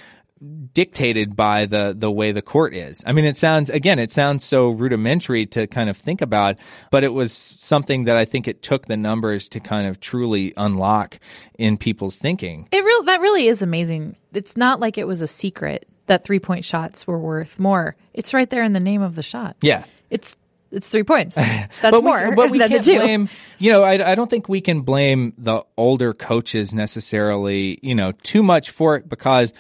dictated 0.74 1.36
by 1.36 1.66
the 1.66 1.94
the 1.98 2.12
way 2.12 2.32
the 2.32 2.42
court 2.42 2.74
is. 2.74 3.04
I 3.06 3.14
mean, 3.14 3.26
it 3.26 3.38
sounds 3.38 3.70
again, 3.70 4.00
it 4.00 4.12
sounds 4.12 4.44
so 4.44 4.70
rudimentary 4.70 5.46
to 5.48 5.68
kind 5.68 5.90
of 5.90 5.98
think 5.98 6.22
about, 6.22 6.58
but 6.90 7.04
it 7.04 7.14
was 7.14 7.34
something 7.34 8.06
that 8.06 8.18
I 8.18 8.26
think 8.26 8.48
it 8.48 8.62
took 8.62 8.88
the 8.88 8.98
numbers 8.98 9.50
to 9.50 9.60
kind 9.60 9.88
of 9.88 10.00
truly 10.00 10.54
unlock 10.58 11.20
in 11.58 11.78
people's 11.78 12.16
thinking. 12.16 12.68
It 12.72 12.84
real 12.84 13.04
that 13.04 13.22
really 13.22 13.48
is 13.48 13.62
amazing. 13.62 14.16
It's 14.34 14.58
not 14.58 14.80
like 14.80 14.98
it 14.98 15.08
was 15.08 15.22
a 15.22 15.28
secret 15.28 15.88
that 16.08 16.24
three 16.24 16.40
point 16.40 16.66
shots 16.66 17.06
were 17.06 17.20
worth 17.20 17.60
more. 17.60 17.96
It's 18.14 18.34
right 18.34 18.50
there 18.50 18.64
in 18.64 18.74
the 18.74 18.80
name 18.80 19.02
of 19.02 19.16
the 19.16 19.24
shot. 19.24 19.56
Yeah. 19.62 19.86
It's 20.10 20.36
it's 20.72 20.90
three 20.90 21.04
points. 21.04 21.36
That's 21.36 21.70
but 21.82 22.04
more 22.04 22.30
we, 22.30 22.36
but 22.36 22.50
we 22.50 22.60
can't 22.60 22.86
blame. 22.86 23.30
You 23.60 23.72
know, 23.72 23.84
I, 23.84 24.12
I 24.12 24.16
don't 24.16 24.30
think 24.30 24.50
we 24.50 24.62
can 24.62 24.82
blame 24.82 25.34
the 25.38 25.64
older 25.78 26.14
coaches 26.14 26.74
necessarily. 26.74 27.80
You 27.82 27.96
know, 27.96 28.12
too 28.12 28.44
much 28.44 28.72
for 28.72 28.96
it 28.96 29.10
because. 29.10 29.54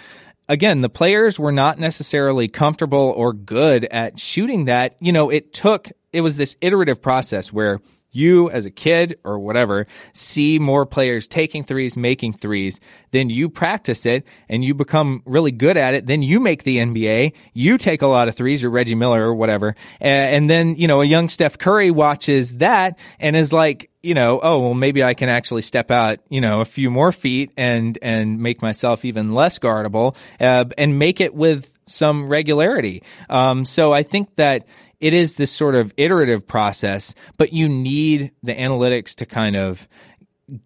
Again, 0.47 0.81
the 0.81 0.89
players 0.89 1.39
were 1.39 1.51
not 1.51 1.79
necessarily 1.79 2.47
comfortable 2.47 3.13
or 3.15 3.33
good 3.33 3.85
at 3.85 4.19
shooting 4.19 4.65
that. 4.65 4.95
You 4.99 5.11
know, 5.11 5.29
it 5.29 5.53
took, 5.53 5.89
it 6.11 6.21
was 6.21 6.37
this 6.37 6.57
iterative 6.61 7.01
process 7.01 7.53
where 7.53 7.79
you 8.11 8.49
as 8.49 8.65
a 8.65 8.71
kid 8.71 9.17
or 9.23 9.39
whatever 9.39 9.87
see 10.13 10.59
more 10.59 10.85
players 10.85 11.27
taking 11.27 11.63
threes, 11.63 11.95
making 11.95 12.33
threes, 12.33 12.79
then 13.11 13.29
you 13.29 13.49
practice 13.49 14.05
it 14.05 14.25
and 14.49 14.63
you 14.63 14.73
become 14.73 15.21
really 15.25 15.51
good 15.51 15.77
at 15.77 15.93
it. 15.93 16.07
Then 16.07 16.21
you 16.21 16.39
make 16.39 16.63
the 16.63 16.77
NBA. 16.77 17.33
You 17.53 17.77
take 17.77 18.01
a 18.01 18.07
lot 18.07 18.27
of 18.27 18.35
threes 18.35 18.63
or 18.63 18.69
Reggie 18.69 18.95
Miller 18.95 19.23
or 19.23 19.35
whatever. 19.35 19.75
And 19.99 20.49
then, 20.49 20.75
you 20.75 20.87
know, 20.87 21.01
a 21.01 21.05
young 21.05 21.29
Steph 21.29 21.57
Curry 21.57 21.91
watches 21.91 22.57
that 22.57 22.97
and 23.19 23.35
is 23.35 23.53
like, 23.53 23.89
you 24.01 24.13
know, 24.13 24.39
oh, 24.41 24.59
well, 24.59 24.73
maybe 24.73 25.03
I 25.03 25.13
can 25.13 25.29
actually 25.29 25.61
step 25.61 25.91
out, 25.91 26.19
you 26.29 26.41
know, 26.41 26.61
a 26.61 26.65
few 26.65 26.89
more 26.89 27.11
feet 27.11 27.51
and, 27.55 27.97
and 28.01 28.39
make 28.39 28.61
myself 28.61 29.05
even 29.05 29.33
less 29.33 29.59
guardable, 29.59 30.15
uh, 30.39 30.65
and 30.77 30.97
make 30.97 31.21
it 31.21 31.35
with 31.35 31.71
some 31.91 32.29
regularity. 32.29 33.03
Um, 33.29 33.65
so 33.65 33.93
I 33.93 34.03
think 34.03 34.35
that 34.35 34.67
it 34.99 35.13
is 35.13 35.35
this 35.35 35.51
sort 35.51 35.75
of 35.75 35.93
iterative 35.97 36.47
process, 36.47 37.15
but 37.37 37.53
you 37.53 37.67
need 37.67 38.31
the 38.43 38.53
analytics 38.53 39.15
to 39.15 39.25
kind 39.25 39.55
of 39.55 39.87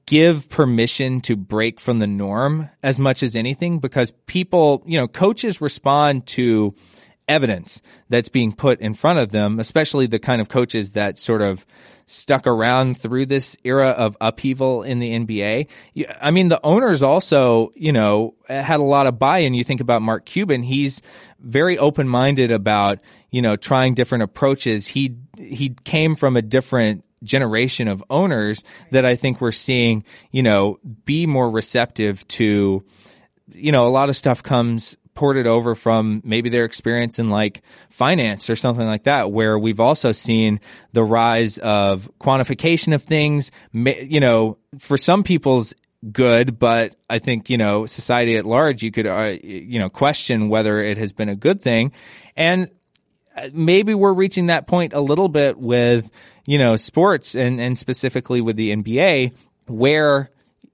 give 0.05 0.49
permission 0.49 1.21
to 1.21 1.35
break 1.35 1.79
from 1.79 1.99
the 1.99 2.07
norm 2.07 2.69
as 2.81 2.99
much 2.99 3.23
as 3.23 3.35
anything 3.35 3.79
because 3.79 4.11
people, 4.25 4.83
you 4.85 4.97
know, 4.97 5.07
coaches 5.07 5.61
respond 5.61 6.25
to 6.25 6.73
evidence 7.27 7.81
that's 8.09 8.29
being 8.29 8.53
put 8.53 8.79
in 8.79 8.93
front 8.93 9.19
of 9.19 9.31
them, 9.31 9.59
especially 9.59 10.07
the 10.07 10.19
kind 10.19 10.41
of 10.41 10.49
coaches 10.49 10.91
that 10.91 11.17
sort 11.17 11.41
of 11.41 11.65
stuck 12.05 12.45
around 12.45 12.99
through 12.99 13.25
this 13.25 13.57
era 13.63 13.89
of 13.89 14.15
upheaval 14.21 14.83
in 14.83 14.99
the 14.99 15.11
NBA. 15.11 15.67
I 16.21 16.31
mean, 16.31 16.49
the 16.49 16.63
owners 16.63 17.01
also, 17.01 17.71
you 17.75 17.91
know, 17.91 18.35
had 18.47 18.79
a 18.79 18.83
lot 18.83 19.07
of 19.07 19.17
buy-in. 19.17 19.53
You 19.53 19.63
think 19.63 19.81
about 19.81 20.01
Mark 20.01 20.25
Cuban, 20.25 20.63
he's 20.63 21.01
very 21.39 21.77
open-minded 21.77 22.51
about, 22.51 22.99
you 23.31 23.41
know, 23.41 23.55
trying 23.55 23.95
different 23.95 24.23
approaches. 24.23 24.87
He, 24.87 25.17
he 25.37 25.69
came 25.83 26.15
from 26.15 26.37
a 26.37 26.41
different 26.41 27.03
generation 27.23 27.87
of 27.87 28.03
owners 28.09 28.63
that 28.91 29.03
I 29.03 29.15
think 29.15 29.41
we're 29.41 29.51
seeing, 29.51 30.03
you 30.31 30.43
know, 30.43 30.79
be 31.05 31.25
more 31.25 31.49
receptive 31.49 32.27
to, 32.29 32.83
you 33.51 33.71
know, 33.71 33.87
a 33.87 33.89
lot 33.89 34.09
of 34.09 34.15
stuff 34.15 34.43
comes 34.43 34.95
ported 35.15 35.47
over 35.47 35.73
from 35.75 36.21
maybe 36.23 36.49
their 36.49 36.65
experience 36.65 37.17
in 37.19 37.29
like 37.29 37.63
finance 37.89 38.49
or 38.49 38.55
something 38.55 38.85
like 38.85 39.03
that, 39.03 39.31
where 39.31 39.57
we've 39.57 39.79
also 39.79 40.11
seen 40.11 40.59
the 40.93 41.03
rise 41.03 41.57
of 41.57 42.11
quantification 42.19 42.93
of 42.93 43.01
things. 43.01 43.49
You 43.73 44.19
know, 44.19 44.57
for 44.79 44.97
some 44.97 45.23
people's 45.23 45.73
good, 46.11 46.59
but 46.59 46.95
I 47.09 47.19
think, 47.19 47.49
you 47.49 47.57
know, 47.57 47.85
society 47.85 48.37
at 48.37 48.45
large, 48.45 48.83
you 48.83 48.91
could, 48.91 49.07
uh, 49.07 49.37
you 49.43 49.79
know, 49.79 49.89
question 49.89 50.49
whether 50.49 50.79
it 50.79 50.97
has 50.97 51.13
been 51.13 51.29
a 51.29 51.35
good 51.35 51.61
thing. 51.61 51.91
And 52.35 52.69
maybe 53.53 53.93
we're 53.93 54.13
reaching 54.13 54.47
that 54.47 54.67
point 54.67 54.93
a 54.93 54.99
little 54.99 55.29
bit 55.29 55.57
with, 55.57 56.09
you 56.45 56.57
know, 56.57 56.75
sports 56.75 57.35
and, 57.35 57.59
and 57.59 57.77
specifically 57.77 58.41
with 58.41 58.55
the 58.55 58.75
NBA 58.75 59.33
where 59.67 60.29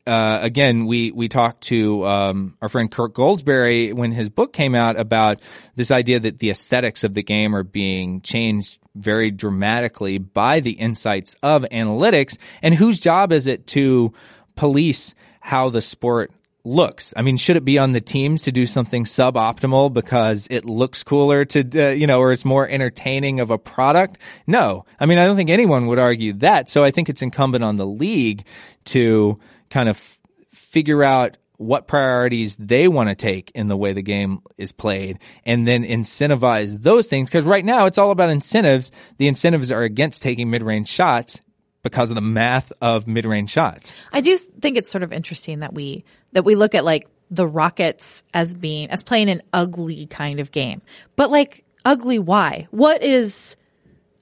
uh, 0.07 0.39
again, 0.41 0.85
we 0.85 1.11
we 1.11 1.27
talked 1.27 1.61
to 1.65 2.05
um, 2.05 2.57
our 2.61 2.69
friend 2.69 2.91
Kirk 2.91 3.13
Goldsberry 3.13 3.93
when 3.93 4.11
his 4.11 4.29
book 4.29 4.53
came 4.53 4.75
out 4.75 4.99
about 4.99 5.41
this 5.75 5.91
idea 5.91 6.19
that 6.19 6.39
the 6.39 6.49
aesthetics 6.49 7.03
of 7.03 7.13
the 7.13 7.23
game 7.23 7.55
are 7.55 7.63
being 7.63 8.21
changed 8.21 8.79
very 8.95 9.31
dramatically 9.31 10.17
by 10.17 10.59
the 10.59 10.71
insights 10.71 11.35
of 11.43 11.63
analytics, 11.71 12.37
and 12.61 12.73
whose 12.73 12.99
job 12.99 13.31
is 13.31 13.47
it 13.47 13.67
to 13.67 14.13
police 14.55 15.13
how 15.39 15.69
the 15.69 15.81
sport 15.81 16.31
looks. 16.63 17.13
I 17.15 17.21
mean, 17.21 17.37
should 17.37 17.57
it 17.57 17.65
be 17.65 17.77
on 17.77 17.91
the 17.91 18.01
teams 18.01 18.43
to 18.43 18.51
do 18.51 18.65
something 18.65 19.05
suboptimal 19.05 19.93
because 19.93 20.47
it 20.51 20.65
looks 20.65 21.03
cooler 21.03 21.45
to, 21.45 21.87
uh, 21.87 21.89
you 21.91 22.07
know, 22.07 22.19
or 22.19 22.31
it's 22.31 22.45
more 22.45 22.67
entertaining 22.67 23.39
of 23.39 23.49
a 23.49 23.57
product? 23.57 24.19
No. 24.45 24.85
I 24.99 25.05
mean, 25.05 25.17
I 25.17 25.25
don't 25.25 25.35
think 25.35 25.49
anyone 25.49 25.87
would 25.87 25.99
argue 25.99 26.33
that. 26.33 26.69
So 26.69 26.83
I 26.83 26.91
think 26.91 27.09
it's 27.09 27.21
incumbent 27.21 27.63
on 27.63 27.77
the 27.77 27.85
league 27.85 28.45
to 28.85 29.39
kind 29.71 29.89
of 29.89 29.97
f- 29.97 30.19
figure 30.51 31.03
out 31.03 31.37
what 31.57 31.87
priorities 31.87 32.55
they 32.55 32.87
want 32.87 33.09
to 33.09 33.15
take 33.15 33.51
in 33.53 33.67
the 33.67 33.77
way 33.77 33.93
the 33.93 34.01
game 34.01 34.41
is 34.57 34.71
played 34.71 35.19
and 35.45 35.67
then 35.67 35.83
incentivize 35.83 36.81
those 36.81 37.07
things. 37.07 37.29
Cause 37.29 37.43
right 37.43 37.63
now 37.63 37.85
it's 37.85 37.99
all 37.99 38.09
about 38.09 38.29
incentives. 38.29 38.91
The 39.17 39.27
incentives 39.27 39.71
are 39.71 39.83
against 39.83 40.23
taking 40.23 40.49
mid-range 40.49 40.87
shots 40.87 41.39
because 41.83 42.09
of 42.09 42.15
the 42.15 42.21
math 42.21 42.71
of 42.81 43.07
mid-range 43.07 43.51
shots. 43.51 43.93
I 44.11 44.21
do 44.21 44.35
think 44.37 44.75
it's 44.77 44.89
sort 44.89 45.03
of 45.03 45.13
interesting 45.13 45.59
that 45.59 45.73
we 45.73 46.03
that 46.31 46.45
we 46.45 46.55
look 46.55 46.73
at 46.73 46.83
like 46.83 47.07
the 47.29 47.47
Rockets 47.47 48.23
as 48.33 48.55
being 48.55 48.89
as 48.89 49.03
playing 49.03 49.29
an 49.29 49.41
ugly 49.53 50.07
kind 50.07 50.39
of 50.39 50.51
game. 50.51 50.81
But 51.15 51.29
like 51.29 51.63
ugly 51.85 52.17
why? 52.17 52.67
What 52.71 53.03
is 53.03 53.55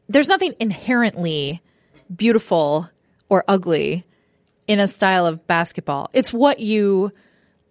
there's 0.09 0.27
nothing 0.27 0.55
inherently 0.59 1.61
beautiful 2.13 2.89
or 3.29 3.45
ugly 3.47 4.05
in 4.69 4.79
a 4.79 4.87
style 4.87 5.25
of 5.25 5.45
basketball. 5.47 6.09
It's 6.13 6.31
what 6.31 6.59
you 6.59 7.11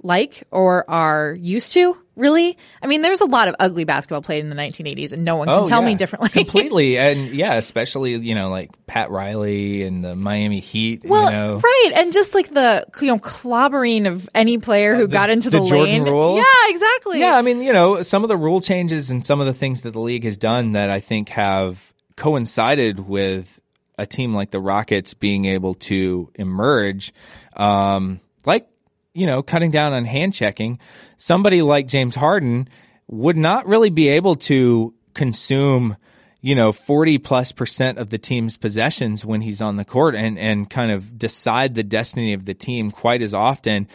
like 0.03 0.42
or 0.51 0.88
are 0.90 1.36
used 1.40 1.72
to, 1.74 1.96
really. 2.16 2.57
I 2.82 2.86
mean, 2.86 3.03
there's 3.03 3.20
a 3.20 3.24
lot 3.26 3.49
of 3.49 3.55
ugly 3.61 3.84
basketball 3.84 4.22
played 4.22 4.40
in 4.44 4.51
the 4.51 4.57
1980s, 4.57 5.12
and 5.12 5.24
no 5.24 5.36
one 5.36 5.46
can 5.49 5.59
Oh, 5.61 5.66
tell 5.66 5.80
yeah. 5.80 5.86
me 5.86 5.94
differently. 5.94 6.28
Completely. 6.30 6.99
And 7.09 7.30
yeah, 7.34 7.55
especially, 7.55 8.14
you 8.16 8.34
know, 8.34 8.49
like 8.51 8.70
Pat 8.86 9.11
Riley 9.11 9.82
and 9.82 10.05
the 10.05 10.14
Miami 10.16 10.59
Heat, 10.61 11.03
Well, 11.05 11.26
you 11.26 11.30
know. 11.30 11.61
right, 11.62 11.92
and 11.96 12.12
just 12.12 12.34
like 12.34 12.49
the 12.51 12.84
you 13.01 13.07
know 13.09 13.18
clobbering 13.18 14.07
of 14.09 14.28
any 14.34 14.59
player 14.59 14.94
who 14.96 15.07
got 15.09 15.30
into 15.30 15.51
the, 15.51 15.61
the 15.61 15.66
Jordan 15.66 16.05
lane. 16.05 16.12
rules? 16.12 16.38
Yeah, 16.38 16.70
exactly. 16.70 17.20
Yeah, 17.20 17.36
I 17.36 17.42
mean, 17.42 17.61
you 17.62 17.72
know, 17.72 18.03
some 18.03 18.22
of 18.24 18.28
the 18.28 18.36
rule 18.36 18.61
changes 18.61 19.11
and 19.11 19.24
some 19.24 19.40
of 19.40 19.46
the 19.46 19.55
things 19.55 19.82
that 19.82 19.92
the 19.92 20.01
league 20.01 20.24
has 20.24 20.36
done 20.36 20.72
that 20.72 20.90
I 20.90 20.99
think 21.01 21.28
have 21.30 21.92
coincided 22.16 23.01
with 23.09 23.61
a 23.99 24.07
team 24.07 24.34
like 24.34 24.51
the 24.51 24.61
Rockets 24.61 25.14
being 25.14 25.44
able 25.44 25.74
to 25.74 26.30
emerge, 26.36 27.12
um, 27.57 28.20
like, 28.46 28.68
you 29.12 29.26
know, 29.26 29.42
cutting 29.42 29.70
down 29.70 29.92
on 29.92 30.05
hand 30.05 30.32
checking. 30.32 30.78
Somebody 31.16 31.62
like 31.62 31.88
James 31.88 32.14
Harden 32.14 32.68
would 33.09 33.36
not 33.36 33.66
really 33.66 33.90
be 33.90 34.09
able 34.09 34.36
to 34.36 34.94
consume 35.14 35.96
you 36.40 36.55
know, 36.55 36.70
40 36.70 37.18
plus 37.18 37.53
percent 37.53 37.99
of 37.99 38.11
the 38.11 38.18
team's 38.18 38.57
possessions 38.57 39.24
when 39.24 39.40
he's 39.40 39.61
on 39.61 39.76
the 39.76 39.84
court 39.84 40.14
and, 40.14 40.38
and 40.38 40.70
kind 40.70 40.92
of 40.92 41.18
decide 41.18 41.74
the 41.74 41.82
destiny 41.82 42.32
of 42.32 42.44
the 42.44 42.55
team 42.55 42.90
quite 42.90 43.22
as 43.22 43.34
often, 43.34 43.88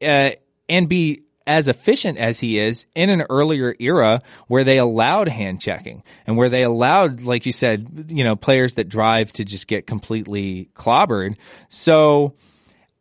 uh, 0.00 0.30
and 0.68 0.88
be 0.88 1.21
as 1.46 1.68
efficient 1.68 2.18
as 2.18 2.38
he 2.40 2.58
is 2.58 2.86
in 2.94 3.10
an 3.10 3.22
earlier 3.30 3.74
era 3.78 4.22
where 4.48 4.64
they 4.64 4.78
allowed 4.78 5.28
hand 5.28 5.60
checking 5.60 6.02
and 6.26 6.36
where 6.36 6.48
they 6.48 6.62
allowed, 6.62 7.22
like 7.22 7.46
you 7.46 7.52
said, 7.52 8.06
you 8.08 8.24
know, 8.24 8.36
players 8.36 8.74
that 8.76 8.88
drive 8.88 9.32
to 9.34 9.44
just 9.44 9.66
get 9.66 9.86
completely 9.86 10.70
clobbered. 10.74 11.36
So 11.68 12.34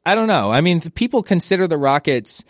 I 0.05 0.15
don't 0.15 0.27
know. 0.27 0.51
I 0.51 0.61
mean, 0.61 0.81
people 0.81 1.21
consider 1.23 1.67
the 1.67 1.77
Rockets 1.77 2.43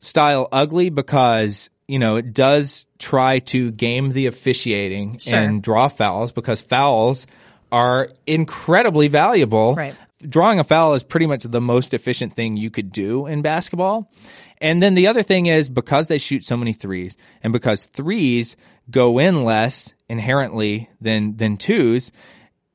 style 0.00 0.48
ugly 0.52 0.88
because 0.90 1.68
you 1.86 1.98
know 1.98 2.16
it 2.16 2.32
does 2.32 2.86
try 2.98 3.38
to 3.40 3.70
game 3.72 4.12
the 4.12 4.26
officiating 4.26 5.18
Sure. 5.18 5.38
and 5.38 5.62
draw 5.62 5.88
fouls 5.88 6.32
because 6.32 6.60
fouls 6.60 7.26
are 7.72 8.08
incredibly 8.26 9.08
valuable. 9.08 9.74
Right. 9.74 9.94
Drawing 10.28 10.60
a 10.60 10.64
foul 10.64 10.94
is 10.94 11.02
pretty 11.02 11.26
much 11.26 11.44
the 11.44 11.60
most 11.60 11.94
efficient 11.94 12.34
thing 12.34 12.56
you 12.56 12.70
could 12.70 12.92
do 12.92 13.26
in 13.26 13.42
basketball. 13.42 14.12
And 14.60 14.82
then 14.82 14.94
the 14.94 15.06
other 15.06 15.22
thing 15.22 15.46
is 15.46 15.70
because 15.70 16.08
they 16.08 16.18
shoot 16.18 16.44
so 16.44 16.56
many 16.56 16.72
threes 16.72 17.16
and 17.42 17.52
because 17.52 17.84
threes 17.84 18.56
go 18.90 19.18
in 19.18 19.44
less 19.44 19.94
inherently 20.08 20.90
than 21.00 21.36
than 21.36 21.56
twos, 21.56 22.12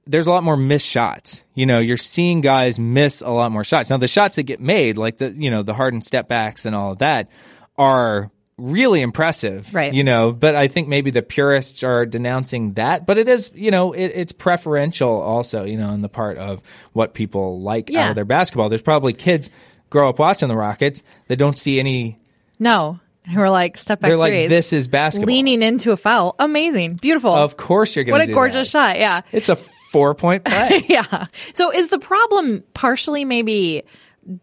there's 0.08 0.28
a 0.28 0.32
lot 0.32 0.44
more 0.44 0.58
missed 0.58 0.88
shots. 0.88 1.44
You 1.54 1.66
know, 1.66 1.80
you're 1.80 1.98
seeing 1.98 2.42
guys 2.42 2.80
miss 2.80 3.22
a 3.22 3.30
lot 3.30 3.52
more 3.52 3.64
shots. 3.64 3.90
Now 3.90 3.98
the 3.98 4.08
shots 4.08 4.36
that 4.38 4.44
get 4.44 4.60
made, 4.60 4.98
like 4.98 5.18
the 5.18 5.32
you 5.32 5.52
know 5.52 5.64
the 5.64 5.74
Harden 5.74 6.02
step 6.02 6.28
backs 6.28 6.66
and 6.66 6.76
all 6.76 6.94
of 6.94 7.00
that, 7.00 7.30
are 7.78 8.32
really 8.58 9.02
impressive. 9.02 9.74
Right. 9.74 9.94
You 9.94 10.04
know, 10.04 10.32
but 10.32 10.56
I 10.56 10.68
think 10.68 10.88
maybe 10.88 11.12
the 11.12 11.22
purists 11.22 11.84
are 11.84 12.06
denouncing 12.06 12.74
that. 12.74 13.06
But 13.06 13.18
it 13.18 13.28
is, 13.28 13.52
you 13.54 13.72
know, 13.72 13.94
it, 13.94 14.08
it's 14.08 14.32
preferential 14.32 15.10
also, 15.22 15.64
you 15.64 15.78
know, 15.78 15.90
on 15.90 16.02
the 16.02 16.10
part 16.10 16.38
of 16.38 16.62
what 16.94 17.14
people 17.14 17.62
like 17.62 17.94
out 17.94 18.10
of 18.12 18.16
their 18.16 18.26
basketball. 18.26 18.70
There's 18.70 18.82
probably 18.82 19.14
kids 19.14 19.50
grow 19.90 20.10
up 20.10 20.20
watching 20.20 20.48
the 20.48 20.56
Rockets 20.56 21.04
that 21.28 21.38
don't 21.38 21.58
see 21.58 21.80
any. 21.80 22.20
No. 22.60 23.00
Who 23.34 23.40
are 23.40 23.50
like 23.50 23.76
step 23.76 24.02
back 24.02 24.10
They're 24.10 24.18
like, 24.18 24.32
threes, 24.34 24.50
this 24.50 24.72
is 24.72 24.88
basketball. 24.88 25.34
leaning 25.34 25.64
into 25.64 25.92
a 25.92 25.98
foul. 25.98 26.36
Amazing. 26.38 26.96
Beautiful. 26.98 27.34
Of 27.34 27.58
course, 27.58 27.96
you're 27.96 28.06
going 28.06 28.20
what 28.20 28.30
a 28.30 28.32
gorgeous 28.32 28.70
shot. 28.70 29.00
Yeah. 29.00 29.22
It's 29.32 29.50
a 29.50 29.56
four 29.56 30.14
point 30.14 30.46
play. 30.46 30.84
yeah. 30.90 31.26
So 31.54 31.72
is 31.74 31.90
the 31.90 31.98
problem 31.98 32.64
partially 32.76 33.26
maybe 33.26 33.84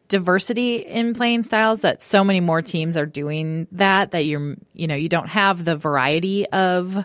diversity 0.08 0.76
in 0.76 1.14
playing 1.14 1.42
styles 1.42 1.80
that 1.80 2.02
so 2.02 2.22
many 2.22 2.40
more 2.40 2.62
teams 2.62 2.96
are 2.96 3.06
doing 3.06 3.66
that 3.72 4.12
that 4.12 4.26
you're 4.26 4.56
you 4.74 4.86
know 4.86 4.94
you 4.94 5.08
don't 5.08 5.28
have 5.28 5.64
the 5.64 5.76
variety 5.76 6.46
of 6.50 7.04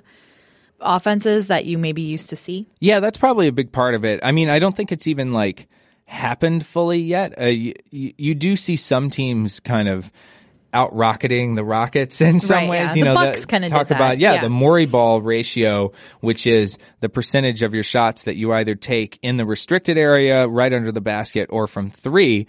offenses 0.79 1.47
that 1.47 1.65
you 1.65 1.77
maybe 1.77 2.01
used 2.01 2.29
to 2.29 2.35
see? 2.35 2.67
Yeah, 2.79 2.99
that's 2.99 3.17
probably 3.17 3.47
a 3.47 3.51
big 3.51 3.71
part 3.71 3.95
of 3.95 4.05
it. 4.05 4.19
I 4.23 4.31
mean, 4.31 4.49
I 4.49 4.59
don't 4.59 4.75
think 4.75 4.91
it's 4.91 5.07
even 5.07 5.33
like 5.33 5.67
happened 6.05 6.65
fully 6.65 6.99
yet. 6.99 7.39
Uh, 7.39 7.45
you, 7.45 7.73
you 7.91 8.35
do 8.35 8.55
see 8.55 8.75
some 8.75 9.09
teams 9.09 9.59
kind 9.59 9.87
of 9.87 10.11
out 10.77 10.95
rocketing 10.95 11.55
the 11.55 11.63
Rockets 11.63 12.21
in 12.29 12.39
some 12.39 12.55
Right, 12.55 12.69
ways. 12.69 12.89
yeah. 12.89 12.93
You 12.95 13.03
The 13.03 13.09
know, 13.09 13.15
Bucks 13.15 13.41
the- 13.41 13.47
kinda 13.47 13.69
talk 13.69 13.91
about 13.91 14.19
yeah, 14.19 14.33
yeah. 14.35 14.41
the 14.41 14.49
Morey 14.49 14.85
ball 14.85 15.21
ratio, 15.21 15.91
which 16.21 16.45
is 16.47 16.77
the 16.99 17.09
percentage 17.09 17.63
of 17.63 17.73
your 17.73 17.83
shots 17.83 18.23
that 18.23 18.35
you 18.37 18.53
either 18.53 18.75
take 18.75 19.19
in 19.21 19.37
the 19.37 19.45
restricted 19.45 19.97
area, 19.97 20.47
right 20.47 20.71
under 20.71 20.91
the 20.91 21.01
basket, 21.01 21.49
or 21.51 21.67
from 21.67 21.89
three. 21.89 22.47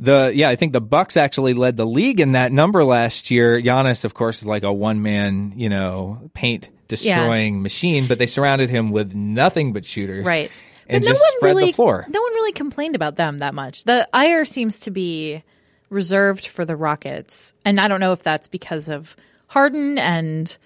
The 0.00 0.30
yeah, 0.34 0.48
I 0.48 0.54
think 0.56 0.72
the 0.72 0.80
Bucks 0.80 1.16
actually 1.16 1.54
led 1.54 1.76
the 1.76 1.84
league 1.86 2.20
in 2.20 2.32
that 2.32 2.52
number 2.52 2.84
last 2.84 3.30
year. 3.32 3.60
Giannis, 3.60 4.04
of 4.04 4.14
course, 4.14 4.38
is 4.42 4.46
like 4.46 4.62
a 4.62 4.72
one 4.72 5.02
man, 5.02 5.54
you 5.56 5.68
know, 5.68 6.30
paint 6.34 6.68
destroying 6.86 7.62
machine, 7.62 8.06
but 8.06 8.18
they 8.18 8.26
surrounded 8.26 8.70
him 8.70 8.90
with 8.90 9.12
nothing 9.14 9.72
but 9.72 9.84
shooters 9.84 10.24
Right. 10.24 10.50
and 10.88 11.02
but 11.02 11.08
no 11.08 11.12
just 11.12 11.20
one 11.20 11.32
spread 11.38 11.48
really 11.50 11.66
the 11.66 11.72
floor. 11.72 12.06
no 12.08 12.20
one 12.22 12.32
really 12.34 12.52
complained 12.52 12.94
about 12.94 13.16
them 13.16 13.38
that 13.38 13.54
much. 13.54 13.84
The 13.84 14.08
ire 14.14 14.44
seems 14.44 14.80
to 14.80 14.90
be 14.90 15.42
reserved 15.90 16.46
for 16.46 16.64
the 16.64 16.76
Rockets. 16.76 17.54
And 17.64 17.80
I 17.80 17.88
don't 17.88 18.00
know 18.00 18.12
if 18.12 18.22
that's 18.22 18.48
because 18.48 18.88
of 18.88 19.16
Harden 19.48 19.98
and 19.98 20.56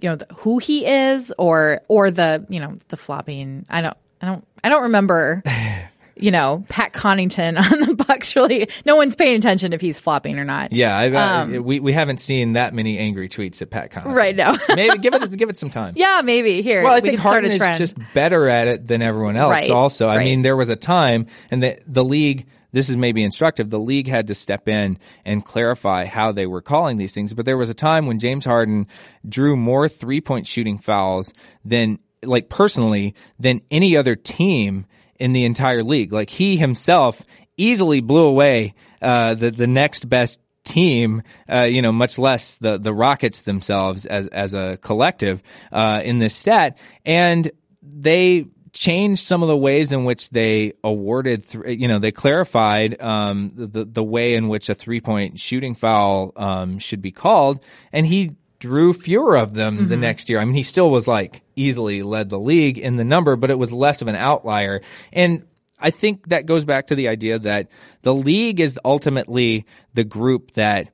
you 0.00 0.08
know 0.08 0.16
the, 0.16 0.26
who 0.36 0.58
he 0.58 0.86
is 0.86 1.32
or 1.38 1.80
or 1.88 2.10
the, 2.10 2.44
you 2.48 2.60
know, 2.60 2.76
the 2.88 2.96
flopping. 2.96 3.64
I 3.70 3.80
don't 3.80 3.96
I 4.20 4.26
don't 4.26 4.46
I 4.62 4.68
don't 4.68 4.82
remember 4.84 5.42
you 6.16 6.30
know, 6.30 6.64
Pat 6.68 6.92
Connaughton 6.92 7.58
on 7.72 7.80
the 7.80 7.94
Bucks 7.94 8.36
really 8.36 8.68
no 8.84 8.96
one's 8.96 9.16
paying 9.16 9.36
attention 9.36 9.72
if 9.72 9.80
he's 9.80 9.98
flopping 10.00 10.38
or 10.38 10.44
not. 10.44 10.72
Yeah, 10.72 10.96
I, 10.96 11.04
I, 11.10 11.58
we 11.58 11.80
we 11.80 11.92
haven't 11.92 12.18
seen 12.18 12.52
that 12.54 12.74
many 12.74 12.98
angry 12.98 13.28
tweets 13.28 13.62
at 13.62 13.70
Pat 13.70 13.90
Connaughton. 13.90 14.06
Um, 14.06 14.12
Right 14.14 14.36
now. 14.36 14.54
Maybe 14.74 14.98
give 14.98 15.14
it 15.14 15.36
give 15.36 15.48
it 15.48 15.56
some 15.56 15.70
time. 15.70 15.94
yeah, 15.96 16.22
maybe. 16.24 16.62
Here. 16.62 16.82
Well, 16.82 16.92
I 16.92 17.00
we 17.00 17.10
think 17.10 17.20
Harden 17.20 17.50
is 17.52 17.78
just 17.78 17.96
better 18.14 18.48
at 18.48 18.68
it 18.68 18.86
than 18.86 19.02
everyone 19.02 19.36
else. 19.36 19.50
Right, 19.50 19.70
Also, 19.70 20.08
I 20.08 20.16
right. 20.16 20.24
mean, 20.24 20.42
there 20.42 20.56
was 20.56 20.68
a 20.68 20.76
time, 20.76 21.26
and 21.50 21.62
the 21.62 21.78
the 21.86 22.04
league. 22.04 22.46
This 22.74 22.88
is 22.88 22.96
maybe 22.96 23.22
instructive. 23.22 23.70
The 23.70 23.78
league 23.78 24.08
had 24.08 24.26
to 24.26 24.34
step 24.34 24.68
in 24.68 24.98
and 25.24 25.44
clarify 25.44 26.06
how 26.06 26.32
they 26.32 26.44
were 26.44 26.60
calling 26.60 26.96
these 26.96 27.14
things. 27.14 27.32
But 27.32 27.46
there 27.46 27.56
was 27.56 27.70
a 27.70 27.74
time 27.74 28.06
when 28.06 28.18
James 28.18 28.44
Harden 28.44 28.88
drew 29.26 29.56
more 29.56 29.88
three 29.88 30.20
point 30.20 30.46
shooting 30.48 30.78
fouls 30.78 31.32
than, 31.64 32.00
like 32.24 32.48
personally, 32.48 33.14
than 33.38 33.60
any 33.70 33.96
other 33.96 34.16
team 34.16 34.86
in 35.20 35.32
the 35.32 35.44
entire 35.44 35.84
league. 35.84 36.12
Like 36.12 36.30
he 36.30 36.56
himself 36.56 37.22
easily 37.56 38.00
blew 38.00 38.26
away 38.26 38.74
uh, 39.00 39.34
the 39.34 39.52
the 39.52 39.68
next 39.68 40.08
best 40.08 40.40
team, 40.64 41.22
uh, 41.48 41.62
you 41.62 41.80
know, 41.80 41.92
much 41.92 42.18
less 42.18 42.56
the 42.56 42.78
the 42.78 42.92
Rockets 42.92 43.42
themselves 43.42 44.04
as 44.04 44.26
as 44.28 44.52
a 44.52 44.78
collective 44.78 45.42
uh, 45.70 46.02
in 46.04 46.18
this 46.18 46.34
stat, 46.34 46.76
and 47.04 47.50
they 47.82 48.46
changed 48.74 49.24
some 49.24 49.42
of 49.42 49.48
the 49.48 49.56
ways 49.56 49.92
in 49.92 50.04
which 50.04 50.28
they 50.30 50.74
awarded, 50.82 51.48
th- 51.48 51.80
you 51.80 51.88
know, 51.88 51.98
they 51.98 52.12
clarified 52.12 53.00
um, 53.00 53.50
the 53.54 53.84
the 53.84 54.04
way 54.04 54.34
in 54.34 54.48
which 54.48 54.68
a 54.68 54.74
three 54.74 55.00
point 55.00 55.40
shooting 55.40 55.74
foul 55.74 56.32
um, 56.36 56.78
should 56.78 57.00
be 57.00 57.12
called, 57.12 57.64
and 57.92 58.06
he 58.06 58.32
drew 58.58 58.92
fewer 58.92 59.36
of 59.36 59.54
them 59.54 59.88
the 59.88 59.96
next 59.96 60.28
year. 60.30 60.40
I 60.40 60.44
mean, 60.44 60.54
he 60.54 60.62
still 60.62 60.90
was 60.90 61.06
like 61.06 61.42
easily 61.54 62.02
led 62.02 62.30
the 62.30 62.38
league 62.38 62.78
in 62.78 62.96
the 62.96 63.04
number, 63.04 63.36
but 63.36 63.50
it 63.50 63.58
was 63.58 63.70
less 63.72 64.00
of 64.00 64.08
an 64.08 64.16
outlier. 64.16 64.80
And 65.12 65.46
I 65.78 65.90
think 65.90 66.28
that 66.28 66.46
goes 66.46 66.64
back 66.64 66.86
to 66.86 66.94
the 66.94 67.08
idea 67.08 67.38
that 67.40 67.68
the 68.02 68.14
league 68.14 68.60
is 68.60 68.78
ultimately 68.84 69.66
the 69.92 70.04
group 70.04 70.52
that 70.52 70.88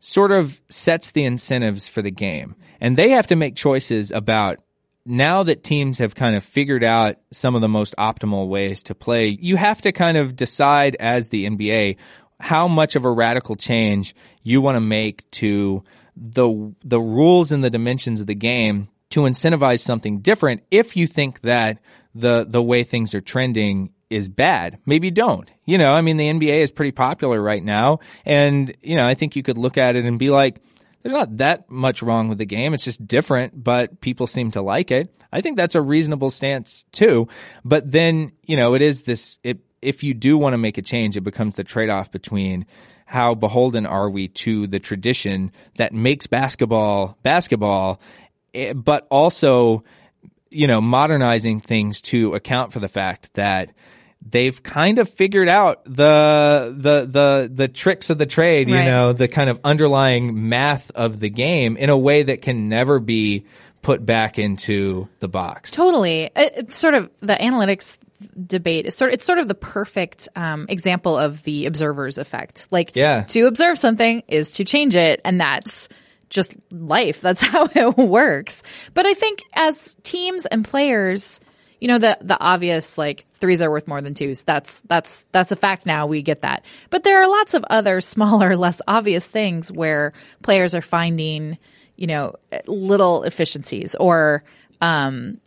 sort 0.00 0.32
of 0.32 0.60
sets 0.68 1.12
the 1.12 1.24
incentives 1.24 1.86
for 1.86 2.02
the 2.02 2.10
game. 2.10 2.56
And 2.80 2.96
they 2.96 3.10
have 3.10 3.28
to 3.28 3.36
make 3.36 3.54
choices 3.54 4.10
about 4.10 4.58
now 5.04 5.42
that 5.42 5.64
teams 5.64 5.98
have 5.98 6.14
kind 6.14 6.36
of 6.36 6.44
figured 6.44 6.84
out 6.84 7.16
some 7.32 7.54
of 7.54 7.60
the 7.60 7.68
most 7.68 7.94
optimal 7.98 8.48
ways 8.48 8.82
to 8.84 8.94
play, 8.94 9.28
you 9.28 9.56
have 9.56 9.80
to 9.82 9.92
kind 9.92 10.16
of 10.16 10.36
decide 10.36 10.96
as 11.00 11.28
the 11.28 11.46
NBA 11.46 11.96
how 12.40 12.66
much 12.66 12.96
of 12.96 13.04
a 13.04 13.10
radical 13.10 13.56
change 13.56 14.14
you 14.42 14.60
want 14.60 14.76
to 14.76 14.80
make 14.80 15.28
to 15.30 15.84
the 16.16 16.74
the 16.84 17.00
rules 17.00 17.52
and 17.52 17.62
the 17.62 17.70
dimensions 17.70 18.20
of 18.20 18.26
the 18.26 18.34
game 18.34 18.88
to 19.10 19.20
incentivize 19.20 19.80
something 19.80 20.18
different 20.18 20.62
if 20.70 20.96
you 20.96 21.06
think 21.06 21.40
that 21.42 21.78
the 22.14 22.44
the 22.48 22.62
way 22.62 22.82
things 22.82 23.14
are 23.14 23.20
trending 23.20 23.90
is 24.10 24.28
bad. 24.28 24.78
Maybe 24.84 25.10
don't. 25.10 25.50
You 25.64 25.78
know, 25.78 25.92
I 25.92 26.02
mean 26.02 26.16
the 26.16 26.28
NBA 26.28 26.62
is 26.62 26.70
pretty 26.70 26.92
popular 26.92 27.40
right 27.40 27.62
now 27.62 28.00
and 28.26 28.74
you 28.82 28.96
know, 28.96 29.06
I 29.06 29.14
think 29.14 29.36
you 29.36 29.42
could 29.42 29.58
look 29.58 29.78
at 29.78 29.96
it 29.96 30.04
and 30.04 30.18
be 30.18 30.30
like 30.30 30.60
there's 31.02 31.12
not 31.12 31.38
that 31.38 31.70
much 31.70 32.02
wrong 32.02 32.28
with 32.28 32.38
the 32.38 32.46
game. 32.46 32.74
It's 32.74 32.84
just 32.84 33.06
different, 33.06 33.62
but 33.62 34.00
people 34.00 34.26
seem 34.26 34.50
to 34.52 34.62
like 34.62 34.90
it. 34.90 35.12
I 35.32 35.40
think 35.40 35.56
that's 35.56 35.74
a 35.74 35.82
reasonable 35.82 36.30
stance 36.30 36.84
too. 36.92 37.28
But 37.64 37.90
then, 37.90 38.32
you 38.46 38.56
know, 38.56 38.74
it 38.74 38.82
is 38.82 39.02
this, 39.02 39.38
it, 39.42 39.60
if 39.80 40.04
you 40.04 40.14
do 40.14 40.38
want 40.38 40.54
to 40.54 40.58
make 40.58 40.78
a 40.78 40.82
change, 40.82 41.16
it 41.16 41.22
becomes 41.22 41.56
the 41.56 41.64
trade 41.64 41.90
off 41.90 42.12
between 42.12 42.66
how 43.06 43.34
beholden 43.34 43.84
are 43.84 44.08
we 44.08 44.28
to 44.28 44.66
the 44.66 44.78
tradition 44.78 45.52
that 45.76 45.92
makes 45.92 46.26
basketball 46.26 47.18
basketball, 47.22 48.00
eh, 48.54 48.72
but 48.72 49.06
also, 49.10 49.84
you 50.50 50.66
know, 50.66 50.80
modernizing 50.80 51.60
things 51.60 52.00
to 52.00 52.34
account 52.34 52.72
for 52.72 52.78
the 52.78 52.88
fact 52.88 53.34
that 53.34 53.72
they've 54.30 54.62
kind 54.62 54.98
of 54.98 55.08
figured 55.08 55.48
out 55.48 55.84
the 55.84 56.74
the 56.76 57.06
the 57.10 57.50
the 57.52 57.68
tricks 57.68 58.10
of 58.10 58.18
the 58.18 58.26
trade, 58.26 58.68
you 58.68 58.74
Right. 58.76 58.84
know, 58.84 59.12
the 59.12 59.28
kind 59.28 59.50
of 59.50 59.60
underlying 59.64 60.48
math 60.48 60.90
of 60.92 61.20
the 61.20 61.28
game 61.30 61.76
in 61.76 61.90
a 61.90 61.98
way 61.98 62.22
that 62.22 62.42
can 62.42 62.68
never 62.68 62.98
be 63.00 63.44
put 63.82 64.06
back 64.06 64.38
into 64.38 65.08
the 65.20 65.28
box. 65.28 65.72
Totally. 65.72 66.30
It, 66.36 66.52
it's 66.56 66.76
sort 66.76 66.94
of 66.94 67.10
the 67.20 67.34
analytics 67.34 67.98
debate 68.46 68.86
is 68.86 68.94
sort 68.94 69.12
it's 69.12 69.24
sort 69.24 69.38
of 69.40 69.48
the 69.48 69.54
perfect 69.54 70.28
um, 70.36 70.66
example 70.68 71.18
of 71.18 71.42
the 71.42 71.66
observer's 71.66 72.18
effect. 72.18 72.68
Like 72.70 72.92
Yeah. 72.94 73.22
to 73.24 73.46
observe 73.46 73.78
something 73.78 74.22
is 74.28 74.52
to 74.52 74.64
change 74.64 74.94
it 74.94 75.20
and 75.24 75.40
that's 75.40 75.88
just 76.30 76.54
life. 76.70 77.20
That's 77.20 77.42
how 77.52 77.68
it 77.74 77.96
works. 77.98 78.62
But 78.94 79.06
I 79.06 79.14
think 79.14 79.40
as 79.54 79.96
teams 80.04 80.46
and 80.46 80.64
players, 80.64 81.40
you 81.82 81.88
know, 81.88 81.98
the 81.98 82.16
the 82.20 82.38
obvious 82.38 82.96
like 82.96 83.26
threes 83.34 83.60
are 83.60 83.68
worth 83.68 83.88
more 83.88 84.00
than 84.00 84.14
twos. 84.14 84.44
That's 84.44 84.82
that's 84.82 85.26
that's 85.32 85.50
a 85.50 85.56
fact 85.56 85.84
now. 85.84 86.06
We 86.06 86.22
get 86.22 86.42
that. 86.42 86.64
But 86.90 87.02
there 87.02 87.20
are 87.20 87.28
lots 87.28 87.54
of 87.54 87.64
other 87.68 88.00
smaller, 88.14 88.56
less 88.56 88.80
obvious 88.86 89.28
things 89.28 89.72
where 89.72 90.12
players 90.42 90.76
are 90.76 90.80
finding, 90.80 91.58
you 91.96 92.06
know, 92.06 92.36
little 92.66 93.24
efficiencies 93.24 93.96
or 93.96 94.44
um 94.80 95.40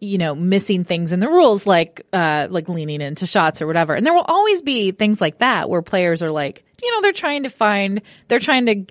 you 0.00 0.16
know, 0.18 0.34
missing 0.34 0.82
things 0.82 1.12
in 1.12 1.20
the 1.20 1.28
rules, 1.28 1.64
like 1.64 2.04
uh, 2.12 2.48
like 2.50 2.68
leaning 2.68 3.00
into 3.00 3.24
shots 3.24 3.62
or 3.62 3.68
whatever. 3.68 3.94
And 3.94 4.04
there 4.04 4.12
will 4.12 4.22
always 4.22 4.60
be 4.60 4.90
things 4.90 5.20
like 5.20 5.38
that 5.38 5.70
where 5.70 5.80
players 5.80 6.24
are 6.24 6.32
like, 6.32 6.64
you 6.82 6.90
know, 6.90 7.02
they're 7.02 7.12
trying 7.12 7.44
to 7.44 7.50
find, 7.50 8.02
they're 8.26 8.40
trying 8.40 8.66
to 8.66 8.84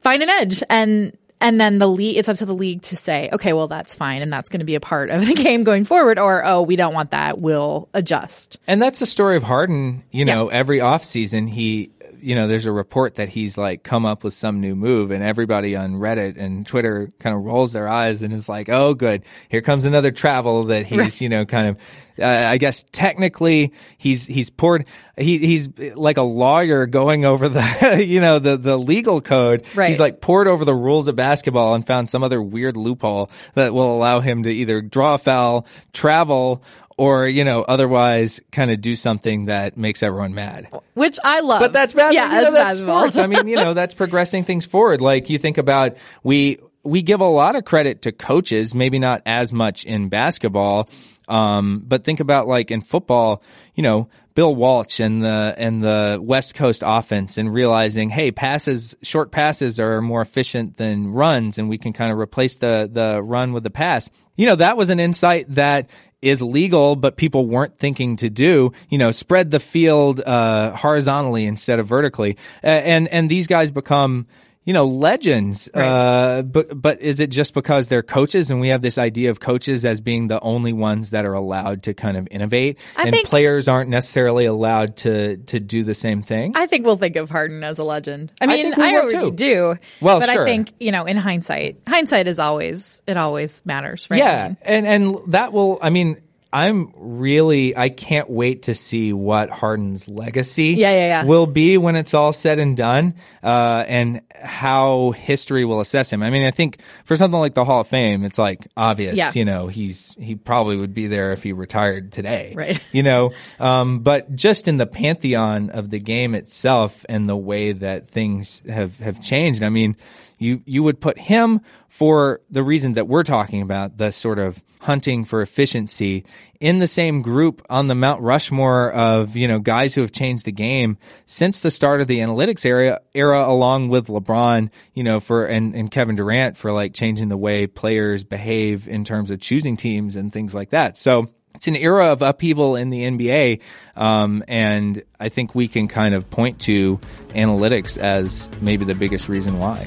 find 0.00 0.22
an 0.22 0.28
edge, 0.28 0.62
and 0.68 1.16
and 1.42 1.60
then 1.60 1.78
the 1.78 1.88
league, 1.88 2.16
it's 2.16 2.28
up 2.28 2.36
to 2.38 2.46
the 2.46 2.54
league 2.54 2.82
to 2.82 2.96
say, 2.96 3.28
okay, 3.32 3.52
well, 3.52 3.68
that's 3.68 3.94
fine, 3.94 4.22
and 4.22 4.32
that's 4.32 4.48
going 4.48 4.60
to 4.60 4.64
be 4.64 4.76
a 4.76 4.80
part 4.80 5.10
of 5.10 5.26
the 5.26 5.34
game 5.34 5.64
going 5.64 5.84
forward, 5.84 6.18
or 6.18 6.44
oh, 6.46 6.62
we 6.62 6.76
don't 6.76 6.94
want 6.94 7.10
that, 7.10 7.38
we'll 7.38 7.88
adjust. 7.92 8.58
And 8.66 8.80
that's 8.80 9.00
the 9.00 9.06
story 9.06 9.36
of 9.36 9.42
Harden. 9.42 10.04
You 10.10 10.24
know, 10.24 10.48
every 10.48 10.78
offseason, 10.78 11.48
he, 11.48 11.90
you 12.22 12.34
know, 12.34 12.46
there's 12.46 12.66
a 12.66 12.72
report 12.72 13.16
that 13.16 13.28
he's 13.28 13.58
like 13.58 13.82
come 13.82 14.06
up 14.06 14.24
with 14.24 14.34
some 14.34 14.60
new 14.60 14.74
move, 14.74 15.10
and 15.10 15.22
everybody 15.22 15.76
on 15.76 15.94
Reddit 15.94 16.38
and 16.38 16.66
Twitter 16.66 17.12
kind 17.18 17.34
of 17.34 17.42
rolls 17.42 17.72
their 17.72 17.88
eyes 17.88 18.22
and 18.22 18.32
is 18.32 18.48
like, 18.48 18.68
oh, 18.68 18.94
good. 18.94 19.24
Here 19.48 19.60
comes 19.60 19.84
another 19.84 20.10
travel 20.10 20.64
that 20.64 20.86
he's, 20.86 21.20
you 21.20 21.28
know, 21.28 21.44
kind 21.44 21.68
of, 21.68 21.76
uh, 22.18 22.24
I 22.26 22.58
guess 22.58 22.84
technically 22.92 23.72
he's, 23.98 24.26
he's 24.26 24.50
poured, 24.50 24.86
he, 25.16 25.38
he's 25.38 25.68
like 25.96 26.16
a 26.16 26.22
lawyer 26.22 26.86
going 26.86 27.24
over 27.24 27.48
the, 27.48 28.04
you 28.06 28.20
know, 28.20 28.38
the, 28.38 28.56
the 28.56 28.78
legal 28.78 29.20
code. 29.20 29.66
Right. 29.74 29.88
He's 29.88 30.00
like 30.00 30.20
pored 30.20 30.48
over 30.48 30.64
the 30.64 30.74
rules 30.74 31.08
of 31.08 31.16
basketball 31.16 31.74
and 31.74 31.86
found 31.86 32.08
some 32.08 32.22
other 32.22 32.40
weird 32.40 32.76
loophole 32.76 33.30
that 33.54 33.74
will 33.74 33.94
allow 33.94 34.20
him 34.20 34.44
to 34.44 34.50
either 34.50 34.80
draw 34.80 35.14
a 35.14 35.18
foul, 35.18 35.66
travel, 35.92 36.62
or, 36.98 37.26
you 37.26 37.44
know, 37.44 37.62
otherwise 37.62 38.40
kind 38.50 38.70
of 38.70 38.80
do 38.80 38.96
something 38.96 39.46
that 39.46 39.76
makes 39.76 40.02
everyone 40.02 40.34
mad. 40.34 40.68
Which 40.94 41.18
I 41.24 41.40
love. 41.40 41.60
But 41.60 41.72
that's 41.72 41.92
bad. 41.92 42.14
Yeah, 42.14 42.38
you 42.38 42.44
know, 42.44 42.52
that's 42.52 42.78
sports. 42.78 43.18
I 43.18 43.26
mean, 43.26 43.48
you 43.48 43.56
know, 43.56 43.74
that's 43.74 43.94
progressing 43.94 44.44
things 44.44 44.66
forward. 44.66 45.00
Like 45.00 45.30
you 45.30 45.38
think 45.38 45.58
about 45.58 45.96
we 46.22 46.58
we 46.84 47.02
give 47.02 47.20
a 47.20 47.28
lot 47.28 47.56
of 47.56 47.64
credit 47.64 48.02
to 48.02 48.12
coaches, 48.12 48.74
maybe 48.74 48.98
not 48.98 49.22
as 49.26 49.52
much 49.52 49.84
in 49.84 50.08
basketball. 50.08 50.88
Um, 51.28 51.82
but 51.86 52.04
think 52.04 52.20
about 52.20 52.48
like 52.48 52.70
in 52.70 52.82
football, 52.82 53.42
you 53.74 53.82
know, 53.82 54.08
Bill 54.34 54.54
Walsh 54.54 55.00
and 55.00 55.22
the 55.22 55.54
and 55.56 55.82
the 55.82 56.18
West 56.20 56.54
Coast 56.54 56.82
offense 56.84 57.38
and 57.38 57.52
realizing, 57.52 58.08
hey, 58.08 58.32
passes, 58.32 58.94
short 59.02 59.30
passes 59.30 59.78
are 59.78 60.00
more 60.00 60.20
efficient 60.20 60.76
than 60.76 61.08
runs, 61.08 61.58
and 61.58 61.68
we 61.68 61.78
can 61.78 61.92
kind 61.92 62.12
of 62.12 62.18
replace 62.18 62.56
the 62.56 62.88
the 62.90 63.22
run 63.22 63.52
with 63.52 63.62
the 63.62 63.70
pass. 63.70 64.10
You 64.36 64.46
know, 64.46 64.56
that 64.56 64.76
was 64.76 64.90
an 64.90 64.98
insight 64.98 65.46
that 65.54 65.90
is 66.22 66.40
legal, 66.40 66.96
but 66.96 67.16
people 67.16 67.46
weren't 67.46 67.76
thinking 67.78 68.16
to 68.16 68.30
do. 68.30 68.72
You 68.88 68.98
know, 68.98 69.10
spread 69.10 69.50
the 69.50 69.60
field 69.60 70.20
uh, 70.20 70.76
horizontally 70.76 71.46
instead 71.46 71.78
of 71.78 71.86
vertically, 71.86 72.36
and 72.62 73.08
and 73.08 73.28
these 73.28 73.48
guys 73.48 73.70
become 73.70 74.26
you 74.64 74.72
know, 74.72 74.86
legends. 74.86 75.68
Uh, 75.74 76.42
but, 76.42 76.80
but 76.80 77.00
is 77.00 77.18
it 77.18 77.30
just 77.30 77.52
because 77.54 77.88
they're 77.88 78.02
coaches 78.02 78.50
and 78.50 78.60
we 78.60 78.68
have 78.68 78.80
this 78.82 78.96
idea 78.98 79.30
of 79.30 79.40
coaches 79.40 79.84
as 79.84 80.00
being 80.00 80.28
the 80.28 80.40
only 80.40 80.72
ones 80.72 81.10
that 81.10 81.24
are 81.24 81.32
allowed 81.32 81.82
to 81.84 81.94
kind 81.94 82.16
of 82.16 82.28
innovate 82.30 82.78
I 82.96 83.02
and 83.02 83.10
think- 83.10 83.28
players 83.28 83.66
aren't 83.66 83.90
necessarily 83.90 84.44
allowed 84.44 84.98
to, 84.98 85.38
to 85.38 85.58
do 85.58 85.82
the 85.82 85.94
same 85.94 86.22
thing? 86.22 86.52
I 86.54 86.66
think 86.66 86.86
we'll 86.86 86.96
think 86.96 87.16
of 87.16 87.28
Harden 87.28 87.64
as 87.64 87.78
a 87.78 87.84
legend. 87.84 88.32
I 88.40 88.46
mean, 88.46 88.62
think 88.62 88.76
we 88.76 88.84
I, 88.84 88.94
already 88.94 89.12
too. 89.12 89.30
do. 89.32 89.74
Well, 90.00 90.20
but 90.20 90.30
sure. 90.30 90.42
I 90.42 90.44
think 90.44 90.72
you 90.78 90.92
know, 90.92 91.04
in 91.04 91.16
hindsight, 91.16 91.80
hindsight 91.86 92.28
is 92.28 92.38
always 92.38 93.02
it 93.06 93.16
always 93.16 93.64
matters, 93.64 94.06
right? 94.10 94.18
Yeah, 94.18 94.54
and 94.62 94.86
and 94.86 95.18
that 95.32 95.52
will. 95.52 95.78
I 95.82 95.90
mean, 95.90 96.20
I'm 96.52 96.92
really. 96.96 97.76
I 97.76 97.88
can't 97.88 98.28
wait 98.28 98.64
to 98.64 98.74
see 98.74 99.12
what 99.12 99.48
Harden's 99.48 100.06
legacy. 100.06 100.74
Yeah, 100.74 100.90
yeah, 100.90 101.06
yeah. 101.06 101.24
Will 101.24 101.46
be 101.46 101.78
when 101.78 101.96
it's 101.96 102.12
all 102.12 102.32
said 102.32 102.58
and 102.58 102.76
done, 102.76 103.14
uh, 103.42 103.84
and 103.88 104.20
how 104.34 105.12
history 105.12 105.64
will 105.64 105.80
assess 105.80 106.12
him. 106.12 106.22
I 106.22 106.28
mean, 106.28 106.44
I 106.44 106.50
think 106.50 106.80
for 107.04 107.16
something 107.16 107.40
like 107.40 107.54
the 107.54 107.64
Hall 107.64 107.80
of 107.80 107.86
Fame, 107.86 108.24
it's 108.24 108.38
like 108.38 108.66
obvious. 108.76 109.16
Yeah. 109.16 109.32
You 109.34 109.46
know, 109.46 109.68
he's 109.68 110.14
he 110.18 110.34
probably 110.34 110.76
would 110.76 110.92
be 110.92 111.06
there 111.06 111.32
if 111.32 111.42
he 111.42 111.52
retired 111.52 112.12
today. 112.12 112.52
Right. 112.56 112.80
You 112.92 113.02
know, 113.02 113.32
um, 113.58 114.00
but 114.00 114.34
just 114.36 114.68
in 114.68 114.76
the 114.76 114.86
pantheon 114.86 115.70
of 115.70 115.88
the 115.88 115.98
game 115.98 116.34
itself 116.34 117.06
and 117.08 117.26
the 117.26 117.36
way 117.36 117.72
that 117.72 118.10
things 118.10 118.60
have 118.68 118.98
have 118.98 119.22
changed. 119.22 119.62
I 119.62 119.70
mean 119.70 119.96
you 120.42 120.62
you 120.66 120.82
would 120.82 121.00
put 121.00 121.18
him 121.18 121.60
for 121.88 122.40
the 122.50 122.62
reasons 122.62 122.96
that 122.96 123.06
we're 123.06 123.22
talking 123.22 123.62
about, 123.62 123.98
the 123.98 124.10
sort 124.10 124.38
of 124.38 124.62
hunting 124.82 125.24
for 125.24 125.42
efficiency 125.42 126.24
in 126.60 126.80
the 126.80 126.86
same 126.88 127.22
group 127.22 127.62
on 127.70 127.86
the 127.86 127.94
Mount 127.94 128.20
Rushmore 128.20 128.90
of, 128.92 129.36
you 129.36 129.46
know, 129.46 129.60
guys 129.60 129.94
who 129.94 130.00
have 130.00 130.10
changed 130.10 130.44
the 130.44 130.52
game 130.52 130.98
since 131.24 131.62
the 131.62 131.70
start 131.70 132.00
of 132.00 132.08
the 132.08 132.18
analytics 132.18 132.64
era 132.64 133.00
era 133.14 133.46
along 133.46 133.88
with 133.88 134.08
LeBron, 134.08 134.70
you 134.94 135.04
know, 135.04 135.20
for 135.20 135.46
and, 135.46 135.74
and 135.74 135.90
Kevin 135.90 136.16
Durant 136.16 136.56
for 136.56 136.72
like 136.72 136.94
changing 136.94 137.28
the 137.28 137.36
way 137.36 137.66
players 137.66 138.24
behave 138.24 138.88
in 138.88 139.04
terms 139.04 139.30
of 139.30 139.40
choosing 139.40 139.76
teams 139.76 140.16
and 140.16 140.32
things 140.32 140.54
like 140.54 140.70
that. 140.70 140.98
So 140.98 141.28
it's 141.54 141.68
an 141.68 141.76
era 141.76 142.06
of 142.06 142.22
upheaval 142.22 142.74
in 142.76 142.90
the 142.90 143.04
NBA, 143.04 143.60
um, 143.94 144.42
and 144.48 145.02
I 145.20 145.28
think 145.28 145.54
we 145.54 145.68
can 145.68 145.86
kind 145.86 146.14
of 146.14 146.28
point 146.28 146.60
to 146.62 146.98
analytics 147.28 147.98
as 147.98 148.48
maybe 148.60 148.84
the 148.84 148.94
biggest 148.94 149.28
reason 149.28 149.58
why. 149.58 149.86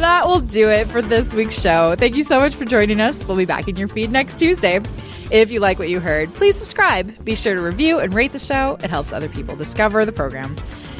That 0.00 0.26
will 0.26 0.40
do 0.40 0.68
it 0.68 0.86
for 0.88 1.00
this 1.00 1.32
week's 1.34 1.60
show. 1.60 1.94
Thank 1.96 2.14
you 2.14 2.22
so 2.24 2.38
much 2.38 2.54
for 2.54 2.64
joining 2.64 3.00
us. 3.00 3.24
We'll 3.24 3.36
be 3.36 3.46
back 3.46 3.68
in 3.68 3.76
your 3.76 3.88
feed 3.88 4.10
next 4.10 4.38
Tuesday. 4.38 4.80
If 5.30 5.50
you 5.50 5.60
like 5.60 5.78
what 5.78 5.88
you 5.88 5.98
heard, 5.98 6.34
please 6.34 6.56
subscribe. 6.56 7.24
Be 7.24 7.34
sure 7.34 7.54
to 7.54 7.62
review 7.62 7.98
and 8.00 8.12
rate 8.12 8.32
the 8.32 8.38
show. 8.38 8.76
It 8.82 8.90
helps 8.90 9.12
other 9.12 9.28
people 9.28 9.56
discover 9.56 10.04
the 10.04 10.12
program. 10.12 10.56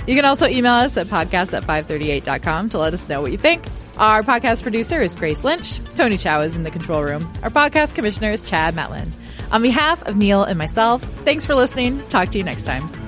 You 0.06 0.14
can 0.14 0.24
also 0.24 0.46
email 0.46 0.72
us 0.72 0.96
at 0.96 1.06
podcast 1.08 1.54
at 1.54 1.64
538.com 1.64 2.70
to 2.70 2.78
let 2.78 2.94
us 2.94 3.08
know 3.08 3.20
what 3.20 3.32
you 3.32 3.38
think. 3.38 3.64
Our 3.98 4.22
podcast 4.22 4.62
producer 4.62 5.00
is 5.00 5.14
Grace 5.16 5.44
Lynch. 5.44 5.78
Tony 5.94 6.16
Chow 6.16 6.40
is 6.40 6.56
in 6.56 6.62
the 6.62 6.70
control 6.70 7.02
room. 7.02 7.30
Our 7.42 7.50
podcast 7.50 7.94
commissioner 7.94 8.32
is 8.32 8.48
Chad 8.48 8.74
Matlin. 8.74 9.12
On 9.52 9.62
behalf 9.62 10.02
of 10.02 10.16
Neil 10.16 10.44
and 10.44 10.58
myself, 10.58 11.02
thanks 11.24 11.46
for 11.46 11.54
listening. 11.54 12.04
Talk 12.08 12.30
to 12.30 12.38
you 12.38 12.44
next 12.44 12.64
time. 12.64 13.03